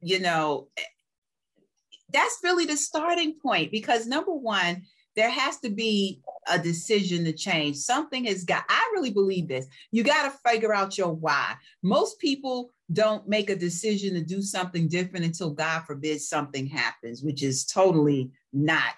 you 0.01 0.21
know, 0.21 0.69
that's 2.13 2.39
really 2.43 2.67
the 2.67 2.77
starting 2.77 3.37
point 3.41 3.71
because 3.71 4.07
number 4.07 4.33
one, 4.33 4.83
there 5.17 5.31
has 5.31 5.59
to 5.61 5.71
be 5.71 6.21
a 6.49 6.59
decision 6.59 7.25
to 7.25 7.33
change. 7.33 7.77
Something 7.77 8.27
has 8.27 8.45
got, 8.45 8.65
I 8.69 8.91
really 8.95 9.11
believe 9.11 9.49
this. 9.49 9.67
You 9.91 10.05
got 10.05 10.31
to 10.31 10.39
figure 10.49 10.75
out 10.75 10.97
your 10.97 11.13
why. 11.13 11.55
Most 11.83 12.21
people 12.21 12.71
don't 12.93 13.27
make 13.29 13.51
a 13.51 13.57
decision 13.57 14.15
to 14.15 14.21
do 14.21 14.43
something 14.43 14.87
different 14.87 15.25
until 15.25 15.51
God 15.51 15.85
forbid 15.87 16.21
something 16.21 16.67
happens, 16.67 17.23
which 17.23 17.43
is 17.43 17.65
totally 17.65 18.31
not 18.53 18.95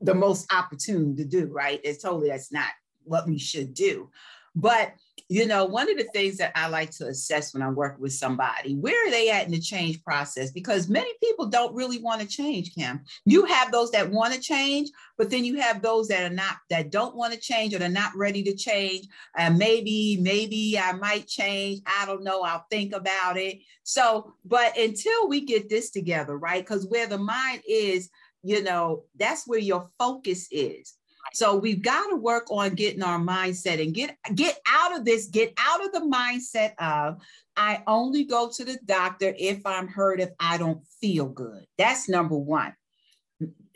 the 0.00 0.14
most 0.14 0.50
opportune 0.52 1.16
to 1.16 1.24
do, 1.24 1.46
right? 1.46 1.80
It's 1.84 2.02
totally, 2.02 2.28
that's 2.28 2.52
not 2.52 2.70
what 3.04 3.26
we 3.26 3.38
should 3.38 3.74
do. 3.74 4.10
But 4.54 4.94
you 5.28 5.46
know, 5.46 5.64
one 5.64 5.90
of 5.90 5.98
the 5.98 6.08
things 6.12 6.36
that 6.36 6.52
I 6.54 6.68
like 6.68 6.90
to 6.92 7.08
assess 7.08 7.52
when 7.52 7.62
I'm 7.62 7.74
working 7.74 8.00
with 8.00 8.12
somebody, 8.12 8.76
where 8.76 9.06
are 9.06 9.10
they 9.10 9.28
at 9.30 9.46
in 9.46 9.52
the 9.52 9.58
change 9.58 10.02
process? 10.04 10.52
Because 10.52 10.88
many 10.88 11.10
people 11.22 11.46
don't 11.46 11.74
really 11.74 11.98
want 11.98 12.20
to 12.20 12.28
change, 12.28 12.74
Kim. 12.74 13.00
You 13.24 13.44
have 13.44 13.72
those 13.72 13.90
that 13.90 14.10
want 14.10 14.34
to 14.34 14.40
change, 14.40 14.90
but 15.18 15.28
then 15.28 15.44
you 15.44 15.60
have 15.60 15.82
those 15.82 16.06
that 16.08 16.30
are 16.30 16.34
not, 16.34 16.58
that 16.70 16.92
don't 16.92 17.16
want 17.16 17.32
to 17.32 17.40
change 17.40 17.74
or 17.74 17.78
they're 17.78 17.88
not 17.88 18.14
ready 18.14 18.44
to 18.44 18.54
change. 18.54 19.08
And 19.36 19.58
maybe, 19.58 20.18
maybe 20.20 20.78
I 20.78 20.92
might 20.92 21.26
change. 21.26 21.80
I 21.86 22.06
don't 22.06 22.22
know. 22.22 22.42
I'll 22.42 22.66
think 22.70 22.94
about 22.94 23.36
it. 23.36 23.58
So, 23.82 24.34
but 24.44 24.78
until 24.78 25.28
we 25.28 25.40
get 25.44 25.68
this 25.68 25.90
together, 25.90 26.38
right? 26.38 26.64
Because 26.64 26.86
where 26.86 27.08
the 27.08 27.18
mind 27.18 27.62
is, 27.68 28.10
you 28.44 28.62
know, 28.62 29.02
that's 29.16 29.46
where 29.46 29.58
your 29.58 29.88
focus 29.98 30.46
is. 30.52 30.94
So 31.36 31.54
we've 31.54 31.82
got 31.82 32.08
to 32.08 32.16
work 32.16 32.50
on 32.50 32.74
getting 32.74 33.02
our 33.02 33.18
mindset 33.18 33.82
and 33.82 33.92
get 33.92 34.16
get 34.34 34.58
out 34.66 34.96
of 34.96 35.04
this, 35.04 35.26
get 35.26 35.52
out 35.58 35.84
of 35.84 35.92
the 35.92 36.00
mindset 36.00 36.72
of 36.78 37.20
I 37.58 37.82
only 37.86 38.24
go 38.24 38.48
to 38.48 38.64
the 38.64 38.78
doctor 38.86 39.34
if 39.38 39.66
I'm 39.66 39.86
hurt, 39.86 40.18
if 40.18 40.30
I 40.40 40.56
don't 40.56 40.82
feel 40.98 41.26
good. 41.26 41.66
That's 41.76 42.08
number 42.08 42.38
one. 42.38 42.74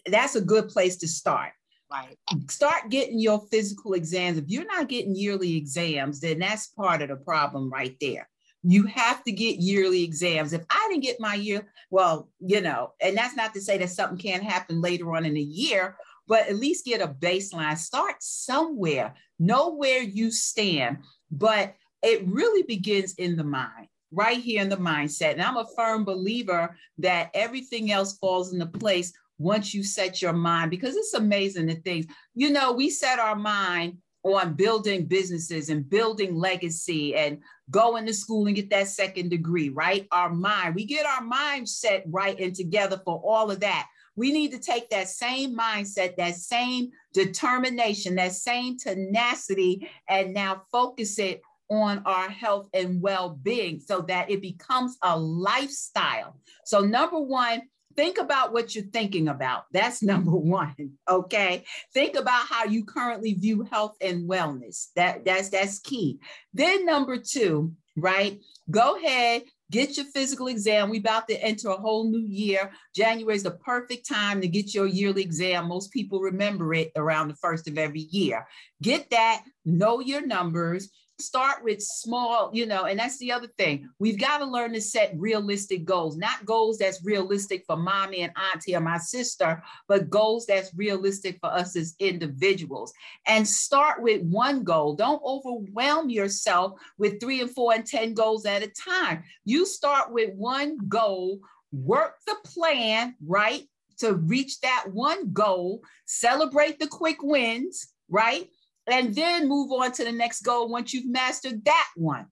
That's 0.06 0.36
a 0.36 0.40
good 0.40 0.70
place 0.70 0.96
to 0.98 1.08
start. 1.08 1.52
Right. 1.90 2.16
Start 2.48 2.88
getting 2.88 3.18
your 3.18 3.46
physical 3.50 3.92
exams. 3.92 4.38
If 4.38 4.48
you're 4.48 4.64
not 4.64 4.88
getting 4.88 5.14
yearly 5.14 5.54
exams, 5.56 6.20
then 6.20 6.38
that's 6.38 6.68
part 6.68 7.02
of 7.02 7.10
the 7.10 7.16
problem 7.16 7.70
right 7.70 7.94
there. 8.00 8.26
You 8.62 8.84
have 8.84 9.22
to 9.24 9.32
get 9.32 9.56
yearly 9.56 10.02
exams. 10.02 10.54
If 10.54 10.62
I 10.70 10.86
didn't 10.88 11.02
get 11.02 11.20
my 11.20 11.34
year, 11.34 11.70
well, 11.90 12.30
you 12.38 12.62
know, 12.62 12.92
and 13.02 13.16
that's 13.16 13.36
not 13.36 13.52
to 13.54 13.60
say 13.60 13.76
that 13.78 13.90
something 13.90 14.18
can't 14.18 14.42
happen 14.42 14.80
later 14.80 15.14
on 15.14 15.26
in 15.26 15.34
the 15.34 15.42
year, 15.42 15.96
but 16.30 16.48
at 16.48 16.56
least 16.56 16.84
get 16.84 17.02
a 17.02 17.08
baseline. 17.08 17.76
Start 17.76 18.14
somewhere, 18.20 19.14
know 19.40 19.74
where 19.74 20.00
you 20.00 20.30
stand. 20.30 20.98
But 21.32 21.74
it 22.04 22.22
really 22.26 22.62
begins 22.62 23.14
in 23.14 23.36
the 23.36 23.42
mind, 23.44 23.88
right 24.12 24.38
here 24.38 24.62
in 24.62 24.68
the 24.68 24.76
mindset. 24.76 25.32
And 25.32 25.42
I'm 25.42 25.56
a 25.56 25.66
firm 25.76 26.04
believer 26.04 26.76
that 26.98 27.30
everything 27.34 27.90
else 27.90 28.16
falls 28.18 28.52
into 28.52 28.66
place 28.66 29.12
once 29.38 29.74
you 29.74 29.82
set 29.82 30.22
your 30.22 30.32
mind, 30.32 30.70
because 30.70 30.94
it's 30.94 31.14
amazing 31.14 31.66
the 31.66 31.74
things, 31.74 32.06
you 32.34 32.50
know, 32.50 32.72
we 32.72 32.90
set 32.90 33.18
our 33.18 33.36
mind 33.36 33.98
on 34.22 34.54
building 34.54 35.06
businesses 35.06 35.68
and 35.70 35.88
building 35.90 36.36
legacy 36.36 37.16
and 37.16 37.38
going 37.70 38.06
to 38.06 38.12
school 38.12 38.46
and 38.46 38.54
get 38.54 38.70
that 38.70 38.86
second 38.86 39.30
degree, 39.30 39.70
right? 39.70 40.06
Our 40.12 40.30
mind, 40.30 40.74
we 40.74 40.84
get 40.84 41.06
our 41.06 41.22
mind 41.22 41.68
set 41.68 42.04
right 42.06 42.38
and 42.38 42.54
together 42.54 43.00
for 43.04 43.20
all 43.24 43.50
of 43.50 43.60
that. 43.60 43.88
We 44.20 44.32
need 44.32 44.50
to 44.50 44.58
take 44.58 44.90
that 44.90 45.08
same 45.08 45.56
mindset, 45.56 46.16
that 46.16 46.34
same 46.34 46.90
determination, 47.14 48.16
that 48.16 48.32
same 48.32 48.76
tenacity, 48.76 49.88
and 50.10 50.34
now 50.34 50.64
focus 50.70 51.18
it 51.18 51.40
on 51.70 52.02
our 52.04 52.28
health 52.28 52.68
and 52.74 53.00
well 53.00 53.30
being 53.42 53.80
so 53.80 54.02
that 54.02 54.30
it 54.30 54.42
becomes 54.42 54.98
a 55.02 55.18
lifestyle. 55.18 56.36
So, 56.66 56.80
number 56.80 57.18
one, 57.18 57.62
think 57.96 58.18
about 58.18 58.52
what 58.52 58.74
you're 58.74 58.84
thinking 58.84 59.28
about. 59.28 59.64
That's 59.72 60.02
number 60.12 60.32
one. 60.32 60.98
Okay. 61.08 61.64
Think 61.94 62.14
about 62.14 62.46
how 62.46 62.64
you 62.64 62.84
currently 62.84 63.32
view 63.32 63.66
health 63.70 63.96
and 64.02 64.28
wellness. 64.28 64.88
That, 64.96 65.24
that's 65.24 65.48
that's 65.48 65.78
key. 65.78 66.18
Then 66.52 66.84
number 66.84 67.16
two, 67.16 67.72
right? 67.96 68.38
Go 68.70 68.96
ahead, 68.98 69.44
Get 69.70 69.96
your 69.96 70.06
physical 70.06 70.48
exam. 70.48 70.90
We 70.90 70.98
about 70.98 71.28
to 71.28 71.42
enter 71.42 71.68
a 71.68 71.76
whole 71.76 72.10
new 72.10 72.26
year. 72.26 72.72
January 72.94 73.36
is 73.36 73.44
the 73.44 73.52
perfect 73.52 74.08
time 74.08 74.40
to 74.40 74.48
get 74.48 74.74
your 74.74 74.86
yearly 74.86 75.22
exam. 75.22 75.68
Most 75.68 75.92
people 75.92 76.20
remember 76.20 76.74
it 76.74 76.90
around 76.96 77.28
the 77.28 77.36
first 77.36 77.68
of 77.68 77.78
every 77.78 78.00
year. 78.10 78.46
Get 78.82 79.10
that, 79.10 79.44
know 79.64 80.00
your 80.00 80.26
numbers, 80.26 80.90
start 81.20 81.62
with 81.62 81.82
small, 81.82 82.50
you 82.52 82.66
know, 82.66 82.84
and 82.84 82.98
that's 82.98 83.18
the 83.18 83.32
other 83.32 83.48
thing. 83.58 83.88
We've 83.98 84.18
got 84.18 84.38
to 84.38 84.44
learn 84.44 84.72
to 84.72 84.80
set 84.80 85.12
realistic 85.16 85.84
goals, 85.84 86.16
not 86.16 86.44
goals 86.44 86.78
that's 86.78 87.04
realistic 87.04 87.64
for 87.66 87.76
mommy 87.76 88.22
and 88.22 88.32
auntie 88.52 88.74
or 88.74 88.80
my 88.80 88.98
sister, 88.98 89.62
but 89.88 90.10
goals 90.10 90.46
that's 90.46 90.74
realistic 90.74 91.38
for 91.40 91.50
us 91.52 91.76
as 91.76 91.94
individuals. 91.98 92.92
And 93.26 93.46
start 93.46 94.02
with 94.02 94.22
one 94.22 94.64
goal. 94.64 94.94
Don't 94.94 95.22
overwhelm 95.24 96.10
yourself 96.10 96.80
with 96.98 97.20
three 97.20 97.40
and 97.40 97.50
four 97.50 97.74
and 97.74 97.86
10 97.86 98.14
goals 98.14 98.46
at 98.46 98.62
a 98.62 98.68
time. 98.68 99.22
You 99.44 99.66
start 99.66 100.12
with 100.12 100.34
one 100.34 100.78
goal, 100.88 101.40
work 101.72 102.14
the 102.26 102.36
plan, 102.44 103.14
right? 103.24 103.62
To 103.98 104.14
reach 104.14 104.60
that 104.60 104.86
one 104.90 105.32
goal, 105.32 105.82
celebrate 106.06 106.78
the 106.78 106.86
quick 106.86 107.22
wins, 107.22 107.88
right? 108.08 108.48
And 108.90 109.14
then 109.14 109.48
move 109.48 109.70
on 109.72 109.92
to 109.92 110.04
the 110.04 110.12
next 110.12 110.42
goal 110.42 110.68
once 110.68 110.92
you've 110.92 111.10
mastered 111.10 111.64
that 111.64 111.88
one. 111.96 112.26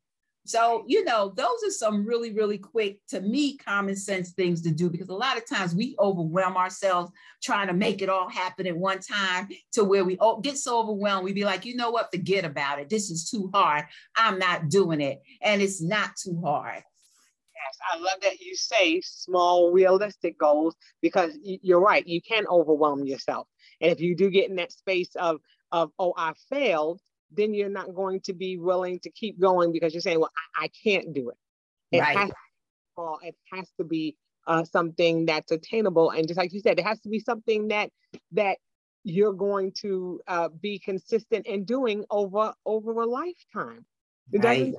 So, 0.48 0.84
you 0.86 1.04
know, 1.04 1.34
those 1.36 1.62
are 1.66 1.70
some 1.70 2.06
really, 2.06 2.32
really 2.32 2.56
quick, 2.56 3.00
to 3.08 3.20
me, 3.20 3.58
common 3.58 3.94
sense 3.94 4.30
things 4.30 4.62
to 4.62 4.70
do 4.70 4.88
because 4.88 5.10
a 5.10 5.14
lot 5.14 5.36
of 5.36 5.46
times 5.46 5.74
we 5.74 5.94
overwhelm 5.98 6.56
ourselves 6.56 7.12
trying 7.42 7.66
to 7.66 7.74
make 7.74 8.00
it 8.00 8.08
all 8.08 8.30
happen 8.30 8.66
at 8.66 8.74
one 8.74 9.00
time 9.00 9.48
to 9.72 9.84
where 9.84 10.06
we 10.06 10.18
get 10.40 10.56
so 10.56 10.80
overwhelmed. 10.80 11.24
we'd 11.24 11.34
be 11.34 11.44
like, 11.44 11.66
you 11.66 11.76
know 11.76 11.90
what, 11.90 12.10
forget 12.10 12.46
about 12.46 12.78
it. 12.78 12.88
This 12.88 13.10
is 13.10 13.28
too 13.28 13.50
hard. 13.52 13.84
I'm 14.16 14.38
not 14.38 14.70
doing 14.70 15.02
it. 15.02 15.20
And 15.42 15.60
it's 15.60 15.82
not 15.82 16.16
too 16.16 16.40
hard. 16.42 16.76
Yes, 16.76 17.78
I 17.92 17.98
love 17.98 18.20
that 18.22 18.40
you 18.40 18.56
say 18.56 19.02
small, 19.02 19.70
realistic 19.70 20.38
goals 20.38 20.76
because 21.02 21.36
you're 21.42 21.78
right. 21.78 22.06
You 22.06 22.22
can 22.22 22.46
overwhelm 22.46 23.04
yourself. 23.04 23.46
And 23.82 23.92
if 23.92 24.00
you 24.00 24.16
do 24.16 24.30
get 24.30 24.48
in 24.48 24.56
that 24.56 24.72
space 24.72 25.14
of 25.16 25.40
of, 25.72 25.90
oh, 25.98 26.14
I 26.16 26.32
failed, 26.50 27.00
then 27.30 27.54
you're 27.54 27.68
not 27.68 27.94
going 27.94 28.20
to 28.22 28.32
be 28.32 28.56
willing 28.56 29.00
to 29.00 29.10
keep 29.10 29.38
going 29.40 29.72
because 29.72 29.92
you're 29.92 30.00
saying, 30.00 30.20
well, 30.20 30.32
I, 30.56 30.64
I 30.64 30.70
can't 30.84 31.12
do 31.12 31.30
it. 31.30 31.36
It, 31.90 32.00
right. 32.00 32.16
has, 32.16 32.30
to, 32.30 33.16
it 33.22 33.34
has 33.52 33.68
to 33.78 33.84
be 33.84 34.16
uh, 34.46 34.64
something 34.64 35.26
that's 35.26 35.52
attainable. 35.52 36.10
And 36.10 36.26
just 36.26 36.38
like 36.38 36.52
you 36.52 36.60
said, 36.60 36.78
it 36.78 36.86
has 36.86 37.00
to 37.00 37.08
be 37.08 37.20
something 37.20 37.68
that 37.68 37.90
that 38.32 38.58
you're 39.04 39.32
going 39.32 39.72
to 39.80 40.20
uh, 40.26 40.48
be 40.48 40.78
consistent 40.78 41.46
in 41.46 41.64
doing 41.64 42.04
over 42.10 42.54
over 42.64 42.92
a 43.00 43.06
lifetime. 43.06 43.84
It 44.32 44.44
right. 44.44 44.74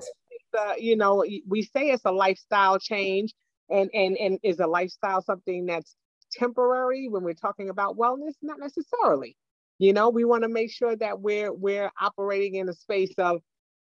uh, 0.58 0.74
you 0.78 0.96
know, 0.96 1.24
we 1.48 1.62
say 1.62 1.90
it's 1.90 2.04
a 2.04 2.12
lifestyle 2.12 2.78
change, 2.78 3.34
And 3.70 3.90
and 3.94 4.16
and 4.18 4.38
is 4.42 4.58
a 4.58 4.66
lifestyle 4.66 5.22
something 5.22 5.66
that's 5.66 5.96
temporary 6.32 7.08
when 7.08 7.22
we're 7.22 7.34
talking 7.34 7.70
about 7.70 7.96
wellness? 7.96 8.34
Not 8.42 8.58
necessarily. 8.58 9.36
You 9.80 9.94
know, 9.94 10.10
we 10.10 10.26
want 10.26 10.42
to 10.42 10.48
make 10.50 10.70
sure 10.70 10.94
that 10.94 11.20
we're 11.20 11.50
we're 11.50 11.90
operating 11.98 12.56
in 12.56 12.68
a 12.68 12.74
space 12.74 13.14
of 13.16 13.40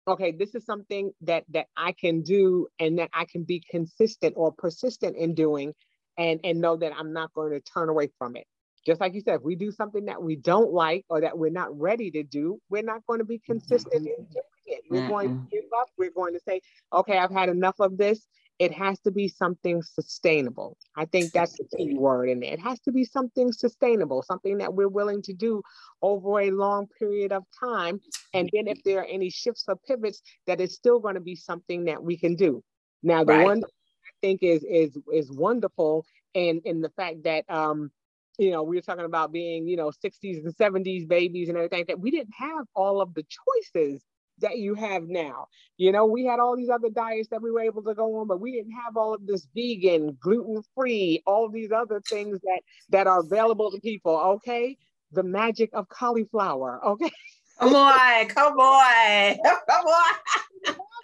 okay, 0.09 0.32
this 0.32 0.55
is 0.55 0.64
something 0.64 1.12
that 1.20 1.45
that 1.51 1.66
I 1.76 1.93
can 1.93 2.22
do 2.22 2.68
and 2.78 2.99
that 2.99 3.11
I 3.12 3.26
can 3.26 3.45
be 3.45 3.62
consistent 3.70 4.32
or 4.35 4.51
persistent 4.51 5.14
in 5.16 5.35
doing 5.35 5.74
and 6.16 6.41
and 6.43 6.59
know 6.59 6.76
that 6.76 6.93
I'm 6.99 7.12
not 7.12 7.35
going 7.35 7.53
to 7.53 7.61
turn 7.61 7.91
away 7.91 8.09
from 8.18 8.35
it. 8.35 8.47
Just 8.87 8.99
like 8.99 9.12
you 9.12 9.20
said, 9.20 9.37
if 9.37 9.43
we 9.43 9.57
do 9.57 9.70
something 9.70 10.07
that 10.07 10.22
we 10.22 10.37
don't 10.37 10.72
like 10.72 11.05
or 11.11 11.20
that 11.20 11.37
we're 11.37 11.51
not 11.51 11.78
ready 11.78 12.11
to 12.12 12.22
do, 12.22 12.59
we're 12.70 12.82
not 12.82 13.05
going 13.07 13.18
to 13.18 13.26
be 13.26 13.39
consistent 13.39 14.07
mm-hmm. 14.07 14.22
in 14.22 14.26
doing 14.32 14.45
it. 14.66 14.82
We're 14.89 15.01
mm-hmm. 15.01 15.09
going 15.11 15.28
to 15.28 15.51
give 15.51 15.64
up. 15.78 15.89
We're 15.99 16.11
going 16.11 16.32
to 16.32 16.41
say, 16.41 16.62
okay, 16.95 17.18
I've 17.18 17.30
had 17.30 17.51
enough 17.51 17.76
of 17.78 17.99
this. 17.99 18.26
It 18.59 18.73
has 18.73 19.01
to 19.01 19.11
be 19.11 19.29
something 19.29 19.83
sustainable. 19.83 20.77
I 20.97 21.07
think 21.07 21.33
that's 21.33 21.53
the 21.53 21.65
key 21.77 21.95
word 21.95 22.29
in 22.29 22.41
there. 22.41 22.53
It 22.53 22.61
has 22.61 22.79
to 22.81 22.93
be 22.93 23.05
something 23.05 23.53
sustainable, 23.53 24.23
something 24.23 24.59
that 24.59 24.73
we're 24.73 24.89
willing 24.89 25.23
to 25.23 25.33
do 25.33 25.61
over 26.03 26.41
a 26.41 26.51
long 26.51 26.87
period 26.99 27.33
of 27.33 27.45
time. 27.59 28.01
And 28.33 28.49
then 28.53 28.69
if 28.69 28.83
there 28.85 29.01
are 29.01 29.07
any 29.07 29.31
shifts 29.31 29.65
or 29.67 29.77
pivots, 29.77 30.23
that 30.47 30.61
it's 30.61 30.75
still 30.75 31.01
going 31.01 31.17
to 31.17 31.21
be 31.21 31.35
something 31.35 31.85
that 31.85 32.03
we 32.03 32.17
can 32.17 32.37
do. 32.37 32.63
Now, 33.03 33.25
the 33.25 33.33
right. 33.33 33.45
one 33.45 33.63
I 33.65 34.13
think 34.21 34.43
is 34.43 34.65
is 34.65 34.97
is 35.13 35.31
wonderful 35.33 36.07
and 36.35 36.63
in 36.65 36.81
the 36.81 36.91
fact 36.91 37.25
that 37.25 37.45
um 37.51 37.91
you 38.39 38.51
know, 38.51 38.63
we 38.63 38.77
were 38.77 38.83
talking 38.83 39.05
about 39.05 39.33
being, 39.33 39.69
you 39.69 39.77
know, 39.77 39.93
60s 40.05 40.45
and 40.45 40.57
70s 40.57 41.07
babies 41.07 41.49
and 41.49 41.57
everything 41.57 41.85
that 41.87 42.01
we 42.01 42.11
didn't 42.11 42.35
have 42.37 42.67
all 42.75 43.01
of 43.01 43.15
the 43.15 43.25
choices 43.25 44.03
that 44.39 44.59
you 44.59 44.74
have 44.74 45.05
now. 45.05 45.47
You 45.76 45.93
know, 45.93 46.07
we 46.07 46.24
had 46.24 46.41
all 46.41 46.57
these 46.57 46.68
other 46.68 46.91
diets 46.91 47.28
that 47.30 47.43
we 47.43 47.51
were 47.51 47.61
able 47.61 47.82
to 47.82 47.95
go 47.95 48.20
on, 48.20 48.26
but 48.26 48.41
we 48.41 48.53
didn't 48.53 48.72
have 48.85 48.97
all 48.97 49.14
of 49.14 49.26
this 49.26 49.47
vegan, 49.55 50.16
gluten-free, 50.20 51.22
all 51.26 51.49
these 51.49 51.72
other 51.72 52.01
things 52.01 52.41
that 52.41 52.61
that 52.91 53.07
are 53.07 53.20
available 53.20 53.70
to 53.70 53.80
people. 53.80 54.16
Okay. 54.16 54.76
The 55.12 55.22
magic 55.22 55.70
of 55.72 55.89
cauliflower. 55.89 56.80
Okay. 56.85 57.11
Come 57.61 57.74
on, 57.76 58.26
come 58.26 58.59
on, 58.59 59.37
come 59.68 59.87
on. 59.87 60.14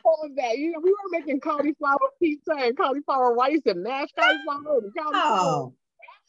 all 0.05 0.23
of 0.25 0.35
that. 0.35 0.59
You 0.59 0.73
know, 0.73 0.81
we 0.83 0.91
were 0.91 1.11
making 1.13 1.39
cauliflower 1.39 1.99
pizza 2.21 2.55
and 2.57 2.77
cauliflower 2.77 3.35
rice 3.35 3.63
and 3.67 3.85
mashed 3.85 4.15
cauliflower 4.17 4.79
and 4.79 4.93
cauliflower. 4.95 5.39
Oh 5.39 5.75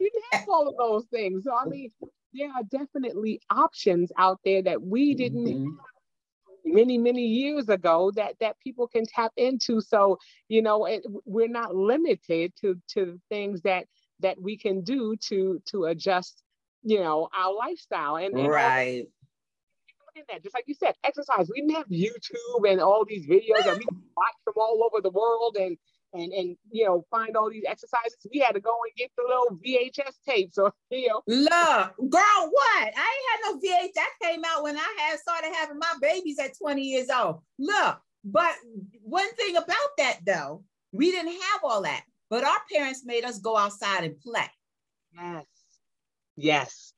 didn't 0.01 0.23
have 0.33 0.49
all 0.49 0.67
of 0.67 0.77
those 0.77 1.05
things. 1.05 1.43
So 1.43 1.53
I 1.55 1.65
mean, 1.65 1.91
there 2.33 2.49
are 2.49 2.63
definitely 2.63 3.41
options 3.49 4.11
out 4.17 4.39
there 4.43 4.61
that 4.63 4.81
we 4.81 5.13
didn't 5.13 5.45
mm-hmm. 5.45 5.75
Many 6.65 6.97
many 6.97 7.25
years 7.25 7.69
ago 7.69 8.11
that 8.15 8.35
that 8.39 8.59
people 8.59 8.87
can 8.87 9.05
tap 9.05 9.31
into. 9.37 9.81
So 9.81 10.17
you 10.47 10.61
know, 10.61 10.85
it, 10.85 11.03
we're 11.25 11.47
not 11.47 11.75
limited 11.75 12.53
to 12.61 12.79
to 12.93 13.19
things 13.29 13.61
that 13.61 13.85
that 14.19 14.41
we 14.41 14.57
can 14.57 14.81
do 14.81 15.15
to 15.27 15.61
to 15.67 15.85
adjust, 15.85 16.43
you 16.83 16.99
know, 16.99 17.29
our 17.37 17.53
lifestyle 17.53 18.15
and, 18.15 18.37
and 18.37 18.47
right. 18.47 19.07
That. 20.27 20.43
Just 20.43 20.53
like 20.53 20.65
you 20.67 20.75
said, 20.75 20.93
exercise. 21.05 21.49
We 21.49 21.61
didn't 21.61 21.77
have 21.77 21.87
YouTube 21.87 22.69
and 22.69 22.81
all 22.81 23.05
these 23.05 23.25
videos 23.25 23.63
that 23.63 23.77
we 23.77 23.85
watch 24.17 24.33
from 24.43 24.55
all 24.57 24.83
over 24.83 25.01
the 25.01 25.09
world 25.09 25.55
and 25.57 25.77
and 26.13 26.31
and 26.33 26.57
you 26.71 26.85
know 26.85 27.05
find 27.09 27.35
all 27.35 27.49
these 27.49 27.63
exercises. 27.67 28.17
We 28.31 28.39
had 28.39 28.53
to 28.53 28.59
go 28.59 28.75
and 28.85 28.95
get 28.95 29.11
the 29.17 29.23
little 29.23 29.57
VHS 29.65 30.15
tapes 30.27 30.57
or 30.57 30.73
you 30.89 31.07
know. 31.07 31.21
Look, 31.27 32.09
girl, 32.09 32.49
what? 32.49 32.83
I 32.83 32.87
ain't 32.87 32.97
had 32.97 33.41
no 33.45 33.59
VHS. 33.59 33.93
That 33.95 34.09
came 34.21 34.41
out 34.45 34.63
when 34.63 34.77
I 34.77 34.95
had 34.99 35.19
started 35.19 35.51
having 35.55 35.79
my 35.79 35.93
babies 36.01 36.39
at 36.39 36.57
20 36.57 36.81
years 36.81 37.09
old. 37.09 37.41
Look, 37.59 37.99
but 38.23 38.55
one 39.01 39.31
thing 39.35 39.57
about 39.57 39.75
that 39.97 40.19
though, 40.25 40.63
we 40.91 41.11
didn't 41.11 41.33
have 41.33 41.61
all 41.63 41.81
that. 41.83 42.03
But 42.29 42.45
our 42.45 42.59
parents 42.71 43.03
made 43.05 43.25
us 43.25 43.39
go 43.39 43.57
outside 43.57 44.05
and 44.05 44.19
play. 44.19 44.49
Yes. 45.13 45.45
Yes. 46.37 46.93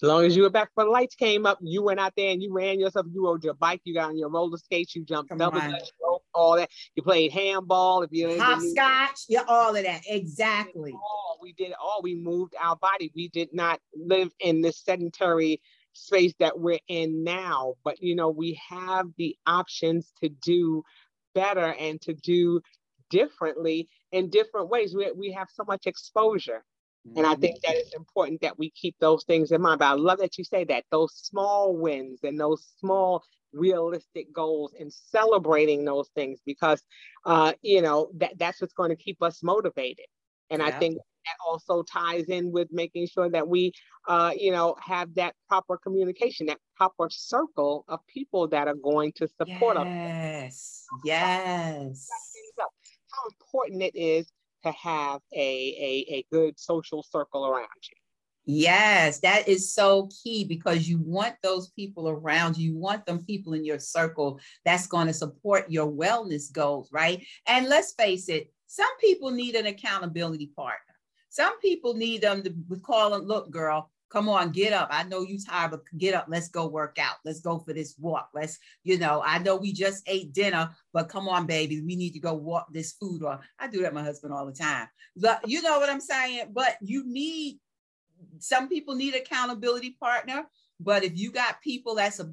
As 0.00 0.08
long 0.08 0.24
as 0.24 0.36
you 0.36 0.42
were 0.42 0.50
back 0.50 0.70
for 0.74 0.84
the 0.84 0.90
lights 0.90 1.16
came 1.16 1.44
up, 1.44 1.58
you 1.60 1.82
went 1.82 1.98
out 1.98 2.12
there 2.16 2.30
and 2.30 2.40
you 2.40 2.52
ran 2.52 2.78
yourself. 2.78 3.06
You 3.10 3.26
rode 3.26 3.42
your 3.42 3.54
bike, 3.54 3.80
you 3.84 3.94
got 3.94 4.10
on 4.10 4.18
your 4.18 4.28
roller 4.28 4.56
skates, 4.56 4.94
you 4.94 5.04
jumped 5.04 5.30
Come 5.30 5.38
double 5.38 5.60
dutch 5.60 5.90
all 6.38 6.56
that. 6.56 6.70
You 6.94 7.02
played 7.02 7.32
handball. 7.32 8.02
If 8.02 8.10
you 8.12 8.40
hopscotch, 8.40 9.22
yeah, 9.28 9.42
all 9.48 9.74
of 9.74 9.82
that. 9.82 10.02
Exactly. 10.06 10.94
We 11.42 11.52
did 11.52 11.72
all. 11.80 12.00
We 12.02 12.14
moved 12.14 12.54
our 12.60 12.76
body. 12.76 13.12
We 13.14 13.28
did 13.28 13.50
not 13.52 13.80
live 13.94 14.30
in 14.40 14.60
this 14.60 14.78
sedentary 14.82 15.60
space 15.92 16.34
that 16.38 16.58
we're 16.58 16.80
in 16.88 17.24
now. 17.24 17.74
But 17.84 18.02
you 18.02 18.14
know, 18.14 18.30
we 18.30 18.60
have 18.68 19.06
the 19.16 19.36
options 19.46 20.12
to 20.22 20.28
do 20.28 20.82
better 21.34 21.74
and 21.78 22.00
to 22.02 22.14
do 22.14 22.60
differently 23.10 23.88
in 24.12 24.30
different 24.30 24.68
ways. 24.68 24.94
We, 24.94 25.10
we 25.12 25.32
have 25.32 25.48
so 25.52 25.64
much 25.64 25.86
exposure 25.86 26.64
and 27.16 27.26
I 27.26 27.34
think 27.34 27.60
that 27.62 27.74
it's 27.74 27.94
important 27.94 28.40
that 28.42 28.58
we 28.58 28.70
keep 28.70 28.96
those 29.00 29.24
things 29.24 29.52
in 29.52 29.60
mind. 29.60 29.78
But 29.80 29.86
I 29.86 29.92
love 29.92 30.18
that 30.18 30.38
you 30.38 30.44
say 30.44 30.64
that 30.64 30.84
those 30.90 31.14
small 31.14 31.76
wins 31.76 32.20
and 32.22 32.38
those 32.38 32.66
small 32.78 33.22
realistic 33.52 34.32
goals 34.32 34.74
and 34.78 34.92
celebrating 34.92 35.84
those 35.84 36.08
things 36.14 36.40
because 36.44 36.82
uh, 37.24 37.52
you 37.62 37.82
know 37.82 38.10
that 38.16 38.38
that's 38.38 38.60
what's 38.60 38.74
going 38.74 38.90
to 38.90 38.96
keep 38.96 39.22
us 39.22 39.42
motivated. 39.42 40.06
And 40.50 40.60
yeah. 40.60 40.68
I 40.68 40.70
think 40.72 40.96
that 40.96 41.36
also 41.46 41.82
ties 41.82 42.24
in 42.24 42.52
with 42.52 42.68
making 42.70 43.06
sure 43.08 43.28
that 43.30 43.46
we 43.46 43.72
uh, 44.06 44.32
you 44.36 44.50
know 44.50 44.76
have 44.80 45.14
that 45.14 45.34
proper 45.48 45.76
communication, 45.76 46.46
that 46.46 46.58
proper 46.76 47.08
circle 47.10 47.84
of 47.88 48.00
people 48.06 48.48
that 48.48 48.68
are 48.68 48.74
going 48.74 49.12
to 49.16 49.28
support 49.28 49.76
yes. 49.78 50.52
us. 50.52 50.86
Yes. 51.04 52.08
Yes. 52.08 52.08
How 53.10 53.28
important 53.30 53.82
it 53.82 53.96
is 53.96 54.30
to 54.64 54.72
have 54.72 55.20
a, 55.32 55.36
a, 55.38 56.14
a 56.14 56.26
good 56.32 56.58
social 56.58 57.02
circle 57.02 57.46
around 57.46 57.68
you. 57.82 57.96
Yes, 58.50 59.20
that 59.20 59.46
is 59.46 59.74
so 59.74 60.08
key 60.22 60.42
because 60.42 60.88
you 60.88 60.98
want 60.98 61.34
those 61.42 61.68
people 61.68 62.08
around 62.08 62.56
you. 62.56 62.72
You 62.72 62.78
want 62.78 63.04
them 63.04 63.22
people 63.22 63.52
in 63.52 63.62
your 63.62 63.78
circle 63.78 64.40
that's 64.64 64.86
going 64.86 65.06
to 65.06 65.12
support 65.12 65.70
your 65.70 65.86
wellness 65.86 66.50
goals, 66.50 66.88
right? 66.90 67.22
And 67.46 67.68
let's 67.68 67.92
face 67.92 68.30
it, 68.30 68.50
some 68.66 68.88
people 69.02 69.30
need 69.30 69.54
an 69.54 69.66
accountability 69.66 70.50
partner. 70.56 70.94
Some 71.28 71.60
people 71.60 71.92
need 71.92 72.22
them 72.22 72.42
to 72.42 72.54
call 72.80 73.14
and 73.14 73.28
look, 73.28 73.50
girl, 73.50 73.90
come 74.10 74.28
on, 74.28 74.50
get 74.50 74.72
up. 74.72 74.88
I 74.90 75.04
know 75.04 75.22
you 75.22 75.38
tired, 75.38 75.70
but 75.72 75.82
get 75.96 76.14
up. 76.14 76.26
Let's 76.28 76.48
go 76.48 76.66
work 76.66 76.98
out. 76.98 77.16
Let's 77.24 77.40
go 77.40 77.58
for 77.58 77.72
this 77.72 77.94
walk. 77.98 78.30
Let's, 78.34 78.58
you 78.84 78.98
know, 78.98 79.22
I 79.24 79.38
know 79.38 79.56
we 79.56 79.72
just 79.72 80.02
ate 80.06 80.32
dinner, 80.32 80.70
but 80.92 81.08
come 81.08 81.28
on, 81.28 81.46
baby, 81.46 81.80
we 81.80 81.96
need 81.96 82.12
to 82.12 82.20
go 82.20 82.34
walk 82.34 82.72
this 82.72 82.92
food. 82.92 83.22
Or 83.22 83.40
I 83.58 83.68
do 83.68 83.82
that 83.82 83.94
my 83.94 84.02
husband 84.02 84.32
all 84.32 84.46
the 84.46 84.52
time. 84.52 84.88
But 85.16 85.48
you 85.48 85.62
know 85.62 85.78
what 85.78 85.90
I'm 85.90 86.00
saying? 86.00 86.46
But 86.52 86.76
you 86.80 87.04
need 87.06 87.58
some 88.38 88.68
people 88.68 88.94
need 88.94 89.14
accountability 89.14 89.96
partner. 90.00 90.46
But 90.80 91.04
if 91.04 91.16
you 91.18 91.32
got 91.32 91.60
people 91.60 91.96
that's 91.96 92.20
a 92.20 92.32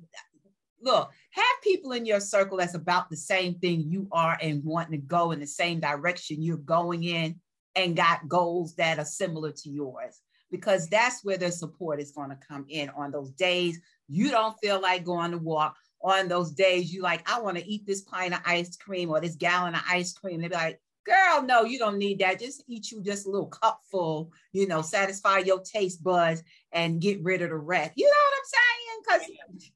look, 0.81 1.11
have 1.31 1.45
people 1.63 1.91
in 1.91 2.05
your 2.05 2.19
circle 2.19 2.57
that's 2.57 2.75
about 2.75 3.09
the 3.09 3.17
same 3.17 3.55
thing 3.55 3.85
you 3.87 4.07
are 4.11 4.37
and 4.41 4.63
wanting 4.63 4.99
to 4.99 5.05
go 5.05 5.31
in 5.31 5.39
the 5.39 5.47
same 5.47 5.79
direction 5.79 6.41
you're 6.41 6.57
going 6.57 7.03
in 7.03 7.39
and 7.75 7.95
got 7.97 8.27
goals 8.27 8.75
that 8.75 8.99
are 8.99 9.05
similar 9.05 9.51
to 9.51 9.69
yours 9.69 10.21
because 10.51 10.87
that's 10.87 11.23
where 11.23 11.37
the 11.37 11.51
support 11.51 11.99
is 11.99 12.11
going 12.11 12.29
to 12.29 12.37
come 12.47 12.65
in 12.69 12.89
on 12.89 13.11
those 13.11 13.31
days 13.31 13.79
you 14.07 14.29
don't 14.29 14.57
feel 14.61 14.81
like 14.81 15.03
going 15.03 15.31
to 15.31 15.37
walk. 15.37 15.75
On 16.01 16.27
those 16.27 16.51
days 16.51 16.93
you 16.93 17.01
like 17.01 17.27
i 17.27 17.41
want 17.41 17.57
to 17.57 17.67
eat 17.67 17.87
this 17.87 18.01
pint 18.01 18.35
of 18.35 18.39
ice 18.45 18.77
cream 18.77 19.09
or 19.09 19.19
this 19.19 19.35
gallon 19.35 19.73
of 19.73 19.81
ice 19.89 20.13
cream. 20.13 20.39
They 20.39 20.49
be 20.49 20.53
like 20.53 20.79
girl 21.03 21.41
no 21.41 21.63
you 21.63 21.79
don't 21.79 21.97
need 21.97 22.19
that. 22.19 22.39
Just 22.39 22.63
eat 22.67 22.91
you 22.91 23.01
just 23.01 23.25
a 23.25 23.31
little 23.31 23.47
cup 23.47 23.81
full 23.89 24.31
you 24.51 24.67
know 24.67 24.83
satisfy 24.83 25.39
your 25.39 25.61
taste 25.61 26.03
buds 26.03 26.43
and 26.71 27.01
get 27.01 27.23
rid 27.23 27.41
of 27.41 27.49
the 27.49 27.57
rest. 27.57 27.93
You 27.95 28.05
know 28.05 28.11
what 28.11 29.17
i'm 29.17 29.17
saying? 29.17 29.29
Because 29.57 29.71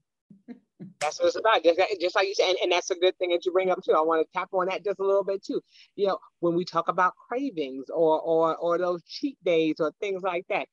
that's 0.99 1.19
what 1.19 1.27
it's 1.27 1.35
about. 1.35 1.63
Just, 1.63 1.79
just 1.99 2.15
like 2.15 2.27
you 2.27 2.35
said, 2.35 2.49
and, 2.49 2.57
and, 2.63 2.71
that's 2.71 2.91
a 2.91 2.95
good 2.95 3.17
thing 3.17 3.29
that 3.31 3.45
you 3.45 3.51
bring 3.51 3.69
up 3.69 3.83
too. 3.83 3.93
I 3.93 4.01
want 4.01 4.25
to 4.25 4.37
tap 4.37 4.49
on 4.53 4.67
that 4.67 4.83
just 4.83 4.99
a 4.99 5.05
little 5.05 5.23
bit 5.23 5.43
too. 5.43 5.61
You 5.95 6.07
know, 6.07 6.19
when 6.39 6.55
we 6.55 6.65
talk 6.65 6.87
about 6.87 7.13
cravings 7.15 7.89
or 7.89 8.19
or 8.21 8.55
or 8.57 8.77
those 8.77 9.03
cheat 9.03 9.37
days 9.43 9.75
or 9.79 9.93
things 9.99 10.23
like 10.23 10.45
that, 10.49 10.67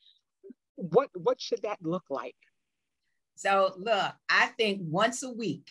what 0.77 1.11
what 1.15 1.41
should 1.41 1.63
that 1.63 1.79
look 1.83 2.05
like? 2.11 2.37
So 3.37 3.75
look, 3.77 4.13
I 4.29 4.47
think 4.57 4.81
once 4.83 5.23
a 5.23 5.31
week, 5.31 5.71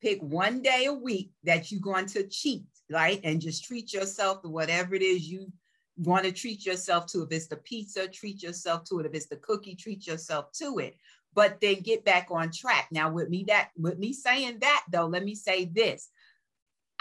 pick 0.00 0.20
one 0.20 0.62
day 0.62 0.86
a 0.86 0.92
week 0.92 1.30
that 1.44 1.70
you're 1.70 1.80
going 1.80 2.06
to 2.06 2.26
cheat, 2.26 2.64
right? 2.90 3.20
And 3.24 3.40
just 3.40 3.64
treat 3.64 3.92
yourself 3.92 4.42
to 4.42 4.48
whatever 4.48 4.94
it 4.94 5.02
is 5.02 5.28
you 5.28 5.52
want 5.96 6.24
to 6.24 6.32
treat 6.32 6.66
yourself 6.66 7.06
to. 7.06 7.22
If 7.22 7.32
it's 7.32 7.46
the 7.46 7.56
pizza, 7.56 8.08
treat 8.08 8.42
yourself 8.42 8.84
to 8.84 8.98
it. 9.00 9.06
If 9.06 9.14
it's 9.14 9.26
the 9.26 9.36
cookie, 9.36 9.76
treat 9.76 10.06
yourself 10.06 10.50
to 10.52 10.78
it 10.78 10.96
but 11.34 11.60
then 11.60 11.80
get 11.80 12.04
back 12.04 12.28
on 12.30 12.50
track. 12.52 12.88
Now, 12.90 13.10
with 13.10 13.28
me 13.28 13.44
that 13.48 13.70
with 13.76 13.98
me 13.98 14.12
saying 14.12 14.58
that 14.60 14.84
though, 14.90 15.06
let 15.06 15.24
me 15.24 15.34
say 15.34 15.64
this. 15.64 16.08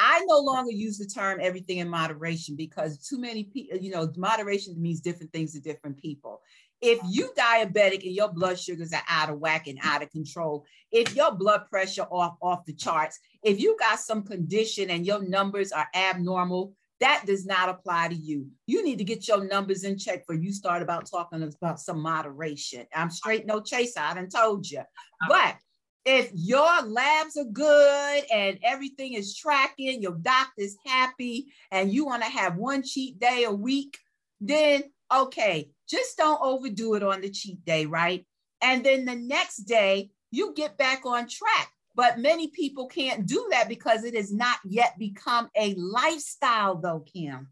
I 0.04 0.26
no 0.26 0.40
longer 0.40 0.72
use 0.72 0.98
the 0.98 1.06
term 1.06 1.40
everything 1.40 1.78
in 1.78 1.88
moderation 1.88 2.56
because 2.56 2.98
too 2.98 3.20
many 3.20 3.44
people, 3.44 3.78
you 3.78 3.92
know, 3.92 4.12
moderation 4.18 4.82
means 4.82 5.00
different 5.00 5.32
things 5.32 5.54
to 5.54 5.60
different 5.60 5.98
people. 5.98 6.42
If 6.82 7.00
you 7.08 7.32
diabetic 7.38 8.04
and 8.04 8.16
your 8.16 8.34
blood 8.34 8.60
sugars 8.60 8.94
are 8.94 9.04
out 9.08 9.30
of 9.30 9.38
whack 9.38 9.68
and 9.68 9.78
out 9.84 10.02
of 10.02 10.10
control, 10.10 10.66
if 10.92 11.16
your 11.16 11.36
blood 11.36 11.68
pressure 11.70 12.08
off 12.10 12.36
off 12.42 12.66
the 12.66 12.74
charts, 12.74 13.20
if 13.44 13.60
you 13.60 13.78
got 13.78 14.00
some 14.00 14.24
condition 14.24 14.90
and 14.90 15.06
your 15.06 15.22
numbers 15.22 15.72
are 15.72 15.88
abnormal, 15.94 16.74
that 17.02 17.24
does 17.26 17.45
not 17.45 17.68
apply 17.68 18.08
to 18.08 18.16
you. 18.16 18.47
You 18.68 18.84
need 18.84 18.99
to 18.99 19.04
get 19.04 19.28
your 19.28 19.43
numbers 19.43 19.84
in 19.84 19.97
check 19.97 20.20
before 20.20 20.41
you 20.41 20.54
start 20.54 20.82
about 20.82 21.10
talking 21.10 21.43
about 21.43 21.80
some 21.80 21.99
moderation. 21.99 22.86
I'm 22.95 23.10
straight 23.10 23.45
no 23.45 23.60
chaser. 23.60 23.99
I 23.99 24.14
done 24.14 24.30
told 24.30 24.70
you. 24.70 24.84
But 25.28 25.58
if 26.06 26.32
your 26.34 26.82
labs 26.84 27.38
are 27.38 27.43
good 27.45 28.24
and 28.32 28.60
everything 28.64 29.14
is 29.14 29.36
tracking, 29.36 30.02
your 30.02 30.16
doctor's 30.16 30.76
happy, 30.86 31.47
and 31.72 31.91
you 31.91 32.06
want 32.06 32.24
to 32.24 32.30
have 32.30 32.56
one 32.56 32.84
cheat 32.84 33.20
day 33.20 33.43
a 33.43 33.52
week, 33.52 33.97
then 34.39 34.84
okay, 35.14 35.70
just 35.89 36.18
don't 36.18 36.41
overdo 36.41 36.95
it 36.95 37.04
on 37.04 37.22
the 37.22 37.30
cheat 37.30 37.64
day, 37.66 37.86
right? 37.86 38.26
And 38.62 38.84
then 38.84 39.06
the 39.06 39.16
next 39.16 39.58
day, 39.64 40.12
you 40.32 40.54
get 40.54 40.78
back 40.78 41.06
on 41.06 41.28
track. 41.28 41.72
But 41.96 42.20
many 42.20 42.48
people 42.48 42.88
can't 42.88 43.26
do 43.26 43.48
that 43.52 43.68
because 43.68 44.04
it 44.04 44.16
has 44.16 44.32
not 44.32 44.58
yet 44.66 44.98
become 44.98 45.50
a 45.56 45.76
lifestyle, 45.76 46.76
though, 46.76 47.02
Kim. 47.02 47.50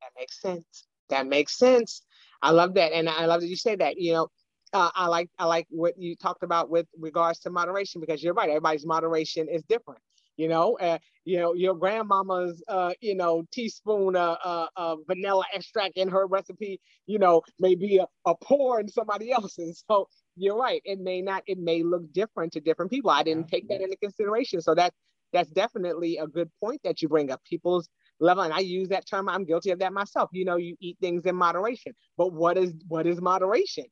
That 0.00 0.10
makes 0.18 0.40
sense. 0.40 0.86
That 1.10 1.26
makes 1.26 1.58
sense. 1.58 2.02
I 2.40 2.50
love 2.50 2.74
that. 2.74 2.92
And 2.92 3.08
I 3.08 3.26
love 3.26 3.42
that 3.42 3.48
you 3.48 3.56
say 3.56 3.76
that. 3.76 4.00
You 4.00 4.14
know, 4.14 4.28
uh, 4.72 4.90
I 4.94 5.06
like 5.06 5.28
I 5.38 5.44
like 5.44 5.66
what 5.70 5.98
you 5.98 6.16
talked 6.16 6.42
about 6.42 6.70
with 6.70 6.86
regards 6.98 7.38
to 7.40 7.50
moderation 7.50 8.00
because 8.00 8.22
you're 8.22 8.34
right. 8.34 8.48
Everybody's 8.48 8.86
moderation 8.86 9.48
is 9.48 9.62
different. 9.68 10.00
You 10.36 10.48
know, 10.48 10.78
uh, 10.78 10.98
you 11.24 11.38
know 11.38 11.52
your 11.52 11.74
grandmama's 11.74 12.62
uh, 12.66 12.92
you 13.00 13.14
know 13.14 13.44
teaspoon 13.52 14.16
of 14.16 14.38
uh, 14.42 14.66
uh, 14.76 14.96
vanilla 15.06 15.44
extract 15.54 15.98
in 15.98 16.08
her 16.08 16.26
recipe. 16.26 16.80
You 17.06 17.18
know, 17.18 17.42
may 17.60 17.74
be 17.74 17.98
a, 17.98 18.06
a 18.26 18.34
pour 18.36 18.80
in 18.80 18.88
somebody 18.88 19.30
else's. 19.32 19.84
So 19.92 20.08
you're 20.36 20.56
right. 20.56 20.82
It 20.84 21.00
may 21.00 21.22
not. 21.22 21.42
It 21.46 21.58
may 21.58 21.82
look 21.82 22.12
different 22.12 22.52
to 22.54 22.60
different 22.60 22.90
people. 22.90 23.10
I 23.10 23.22
didn't 23.22 23.48
take 23.48 23.68
that 23.68 23.80
into 23.80 23.96
consideration. 23.96 24.60
So 24.60 24.74
that 24.74 24.92
that's 25.32 25.50
definitely 25.50 26.18
a 26.18 26.26
good 26.26 26.50
point 26.60 26.80
that 26.84 27.02
you 27.02 27.08
bring 27.08 27.30
up. 27.30 27.42
People's 27.44 27.88
level, 28.20 28.42
and 28.42 28.52
I 28.52 28.60
use 28.60 28.88
that 28.88 29.06
term. 29.06 29.28
I'm 29.28 29.44
guilty 29.44 29.70
of 29.70 29.78
that 29.80 29.92
myself. 29.92 30.30
You 30.32 30.44
know, 30.44 30.56
you 30.56 30.76
eat 30.80 30.96
things 31.00 31.26
in 31.26 31.36
moderation. 31.36 31.94
But 32.16 32.32
what 32.32 32.56
is 32.56 32.74
what 32.88 33.06
is 33.06 33.20
moderation? 33.20 33.86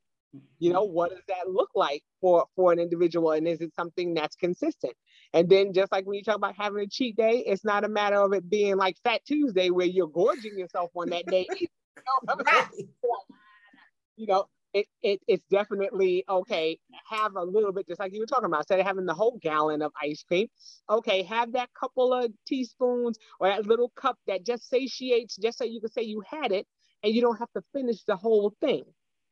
you 0.58 0.72
know 0.72 0.84
mm-hmm. 0.84 0.94
what 0.94 1.10
does 1.10 1.24
that 1.28 1.50
look 1.50 1.70
like 1.74 2.02
for 2.20 2.46
for 2.54 2.72
an 2.72 2.78
individual 2.78 3.32
and 3.32 3.48
is 3.48 3.60
it 3.60 3.74
something 3.74 4.14
that's 4.14 4.36
consistent 4.36 4.92
and 5.32 5.48
then 5.48 5.72
just 5.72 5.90
like 5.90 6.06
when 6.06 6.16
you 6.16 6.22
talk 6.22 6.36
about 6.36 6.54
having 6.56 6.82
a 6.82 6.86
cheat 6.86 7.16
day 7.16 7.42
it's 7.46 7.64
not 7.64 7.84
a 7.84 7.88
matter 7.88 8.16
of 8.16 8.32
it 8.32 8.48
being 8.48 8.76
like 8.76 8.96
fat 9.02 9.20
tuesday 9.26 9.70
where 9.70 9.86
you're 9.86 10.06
gorging 10.08 10.56
yourself 10.56 10.90
on 10.94 11.10
that 11.10 11.26
day 11.26 11.46
you 11.58 11.66
know, 12.26 12.34
right. 12.46 12.68
you 14.16 14.26
know 14.26 14.46
it, 14.72 14.86
it 15.02 15.20
it's 15.26 15.44
definitely 15.50 16.24
okay 16.28 16.78
have 17.08 17.34
a 17.36 17.42
little 17.42 17.72
bit 17.72 17.86
just 17.88 18.00
like 18.00 18.12
you 18.12 18.20
were 18.20 18.26
talking 18.26 18.44
about 18.44 18.60
instead 18.60 18.80
of 18.80 18.86
having 18.86 19.06
the 19.06 19.14
whole 19.14 19.38
gallon 19.42 19.82
of 19.82 19.92
ice 20.00 20.22
cream 20.22 20.46
okay 20.88 21.22
have 21.22 21.52
that 21.52 21.68
couple 21.78 22.12
of 22.12 22.30
teaspoons 22.46 23.18
or 23.38 23.48
that 23.48 23.66
little 23.66 23.90
cup 23.90 24.16
that 24.26 24.44
just 24.44 24.68
satiates 24.68 25.36
just 25.36 25.58
so 25.58 25.64
you 25.64 25.80
can 25.80 25.90
say 25.90 26.02
you 26.02 26.22
had 26.28 26.52
it 26.52 26.66
and 27.02 27.14
you 27.14 27.20
don't 27.20 27.38
have 27.38 27.50
to 27.52 27.62
finish 27.72 28.02
the 28.04 28.16
whole 28.16 28.54
thing 28.60 28.84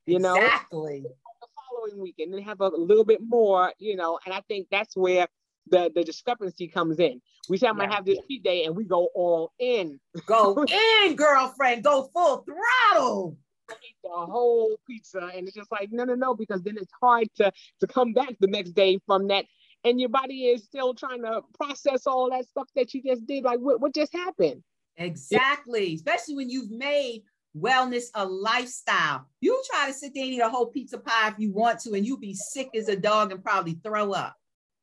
you 0.07 0.18
know? 0.18 0.36
Exactly. 0.36 1.03
The 1.03 1.47
following 1.70 2.01
weekend 2.01 2.34
and 2.34 2.43
have 2.45 2.61
a 2.61 2.68
little 2.68 3.05
bit 3.05 3.20
more 3.22 3.72
you 3.78 3.95
know 3.95 4.18
and 4.24 4.34
i 4.34 4.41
think 4.49 4.66
that's 4.70 4.97
where 4.97 5.28
the 5.70 5.91
the 5.95 6.03
discrepancy 6.03 6.66
comes 6.66 6.99
in. 6.99 7.20
We 7.49 7.59
say 7.59 7.68
i'm 7.68 7.76
gonna 7.76 7.95
have 7.95 8.05
this 8.05 8.18
cheat 8.26 8.43
day 8.43 8.64
and 8.64 8.74
we 8.74 8.84
go 8.84 9.09
all 9.14 9.53
in. 9.59 10.01
Go 10.26 10.64
in 11.07 11.14
girlfriend 11.14 11.84
go 11.84 12.11
full 12.12 12.45
throttle 12.45 13.36
eat 13.83 13.97
the 14.03 14.11
whole 14.11 14.77
pizza 14.87 15.31
and 15.35 15.47
it's 15.47 15.57
just 15.57 15.71
like 15.71 15.89
no 15.93 16.05
no 16.05 16.14
no 16.14 16.35
because 16.35 16.62
then 16.62 16.77
it's 16.77 16.93
hard 17.01 17.29
to 17.37 17.53
to 17.81 17.87
come 17.87 18.12
back 18.12 18.35
the 18.41 18.47
next 18.47 18.73
day 18.73 18.99
from 19.07 19.29
that 19.29 19.45
and 19.85 20.01
your 20.01 20.09
body 20.09 20.47
is 20.47 20.64
still 20.64 20.95
trying 20.95 21.23
to 21.23 21.41
process 21.59 22.07
all 22.07 22.31
that 22.31 22.47
stuff 22.47 22.69
that 22.75 22.93
you 22.95 23.03
just 23.03 23.27
did 23.27 23.45
like 23.45 23.59
what, 23.59 23.81
what 23.81 23.95
just 23.95 24.12
happened 24.12 24.62
exactly 24.97 25.95
especially 25.95 26.35
when 26.35 26.51
you've 26.51 26.71
made 26.71 27.23
wellness 27.57 28.05
a 28.14 28.25
lifestyle. 28.25 29.27
You 29.41 29.62
try 29.71 29.89
to 29.89 29.93
sit 29.93 30.12
there 30.14 30.25
and 30.25 30.33
eat 30.33 30.41
a 30.41 30.49
whole 30.49 30.66
pizza 30.66 30.99
pie 30.99 31.29
if 31.29 31.35
you 31.39 31.53
want 31.53 31.81
to, 31.81 31.95
and 31.95 32.07
you'll 32.07 32.19
be 32.19 32.35
sick 32.35 32.71
as 32.75 32.89
a 32.89 32.97
dog 32.97 33.33
and 33.33 33.43
probably 33.43 33.79
throw 33.83 34.12
up. 34.12 34.37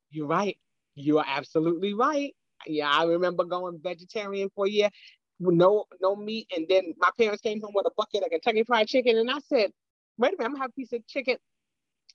You're 0.10 0.28
right. 0.28 0.58
You 0.96 1.20
are 1.20 1.26
absolutely 1.28 1.94
right. 1.94 2.34
Yeah, 2.66 2.90
I 2.90 3.04
remember 3.06 3.44
going 3.44 3.80
vegetarian 3.82 4.50
for 4.56 4.66
a 4.66 4.70
year, 4.70 4.90
no 5.40 5.86
no 6.02 6.16
meat, 6.16 6.48
and 6.56 6.66
then 6.70 6.94
my 6.98 7.10
parents 7.18 7.42
came 7.42 7.62
home 7.62 7.74
with 7.76 7.86
a 7.88 7.92
bucket 7.98 8.24
of 8.24 8.30
Kentucky 8.30 8.64
Fried 8.64 8.88
Chicken, 8.88 9.18
and 9.18 9.30
I 9.30 9.40
said, 9.40 9.72
"Wait 10.18 10.30
a 10.30 10.32
minute, 10.32 10.42
I'm 10.42 10.52
gonna 10.52 10.60
have 10.64 10.72
a 10.72 10.74
piece 10.74 10.94
of 10.94 11.06
chicken." 11.08 11.38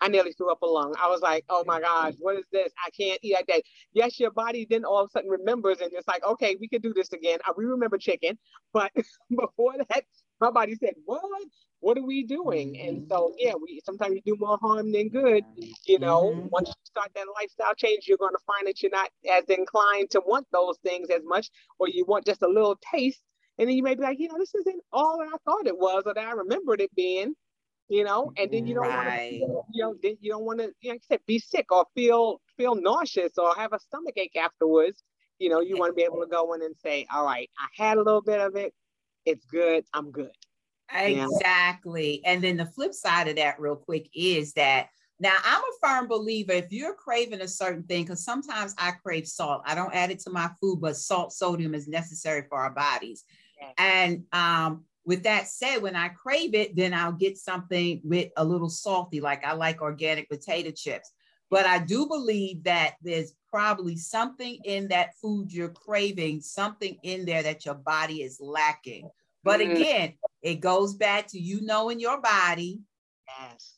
I 0.01 0.09
nearly 0.09 0.33
threw 0.33 0.51
up 0.51 0.63
a 0.63 0.67
lung. 0.67 0.95
I 0.99 1.09
was 1.09 1.21
like, 1.21 1.45
"Oh 1.51 1.65
my 1.67 1.81
gosh, 1.81 2.15
what 2.21 2.37
is 2.37 2.47
this? 2.53 2.73
I 2.87 2.91
can't 2.91 3.19
eat 3.23 3.35
that 3.35 3.47
day." 3.47 3.63
Yes, 3.93 4.19
your 4.19 4.31
body 4.31 4.67
then 4.69 4.85
all 4.85 5.01
of 5.01 5.09
a 5.09 5.11
sudden 5.11 5.31
remembers, 5.31 5.81
and 5.81 5.93
it's 5.93 6.09
like, 6.09 6.25
"Okay, 6.25 6.57
we 6.61 6.69
can 6.69 6.81
do 6.81 6.95
this 6.95 7.13
again." 7.13 7.39
Uh, 7.47 7.53
we 7.57 7.65
remember 7.67 7.99
chicken, 7.99 8.39
but 8.73 8.93
before 9.31 9.75
that, 9.91 10.05
my 10.41 10.51
body 10.51 10.75
said, 10.77 10.95
What? 11.05 11.23
What 11.81 11.97
are 11.97 12.05
we 12.05 12.25
doing? 12.25 12.79
And 12.79 13.07
so, 13.09 13.33
yeah, 13.39 13.55
we 13.55 13.81
sometimes 13.87 14.15
you 14.15 14.21
do 14.27 14.37
more 14.39 14.59
harm 14.61 14.93
than 14.93 15.09
good. 15.09 15.45
You 15.87 15.99
know, 15.99 16.25
mm-hmm. 16.25 16.49
once 16.51 16.69
you 16.69 16.75
start 16.85 17.11
that 17.15 17.27
lifestyle 17.35 17.75
change, 17.75 18.05
you're 18.07 18.19
going 18.19 18.35
to 18.35 18.45
find 18.47 18.67
that 18.67 18.83
you're 18.83 18.91
not 18.91 19.09
as 19.31 19.45
inclined 19.45 20.11
to 20.11 20.21
want 20.27 20.47
those 20.53 20.77
things 20.85 21.09
as 21.09 21.23
much, 21.25 21.49
or 21.79 21.89
you 21.89 22.05
want 22.07 22.27
just 22.27 22.43
a 22.43 22.49
little 22.49 22.79
taste. 22.93 23.23
And 23.59 23.69
then 23.69 23.77
you 23.77 23.83
may 23.83 23.95
be 23.95 24.03
like, 24.03 24.19
you 24.19 24.29
know, 24.29 24.39
this 24.39 24.55
isn't 24.55 24.83
all 24.93 25.19
that 25.19 25.29
I 25.33 25.37
thought 25.51 25.67
it 25.67 25.79
was, 25.79 26.03
or 26.05 26.13
that 26.13 26.27
I 26.27 26.33
remembered 26.33 26.83
it 26.83 26.95
being 26.95 27.35
you 27.91 28.05
know, 28.05 28.33
and 28.39 28.51
then 28.53 28.69
you 28.69 28.75
don't 28.75 28.87
right. 28.87 29.41
want 29.43 29.67
to, 29.67 29.77
you 29.77 29.83
know, 29.83 29.95
then 30.01 30.17
you 30.21 30.31
don't 30.31 30.45
want 30.45 30.61
to, 30.61 30.71
you 30.81 30.91
know, 30.91 30.95
like 30.95 31.03
I 31.11 31.15
said, 31.15 31.21
be 31.27 31.41
sick 31.41 31.73
or 31.73 31.85
feel 31.95 32.41
feel 32.57 32.77
nauseous 32.77 33.33
or 33.37 33.53
have 33.57 33.73
a 33.73 33.81
stomach 33.81 34.15
ache 34.17 34.37
afterwards. 34.37 35.03
You 35.41 35.49
know, 35.49 35.61
you 35.61 35.77
want 35.77 35.91
to 35.91 35.95
be 35.95 36.03
able 36.03 36.21
to 36.21 36.29
go 36.29 36.53
in 36.55 36.63
and 36.63 36.77
say, 36.85 37.07
all 37.13 37.25
right, 37.25 37.51
I 37.59 37.83
had 37.83 37.99
a 37.99 38.03
little 38.03 38.23
bit 38.23 38.41
of 38.41 38.55
it 38.55 38.73
it's 39.25 39.45
good, 39.47 39.85
I'm 39.93 40.11
good. 40.11 40.33
Exactly. 40.93 42.21
And 42.25 42.43
then 42.43 42.57
the 42.57 42.67
flip 42.67 42.95
side 42.95 43.29
of 43.29 43.37
that, 43.37 43.61
real 43.61 43.77
quick, 43.77 44.09
is 44.15 44.53
that 44.55 44.89
now 45.21 45.35
I'm 45.45 45.61
a 45.61 45.87
firm 45.87 46.09
believer 46.09 46.53
if 46.53 46.73
you're 46.73 46.95
craving 46.95 47.43
a 47.43 47.49
certain 47.49 47.83
thing, 47.85 48.05
because 48.05 48.25
sometimes 48.25 48.75
I 48.79 48.93
crave 48.93 49.29
salt. 49.29 49.63
I 49.67 49.75
don't 49.75 49.95
add 49.95 50.11
it 50.11 50.21
to 50.21 50.31
my 50.31 50.51
food, 50.61 50.81
but 50.81 50.97
salt, 50.97 51.33
sodium 51.33 51.75
is 51.75 51.87
necessary 51.87 52.45
for 52.49 52.59
our 52.59 52.71
bodies. 52.71 53.25
And 53.77 54.25
um, 54.33 54.85
with 55.05 55.23
that 55.25 55.47
said, 55.47 55.83
when 55.83 55.95
I 55.95 56.09
crave 56.09 56.55
it, 56.55 56.75
then 56.75 56.95
I'll 56.95 57.13
get 57.13 57.37
something 57.37 58.01
with 58.03 58.31
a 58.37 58.45
little 58.45 58.71
salty, 58.71 59.21
like 59.21 59.45
I 59.45 59.53
like 59.53 59.83
organic 59.83 60.29
potato 60.29 60.71
chips. 60.71 61.13
But 61.51 61.67
I 61.67 61.81
do 61.81 62.07
believe 62.07 62.65
that 62.65 62.95
there's 63.03 63.35
probably 63.51 63.97
something 63.97 64.59
in 64.65 64.89
that 64.89 65.11
food 65.21 65.53
you're 65.53 65.69
craving, 65.69 66.41
something 66.41 66.97
in 67.03 67.25
there 67.25 67.43
that 67.43 67.65
your 67.65 67.75
body 67.75 68.23
is 68.23 68.39
lacking. 68.41 69.11
But 69.43 69.61
mm-hmm. 69.61 69.73
again, 69.73 70.13
it 70.43 70.61
goes 70.61 70.95
back 70.95 71.27
to 71.29 71.39
you 71.39 71.61
knowing 71.63 71.99
your 71.99 72.21
body, 72.21 72.81
yes. 73.27 73.75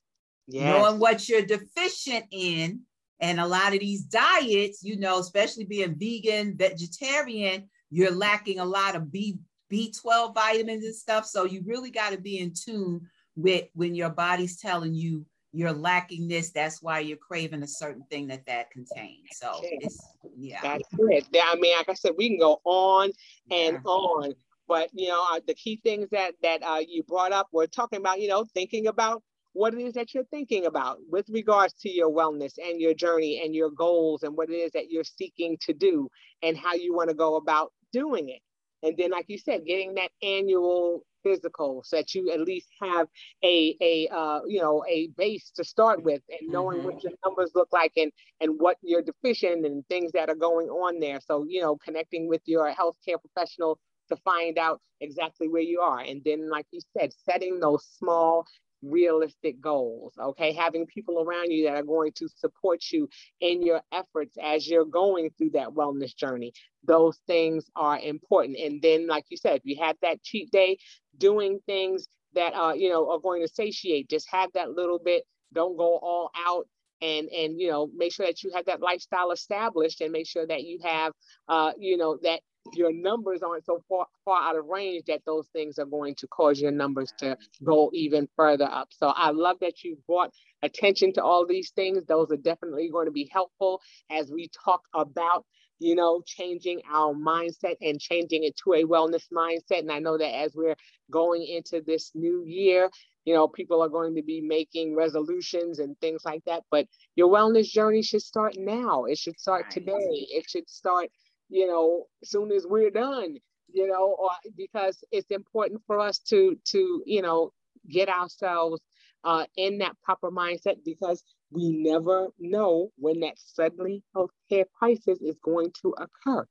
yes, 0.47 0.65
knowing 0.65 0.99
what 0.99 1.29
you're 1.29 1.47
deficient 1.47 2.27
in. 2.31 2.81
And 3.21 3.39
a 3.39 3.47
lot 3.47 3.73
of 3.73 3.81
these 3.81 4.03
diets, 4.03 4.83
you 4.83 4.99
know, 4.99 5.21
especially 5.21 5.65
being 5.65 5.95
vegan, 5.97 6.57
vegetarian, 6.57 7.71
you're 7.89 8.11
lacking 8.11 8.59
a 8.59 8.65
lot 8.65 8.97
of 8.97 9.13
B 9.13 9.39
B12 9.73 10.35
vitamins 10.35 10.85
and 10.85 10.95
stuff. 10.95 11.25
So 11.25 11.45
you 11.47 11.63
really 11.65 11.91
got 11.91 12.11
to 12.11 12.21
be 12.21 12.39
in 12.39 12.53
tune 12.53 13.09
with 13.37 13.65
when 13.75 13.95
your 13.95 14.11
body's 14.11 14.59
telling 14.59 14.93
you 14.93 15.25
you're 15.53 15.73
lacking 15.73 16.29
this 16.29 16.51
that's 16.51 16.83
why 16.83 16.99
you're 16.99 17.17
craving 17.17 17.63
a 17.63 17.69
certain 17.69 18.05
thing 18.11 18.27
that 18.29 18.47
that 18.47 18.71
contains. 18.71 19.29
So 19.33 19.61
it's 19.63 20.01
yeah. 20.37 20.61
That's 20.63 20.89
it. 20.99 21.27
I 21.35 21.55
mean 21.57 21.77
like 21.77 21.89
i 21.89 21.95
said 21.95 22.13
we 22.17 22.29
can 22.29 22.39
go 22.39 22.61
on 22.65 23.11
and 23.51 23.75
yeah. 23.75 23.91
on 23.91 24.33
but 24.69 24.89
you 24.93 25.09
know 25.09 25.25
uh, 25.33 25.41
the 25.47 25.55
key 25.55 25.81
things 25.83 26.09
that 26.11 26.33
that 26.43 26.63
uh, 26.63 26.81
you 26.87 27.03
brought 27.03 27.33
up 27.33 27.49
we're 27.53 27.67
talking 27.67 27.99
about 27.99 28.21
you 28.21 28.29
know 28.29 28.45
thinking 28.55 28.87
about 28.87 29.23
what 29.53 29.75
it 29.75 29.81
is 29.81 29.95
that 29.95 30.15
you're 30.15 30.25
thinking 30.25 30.67
about 30.67 30.99
with 31.11 31.29
regards 31.29 31.75
to 31.75 31.91
your 31.91 32.11
wellness 32.11 32.55
and 32.59 32.81
your 32.81 32.95
journey 32.95 33.43
and 33.45 33.55
your 33.55 33.71
goals 33.71 34.23
and 34.23 34.35
what 34.35 34.49
it 34.49 34.55
is 34.55 34.73
that 34.73 34.91
you're 34.91 35.05
seeking 35.05 35.59
to 35.61 35.75
do 35.75 36.09
and 36.43 36.57
how 36.57 36.75
you 36.75 36.95
want 36.95 37.11
to 37.11 37.15
go 37.15 37.37
about 37.37 37.73
doing 37.93 38.31
it. 38.31 38.41
And 38.83 38.97
then 38.97 39.11
like 39.11 39.27
you 39.29 39.39
said 39.39 39.67
getting 39.67 39.95
that 39.95 40.11
annual 40.23 41.05
physical 41.23 41.83
so 41.85 41.97
that 41.97 42.15
you 42.15 42.31
at 42.31 42.41
least 42.41 42.69
have 42.81 43.07
a 43.45 43.77
a 43.81 44.09
uh, 44.09 44.41
you 44.47 44.61
know 44.61 44.85
a 44.89 45.09
base 45.17 45.51
to 45.57 45.65
start 45.65 46.03
with 46.03 46.23
and 46.29 46.51
knowing 46.51 46.79
mm-hmm. 46.79 46.89
what 46.89 47.03
your 47.03 47.13
numbers 47.25 47.51
look 47.55 47.69
like 47.73 47.93
and 47.97 48.13
and 48.41 48.59
what 48.59 48.77
you're 48.83 49.03
deficient 49.03 49.65
and 49.65 49.87
things 49.89 50.13
that 50.13 50.29
are 50.29 50.35
going 50.35 50.69
on 50.69 50.99
there 51.01 51.21
so 51.21 51.45
you 51.49 51.61
know 51.61 51.77
connecting 51.77 52.29
with 52.29 52.43
your 52.47 52.73
healthcare 52.73 53.17
professional 53.21 53.79
to 54.09 54.17
find 54.17 54.59
out 54.59 54.81
exactly 55.01 55.49
where 55.49 55.63
you 55.63 55.81
are 55.81 56.01
and 56.01 56.23
then 56.25 56.51
like 56.51 56.67
you 56.71 56.81
said 56.97 57.11
setting 57.29 57.61
those 57.61 57.85
small 57.99 58.45
realistic 58.83 59.61
goals 59.61 60.15
okay? 60.21 60.53
Having 60.53 60.87
people 60.87 61.23
around 61.23 61.51
you 61.51 61.65
that 61.67 61.77
are 61.77 61.83
going 61.83 62.13
to 62.17 62.29
support 62.37 62.81
you 62.93 63.09
in 63.41 63.63
your 63.63 63.83
efforts 63.93 64.37
as 64.43 64.69
you're 64.69 64.85
going 64.85 65.31
through 65.39 65.51
that 65.51 65.69
wellness 65.71 66.17
journey. 66.17 66.53
Those 66.85 67.19
things 67.27 67.67
are 67.77 67.99
important. 67.99 68.59
And 68.59 68.83
then 68.83 69.07
like 69.07 69.25
you 69.31 69.37
said 69.37 69.57
if 69.57 69.63
you 69.65 69.77
have 69.83 69.97
that 70.03 70.23
cheat 70.23 70.51
day 70.51 70.79
doing 71.19 71.61
things 71.67 72.07
that 72.35 72.55
uh 72.55 72.73
you 72.75 72.89
know 72.91 73.11
are 73.11 73.21
going 73.21 73.43
to 73.43 73.49
satiate 73.49 74.09
just 74.09 74.29
have 74.31 74.51
that 74.55 74.71
little 74.73 74.99
bit. 75.05 75.25
Don't 75.55 75.77
go 75.77 75.99
all 75.99 76.31
out 76.37 76.67
and 77.03 77.29
and 77.29 77.61
you 77.61 77.71
know 77.71 77.91
make 77.97 78.13
sure 78.13 78.27
that 78.27 78.43
you 78.43 78.53
have 78.55 78.67
that 78.67 78.81
lifestyle 78.81 79.33
established 79.33 80.01
and 80.01 80.13
make 80.13 80.27
sure 80.27 80.47
that 80.47 80.63
you 80.65 80.79
have 80.85 81.13
uh 81.49 81.73
you 81.79 81.97
know 81.97 82.19
that 82.23 82.41
your 82.75 82.93
numbers 82.93 83.43
aren't 83.43 83.65
so 83.67 83.83
far, 83.89 84.07
far 84.25 84.43
out 84.43 84.57
of 84.57 84.67
range 84.67 85.05
that 85.07 85.23
those 85.27 85.49
things 85.49 85.79
are 85.79 85.87
going 85.87 86.15
to 86.17 86.27
cause 86.29 86.61
your 86.61 86.71
numbers 86.71 87.13
to 87.19 87.37
go 87.65 87.91
even 87.93 88.29
further 88.37 88.69
up. 88.71 88.89
So 88.91 89.09
I 89.09 89.31
love 89.31 89.57
that 89.61 89.83
you 89.85 89.99
brought 90.07 90.33
attention 90.63 91.13
to 91.15 91.23
all 91.23 91.47
these 91.47 91.71
things. 91.71 92.05
Those 92.07 92.31
are 92.31 92.37
definitely 92.37 92.89
going 92.91 93.07
to 93.07 93.13
be 93.13 93.29
helpful 93.33 93.81
as 94.11 94.31
we 94.31 94.49
talk 94.65 94.83
about 94.95 95.45
you 95.83 95.97
know, 95.97 96.23
changing 96.25 96.81
our 96.89 97.13
mindset 97.13 97.75
and 97.81 98.01
changing 98.01 98.45
it 98.45 98.57
to 98.57 98.75
a 98.75 98.85
wellness 98.85 99.25
mindset. 99.33 99.81
And 99.81 99.91
I 99.91 99.99
know 99.99 100.17
that 100.17 100.33
as 100.33 100.55
we're 100.55 100.77
going 101.11 101.45
into 101.45 101.83
this 101.85 102.13
new 102.15 102.45
year, 102.47 102.89
you 103.25 103.35
know, 103.35 103.49
people 103.49 103.83
are 103.83 103.89
going 103.89 104.15
to 104.15 104.23
be 104.23 104.41
making 104.41 104.95
resolutions 104.95 105.81
and 105.81 105.99
things 106.01 106.23
like 106.25 106.45
that. 106.47 106.63
But 106.71 106.87
your 107.17 107.29
wellness 107.29 107.69
journey 107.69 108.03
should 108.03 108.23
start 108.23 108.55
now. 108.57 109.05
It 109.05 109.19
should 109.19 109.39
start 109.39 109.71
today. 109.71 110.27
It 110.31 110.49
should 110.49 110.69
start, 110.69 111.11
you 111.53 111.67
know, 111.67 112.07
soon 112.25 112.51
as 112.51 112.67
we're 112.67 112.91
done, 112.91 113.37
you 113.73 113.87
know, 113.87 114.17
or 114.19 114.31
because 114.57 115.05
it's 115.13 115.31
important 115.31 115.83
for 115.87 116.01
us 116.01 116.19
to 116.31 116.57
to, 116.69 117.03
you 117.07 117.21
know, 117.23 117.53
get 117.91 118.09
ourselves 118.09 118.81
uh, 119.25 119.45
in 119.57 119.79
that 119.79 119.95
proper 120.03 120.31
mindset 120.31 120.77
because 120.85 121.23
we 121.51 121.71
never 121.71 122.29
know 122.39 122.91
when 122.97 123.21
that 123.21 123.35
suddenly 123.37 124.03
healthcare 124.17 124.65
crisis 124.79 125.19
is 125.21 125.37
going 125.45 125.71
to 125.83 125.95
occur. 125.99 126.47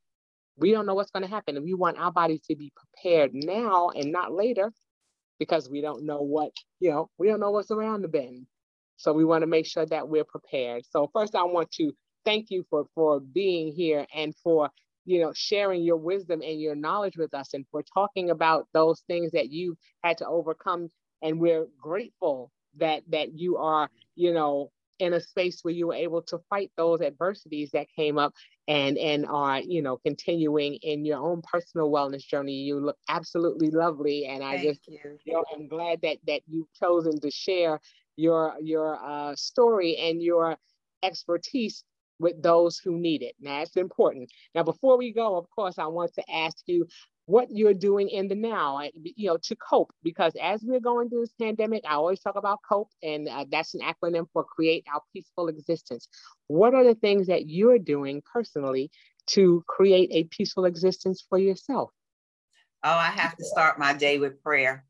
We 0.57 0.71
don't 0.71 0.85
know 0.85 0.93
what's 0.93 1.09
going 1.11 1.23
to 1.23 1.29
happen. 1.29 1.55
And 1.55 1.65
we 1.65 1.73
want 1.73 1.97
our 1.97 2.11
bodies 2.11 2.41
to 2.49 2.55
be 2.55 2.71
prepared 2.75 3.31
now 3.33 3.89
and 3.89 4.11
not 4.11 4.31
later 4.31 4.71
because 5.39 5.67
we 5.67 5.81
don't 5.81 6.05
know 6.05 6.21
what, 6.21 6.51
you 6.79 6.91
know, 6.91 7.09
we 7.17 7.27
don't 7.27 7.39
know 7.39 7.49
what's 7.49 7.71
around 7.71 8.03
the 8.03 8.07
bend. 8.07 8.45
So 8.97 9.13
we 9.13 9.25
want 9.25 9.41
to 9.41 9.47
make 9.47 9.65
sure 9.65 9.87
that 9.87 10.07
we're 10.07 10.25
prepared. 10.25 10.83
So 10.87 11.09
first 11.11 11.33
I 11.35 11.43
want 11.43 11.71
to 11.71 11.91
thank 12.23 12.51
you 12.51 12.63
for 12.69 12.85
for 12.93 13.19
being 13.19 13.73
here 13.73 14.05
and 14.15 14.35
for 14.43 14.69
you 15.05 15.21
know 15.21 15.31
sharing 15.33 15.83
your 15.83 15.97
wisdom 15.97 16.41
and 16.41 16.61
your 16.61 16.75
knowledge 16.75 17.17
with 17.17 17.33
us 17.33 17.53
and 17.53 17.65
for 17.71 17.83
talking 17.83 18.29
about 18.29 18.67
those 18.73 19.01
things 19.07 19.31
that 19.31 19.49
you 19.49 19.77
had 20.03 20.17
to 20.17 20.27
overcome 20.27 20.89
and 21.21 21.39
we're 21.39 21.67
grateful 21.79 22.51
that 22.77 23.03
that 23.09 23.33
you 23.33 23.57
are 23.57 23.89
you 24.15 24.33
know 24.33 24.71
in 24.99 25.13
a 25.13 25.19
space 25.19 25.59
where 25.63 25.73
you 25.73 25.87
were 25.87 25.95
able 25.95 26.21
to 26.21 26.37
fight 26.49 26.71
those 26.77 27.01
adversities 27.01 27.71
that 27.71 27.87
came 27.95 28.19
up 28.19 28.33
and 28.67 28.97
and 28.97 29.25
are 29.25 29.59
you 29.61 29.81
know 29.81 29.97
continuing 29.97 30.75
in 30.83 31.03
your 31.03 31.17
own 31.17 31.41
personal 31.41 31.89
wellness 31.89 32.25
journey 32.25 32.53
you 32.53 32.79
look 32.79 32.97
absolutely 33.09 33.71
lovely 33.71 34.25
and 34.25 34.43
i 34.43 34.55
Thank 34.57 34.67
just 34.67 34.87
you. 34.87 34.99
you 35.25 35.33
know 35.33 35.43
i'm 35.53 35.67
glad 35.67 35.99
that 36.03 36.17
that 36.27 36.41
you've 36.47 36.71
chosen 36.73 37.19
to 37.19 37.31
share 37.31 37.79
your 38.15 38.55
your 38.61 39.03
uh, 39.03 39.35
story 39.35 39.97
and 39.97 40.21
your 40.21 40.57
expertise 41.03 41.83
with 42.21 42.41
those 42.41 42.77
who 42.77 42.97
need 42.97 43.23
it. 43.23 43.35
Now, 43.41 43.59
that's 43.59 43.75
important. 43.75 44.31
Now, 44.55 44.63
before 44.63 44.97
we 44.97 45.11
go, 45.11 45.37
of 45.37 45.49
course, 45.49 45.77
I 45.77 45.87
want 45.87 46.13
to 46.15 46.31
ask 46.31 46.57
you 46.67 46.87
what 47.25 47.47
you're 47.49 47.73
doing 47.73 48.09
in 48.09 48.27
the 48.27 48.35
now, 48.35 48.81
you 48.93 49.27
know, 49.27 49.37
to 49.43 49.55
cope. 49.55 49.91
Because 50.03 50.33
as 50.41 50.61
we're 50.63 50.79
going 50.79 51.09
through 51.09 51.21
this 51.21 51.33
pandemic, 51.39 51.83
I 51.87 51.93
always 51.93 52.19
talk 52.19 52.35
about 52.35 52.59
COPE, 52.67 52.89
and 53.01 53.27
uh, 53.27 53.45
that's 53.49 53.73
an 53.73 53.81
acronym 53.81 54.27
for 54.33 54.43
Create 54.43 54.85
Our 54.93 55.01
Peaceful 55.13 55.47
Existence. 55.47 56.07
What 56.47 56.73
are 56.73 56.83
the 56.83 56.95
things 56.95 57.27
that 57.27 57.47
you're 57.47 57.79
doing 57.79 58.21
personally 58.31 58.91
to 59.27 59.63
create 59.67 60.09
a 60.11 60.23
peaceful 60.25 60.65
existence 60.65 61.23
for 61.27 61.37
yourself? 61.37 61.91
Oh, 62.83 62.89
I 62.89 63.11
have 63.11 63.35
to 63.37 63.45
start 63.45 63.79
my 63.79 63.93
day 63.93 64.17
with 64.17 64.41
prayer. 64.43 64.85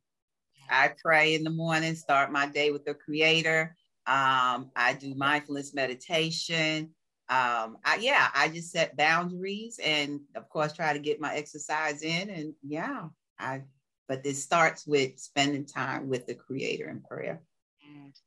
I 0.69 0.93
pray 1.03 1.35
in 1.35 1.43
the 1.43 1.49
morning, 1.49 1.95
start 1.95 2.31
my 2.31 2.47
day 2.47 2.71
with 2.71 2.85
the 2.85 2.93
Creator. 2.93 3.75
Um, 4.07 4.71
I 4.75 4.97
do 4.99 5.13
mindfulness 5.13 5.73
meditation 5.73 6.91
um, 7.31 7.77
I, 7.85 7.95
yeah, 8.01 8.27
I 8.35 8.49
just 8.49 8.71
set 8.71 8.97
boundaries 8.97 9.79
and 9.81 10.19
of 10.35 10.49
course 10.49 10.73
try 10.73 10.91
to 10.91 10.99
get 10.99 11.21
my 11.21 11.33
exercise 11.33 12.01
in. 12.03 12.29
And 12.29 12.53
yeah, 12.61 13.05
I, 13.39 13.61
but 14.09 14.21
this 14.21 14.43
starts 14.43 14.85
with 14.85 15.17
spending 15.17 15.65
time 15.65 16.09
with 16.09 16.27
the 16.27 16.35
creator 16.35 16.89
in 16.89 16.99
prayer. 17.01 17.41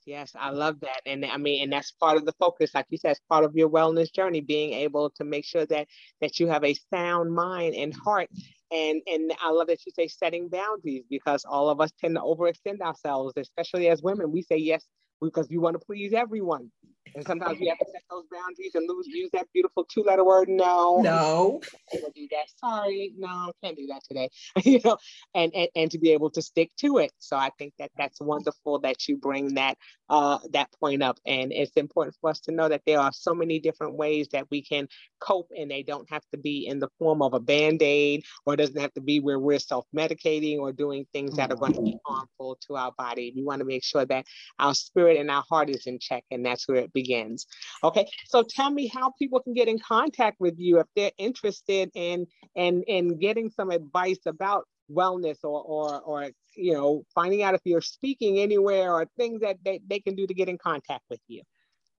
Yes, 0.06 0.32
I 0.38 0.50
love 0.50 0.80
that. 0.80 1.00
And 1.06 1.24
I 1.24 1.36
mean, 1.36 1.62
and 1.62 1.72
that's 1.72 1.92
part 1.92 2.16
of 2.16 2.24
the 2.26 2.34
focus, 2.38 2.74
like 2.74 2.86
you 2.90 2.98
said, 2.98 3.12
it's 3.12 3.20
part 3.28 3.44
of 3.44 3.54
your 3.54 3.70
wellness 3.70 4.12
journey, 4.12 4.40
being 4.40 4.72
able 4.72 5.10
to 5.10 5.24
make 5.24 5.44
sure 5.44 5.66
that 5.66 5.86
that 6.20 6.38
you 6.38 6.48
have 6.48 6.64
a 6.64 6.76
sound 6.92 7.34
mind 7.34 7.74
and 7.74 7.94
heart. 7.94 8.28
And 8.70 9.00
and 9.06 9.32
I 9.40 9.50
love 9.50 9.68
that 9.68 9.84
you 9.86 9.92
say 9.92 10.08
setting 10.08 10.48
boundaries 10.48 11.04
because 11.08 11.44
all 11.44 11.70
of 11.70 11.80
us 11.80 11.92
tend 11.98 12.16
to 12.16 12.20
overextend 12.20 12.80
ourselves, 12.80 13.34
especially 13.36 13.88
as 13.88 14.02
women. 14.02 14.32
We 14.32 14.42
say 14.42 14.56
yes 14.56 14.84
because 15.22 15.48
we 15.48 15.58
want 15.58 15.74
to 15.78 15.84
please 15.84 16.12
everyone. 16.12 16.70
And 17.14 17.24
sometimes 17.26 17.60
we 17.60 17.68
have 17.68 17.78
to 17.78 17.86
set 17.92 18.02
those 18.10 18.24
boundaries 18.30 18.74
and 18.74 18.88
lose 18.88 19.06
use 19.06 19.30
that 19.32 19.46
beautiful 19.52 19.84
two 19.84 20.02
letter 20.02 20.24
word 20.24 20.48
no. 20.48 21.00
No. 21.00 21.60
do 21.92 22.28
that. 22.30 22.46
Sorry, 22.56 23.12
no, 23.16 23.52
can't 23.62 23.76
do 23.76 23.86
that 23.88 24.02
today. 24.08 24.30
you 24.64 24.80
know, 24.84 24.96
and, 25.34 25.54
and 25.54 25.68
and 25.76 25.90
to 25.92 25.98
be 25.98 26.12
able 26.12 26.30
to 26.30 26.42
stick 26.42 26.70
to 26.80 26.98
it. 26.98 27.12
So 27.18 27.36
I 27.36 27.50
think 27.58 27.74
that 27.78 27.90
that's 27.96 28.20
wonderful 28.20 28.80
that 28.80 29.08
you 29.08 29.16
bring 29.16 29.54
that 29.54 29.76
uh 30.08 30.38
that 30.52 30.68
point 30.80 31.02
up. 31.02 31.18
And 31.24 31.52
it's 31.52 31.72
important 31.76 32.16
for 32.20 32.30
us 32.30 32.40
to 32.40 32.52
know 32.52 32.68
that 32.68 32.82
there 32.86 32.98
are 32.98 33.12
so 33.12 33.32
many 33.32 33.60
different 33.60 33.96
ways 33.96 34.28
that 34.32 34.46
we 34.50 34.62
can 34.62 34.88
cope 35.20 35.50
and 35.56 35.70
they 35.70 35.82
don't 35.82 36.10
have 36.10 36.24
to 36.32 36.38
be 36.38 36.66
in 36.66 36.80
the 36.80 36.88
form 36.98 37.22
of 37.22 37.32
a 37.34 37.40
band-aid 37.40 38.24
or 38.44 38.54
it 38.54 38.58
doesn't 38.58 38.80
have 38.80 38.92
to 38.94 39.00
be 39.00 39.20
where 39.20 39.38
we're 39.38 39.58
self-medicating 39.58 40.58
or 40.58 40.72
doing 40.72 41.06
things 41.12 41.36
that 41.36 41.50
are 41.50 41.56
going 41.56 41.72
to 41.72 41.82
be 41.82 41.96
harmful 42.04 42.58
to 42.66 42.76
our 42.76 42.92
body. 42.98 43.32
We 43.34 43.42
want 43.42 43.60
to 43.60 43.64
make 43.64 43.84
sure 43.84 44.04
that 44.04 44.26
our 44.58 44.74
spirit 44.74 45.18
and 45.18 45.30
our 45.30 45.44
heart 45.48 45.70
is 45.70 45.86
in 45.86 45.98
check 45.98 46.24
and 46.30 46.44
that's 46.44 46.68
where 46.68 46.78
it 46.78 46.92
begins 46.92 47.03
begins. 47.04 47.46
Okay, 47.82 48.06
so 48.26 48.42
tell 48.42 48.70
me 48.70 48.86
how 48.86 49.12
people 49.18 49.40
can 49.40 49.54
get 49.54 49.68
in 49.68 49.78
contact 49.78 50.40
with 50.40 50.58
you 50.58 50.80
if 50.80 50.86
they're 50.96 51.12
interested 51.18 51.90
in 51.94 52.26
in 52.54 52.82
in 52.84 53.18
getting 53.18 53.50
some 53.50 53.70
advice 53.70 54.20
about 54.26 54.66
wellness 54.90 55.38
or 55.44 55.62
or 55.62 56.00
or 56.00 56.30
you 56.54 56.72
know 56.72 57.04
finding 57.14 57.42
out 57.42 57.54
if 57.54 57.60
you're 57.64 57.80
speaking 57.80 58.38
anywhere 58.38 58.92
or 58.92 59.06
things 59.16 59.40
that 59.40 59.56
they, 59.64 59.80
they 59.86 60.00
can 60.00 60.14
do 60.14 60.26
to 60.26 60.34
get 60.34 60.48
in 60.48 60.58
contact 60.58 61.04
with 61.10 61.20
you. 61.28 61.42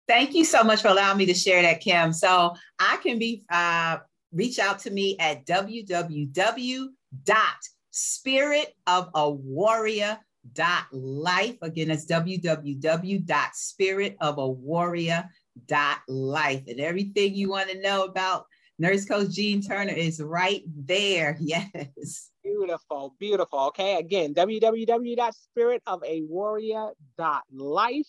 Thank 0.07 0.35
you 0.35 0.45
so 0.45 0.63
much 0.63 0.81
for 0.83 0.89
allowing 0.89 1.17
me 1.17 1.25
to 1.25 1.33
share 1.33 1.63
that, 1.63 1.81
Kim. 1.81 2.13
So 2.13 2.53
I 2.79 2.97
can 2.97 3.17
be 3.17 3.43
uh, 3.51 3.97
reach 4.31 4.59
out 4.59 4.77
to 4.79 4.91
me 4.91 5.17
at 5.19 5.45
www.spiritofawarrior.com 5.45 6.95
dot 7.23 7.57
life. 10.91 11.57
Again, 11.61 11.91
it's 11.91 12.05
dot 15.65 15.99
life. 16.07 16.63
And 16.67 16.79
everything 16.79 17.35
you 17.35 17.49
want 17.49 17.69
to 17.69 17.81
know 17.81 18.03
about 18.03 18.45
Nurse 18.77 19.05
Coach 19.05 19.31
Jean 19.31 19.61
Turner 19.61 19.93
is 19.93 20.21
right 20.21 20.63
there. 20.67 21.37
Yes. 21.45 22.31
Beautiful, 22.43 23.15
beautiful. 23.19 23.59
Okay, 23.67 23.97
again, 23.97 24.33
life. 27.51 28.05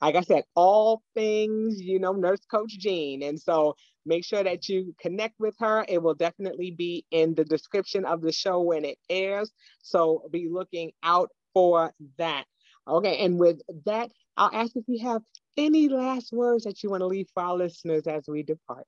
Like 0.00 0.16
I 0.16 0.20
said, 0.22 0.44
all 0.54 1.02
things, 1.14 1.80
you 1.80 1.98
know, 1.98 2.12
Nurse 2.12 2.44
Coach 2.50 2.78
Jean. 2.78 3.22
And 3.22 3.40
so 3.40 3.74
make 4.04 4.24
sure 4.24 4.42
that 4.42 4.68
you 4.68 4.94
connect 5.00 5.38
with 5.38 5.54
her. 5.60 5.84
It 5.88 6.02
will 6.02 6.14
definitely 6.14 6.72
be 6.72 7.04
in 7.10 7.34
the 7.34 7.44
description 7.44 8.04
of 8.04 8.20
the 8.20 8.32
show 8.32 8.60
when 8.60 8.84
it 8.84 8.98
airs. 9.08 9.50
So 9.82 10.28
be 10.30 10.48
looking 10.50 10.92
out 11.02 11.30
for 11.54 11.92
that. 12.18 12.44
Okay, 12.86 13.18
and 13.24 13.38
with 13.38 13.60
that, 13.84 14.10
I'll 14.36 14.50
ask 14.52 14.74
if 14.76 14.84
you 14.88 15.06
have 15.06 15.22
any 15.56 15.88
last 15.88 16.32
words 16.32 16.64
that 16.64 16.82
you 16.82 16.90
want 16.90 17.02
to 17.02 17.06
leave 17.06 17.28
for 17.34 17.42
our 17.42 17.56
listeners 17.56 18.06
as 18.06 18.24
we 18.26 18.42
depart. 18.42 18.86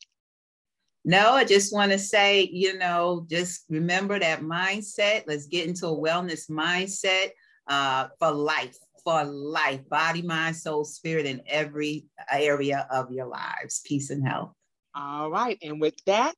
No, 1.04 1.32
I 1.32 1.44
just 1.44 1.72
want 1.72 1.92
to 1.92 1.98
say, 1.98 2.48
you 2.50 2.78
know, 2.78 3.26
just 3.28 3.64
remember 3.68 4.18
that 4.18 4.40
mindset. 4.40 5.24
Let's 5.26 5.46
get 5.46 5.68
into 5.68 5.86
a 5.86 5.96
wellness 5.96 6.50
mindset 6.50 7.30
uh, 7.68 8.08
for 8.18 8.30
life, 8.30 8.76
for 9.04 9.22
life, 9.24 9.86
body, 9.90 10.22
mind, 10.22 10.56
soul, 10.56 10.84
spirit, 10.84 11.26
in 11.26 11.42
every 11.46 12.06
area 12.32 12.86
of 12.90 13.12
your 13.12 13.26
lives. 13.26 13.82
Peace 13.84 14.08
and 14.08 14.26
health. 14.26 14.52
All 14.94 15.30
right. 15.30 15.58
And 15.60 15.78
with 15.78 15.96
that, 16.06 16.34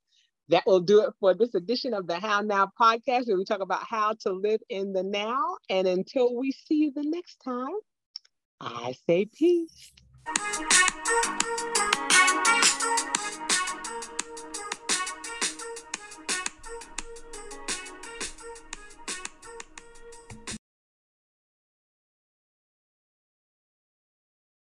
that 0.49 0.64
will 0.66 0.80
do 0.80 1.03
it 1.03 1.12
for 1.20 1.34
this 1.34 1.55
edition 1.55 1.94
of 1.94 2.07
the 2.07 2.18
How 2.18 2.40
Now 2.40 2.70
podcast, 2.80 3.26
where 3.26 3.36
we 3.36 3.44
talk 3.44 3.61
about 3.61 3.84
how 3.84 4.14
to 4.20 4.32
live 4.32 4.61
in 4.68 4.92
the 4.92 5.03
now. 5.03 5.57
And 5.68 5.86
until 5.86 6.36
we 6.36 6.53
see 6.53 6.76
you 6.76 6.92
the 6.92 7.03
next 7.05 7.36
time, 7.44 7.74
I 8.61 8.94
say 9.07 9.26
peace. 9.26 9.92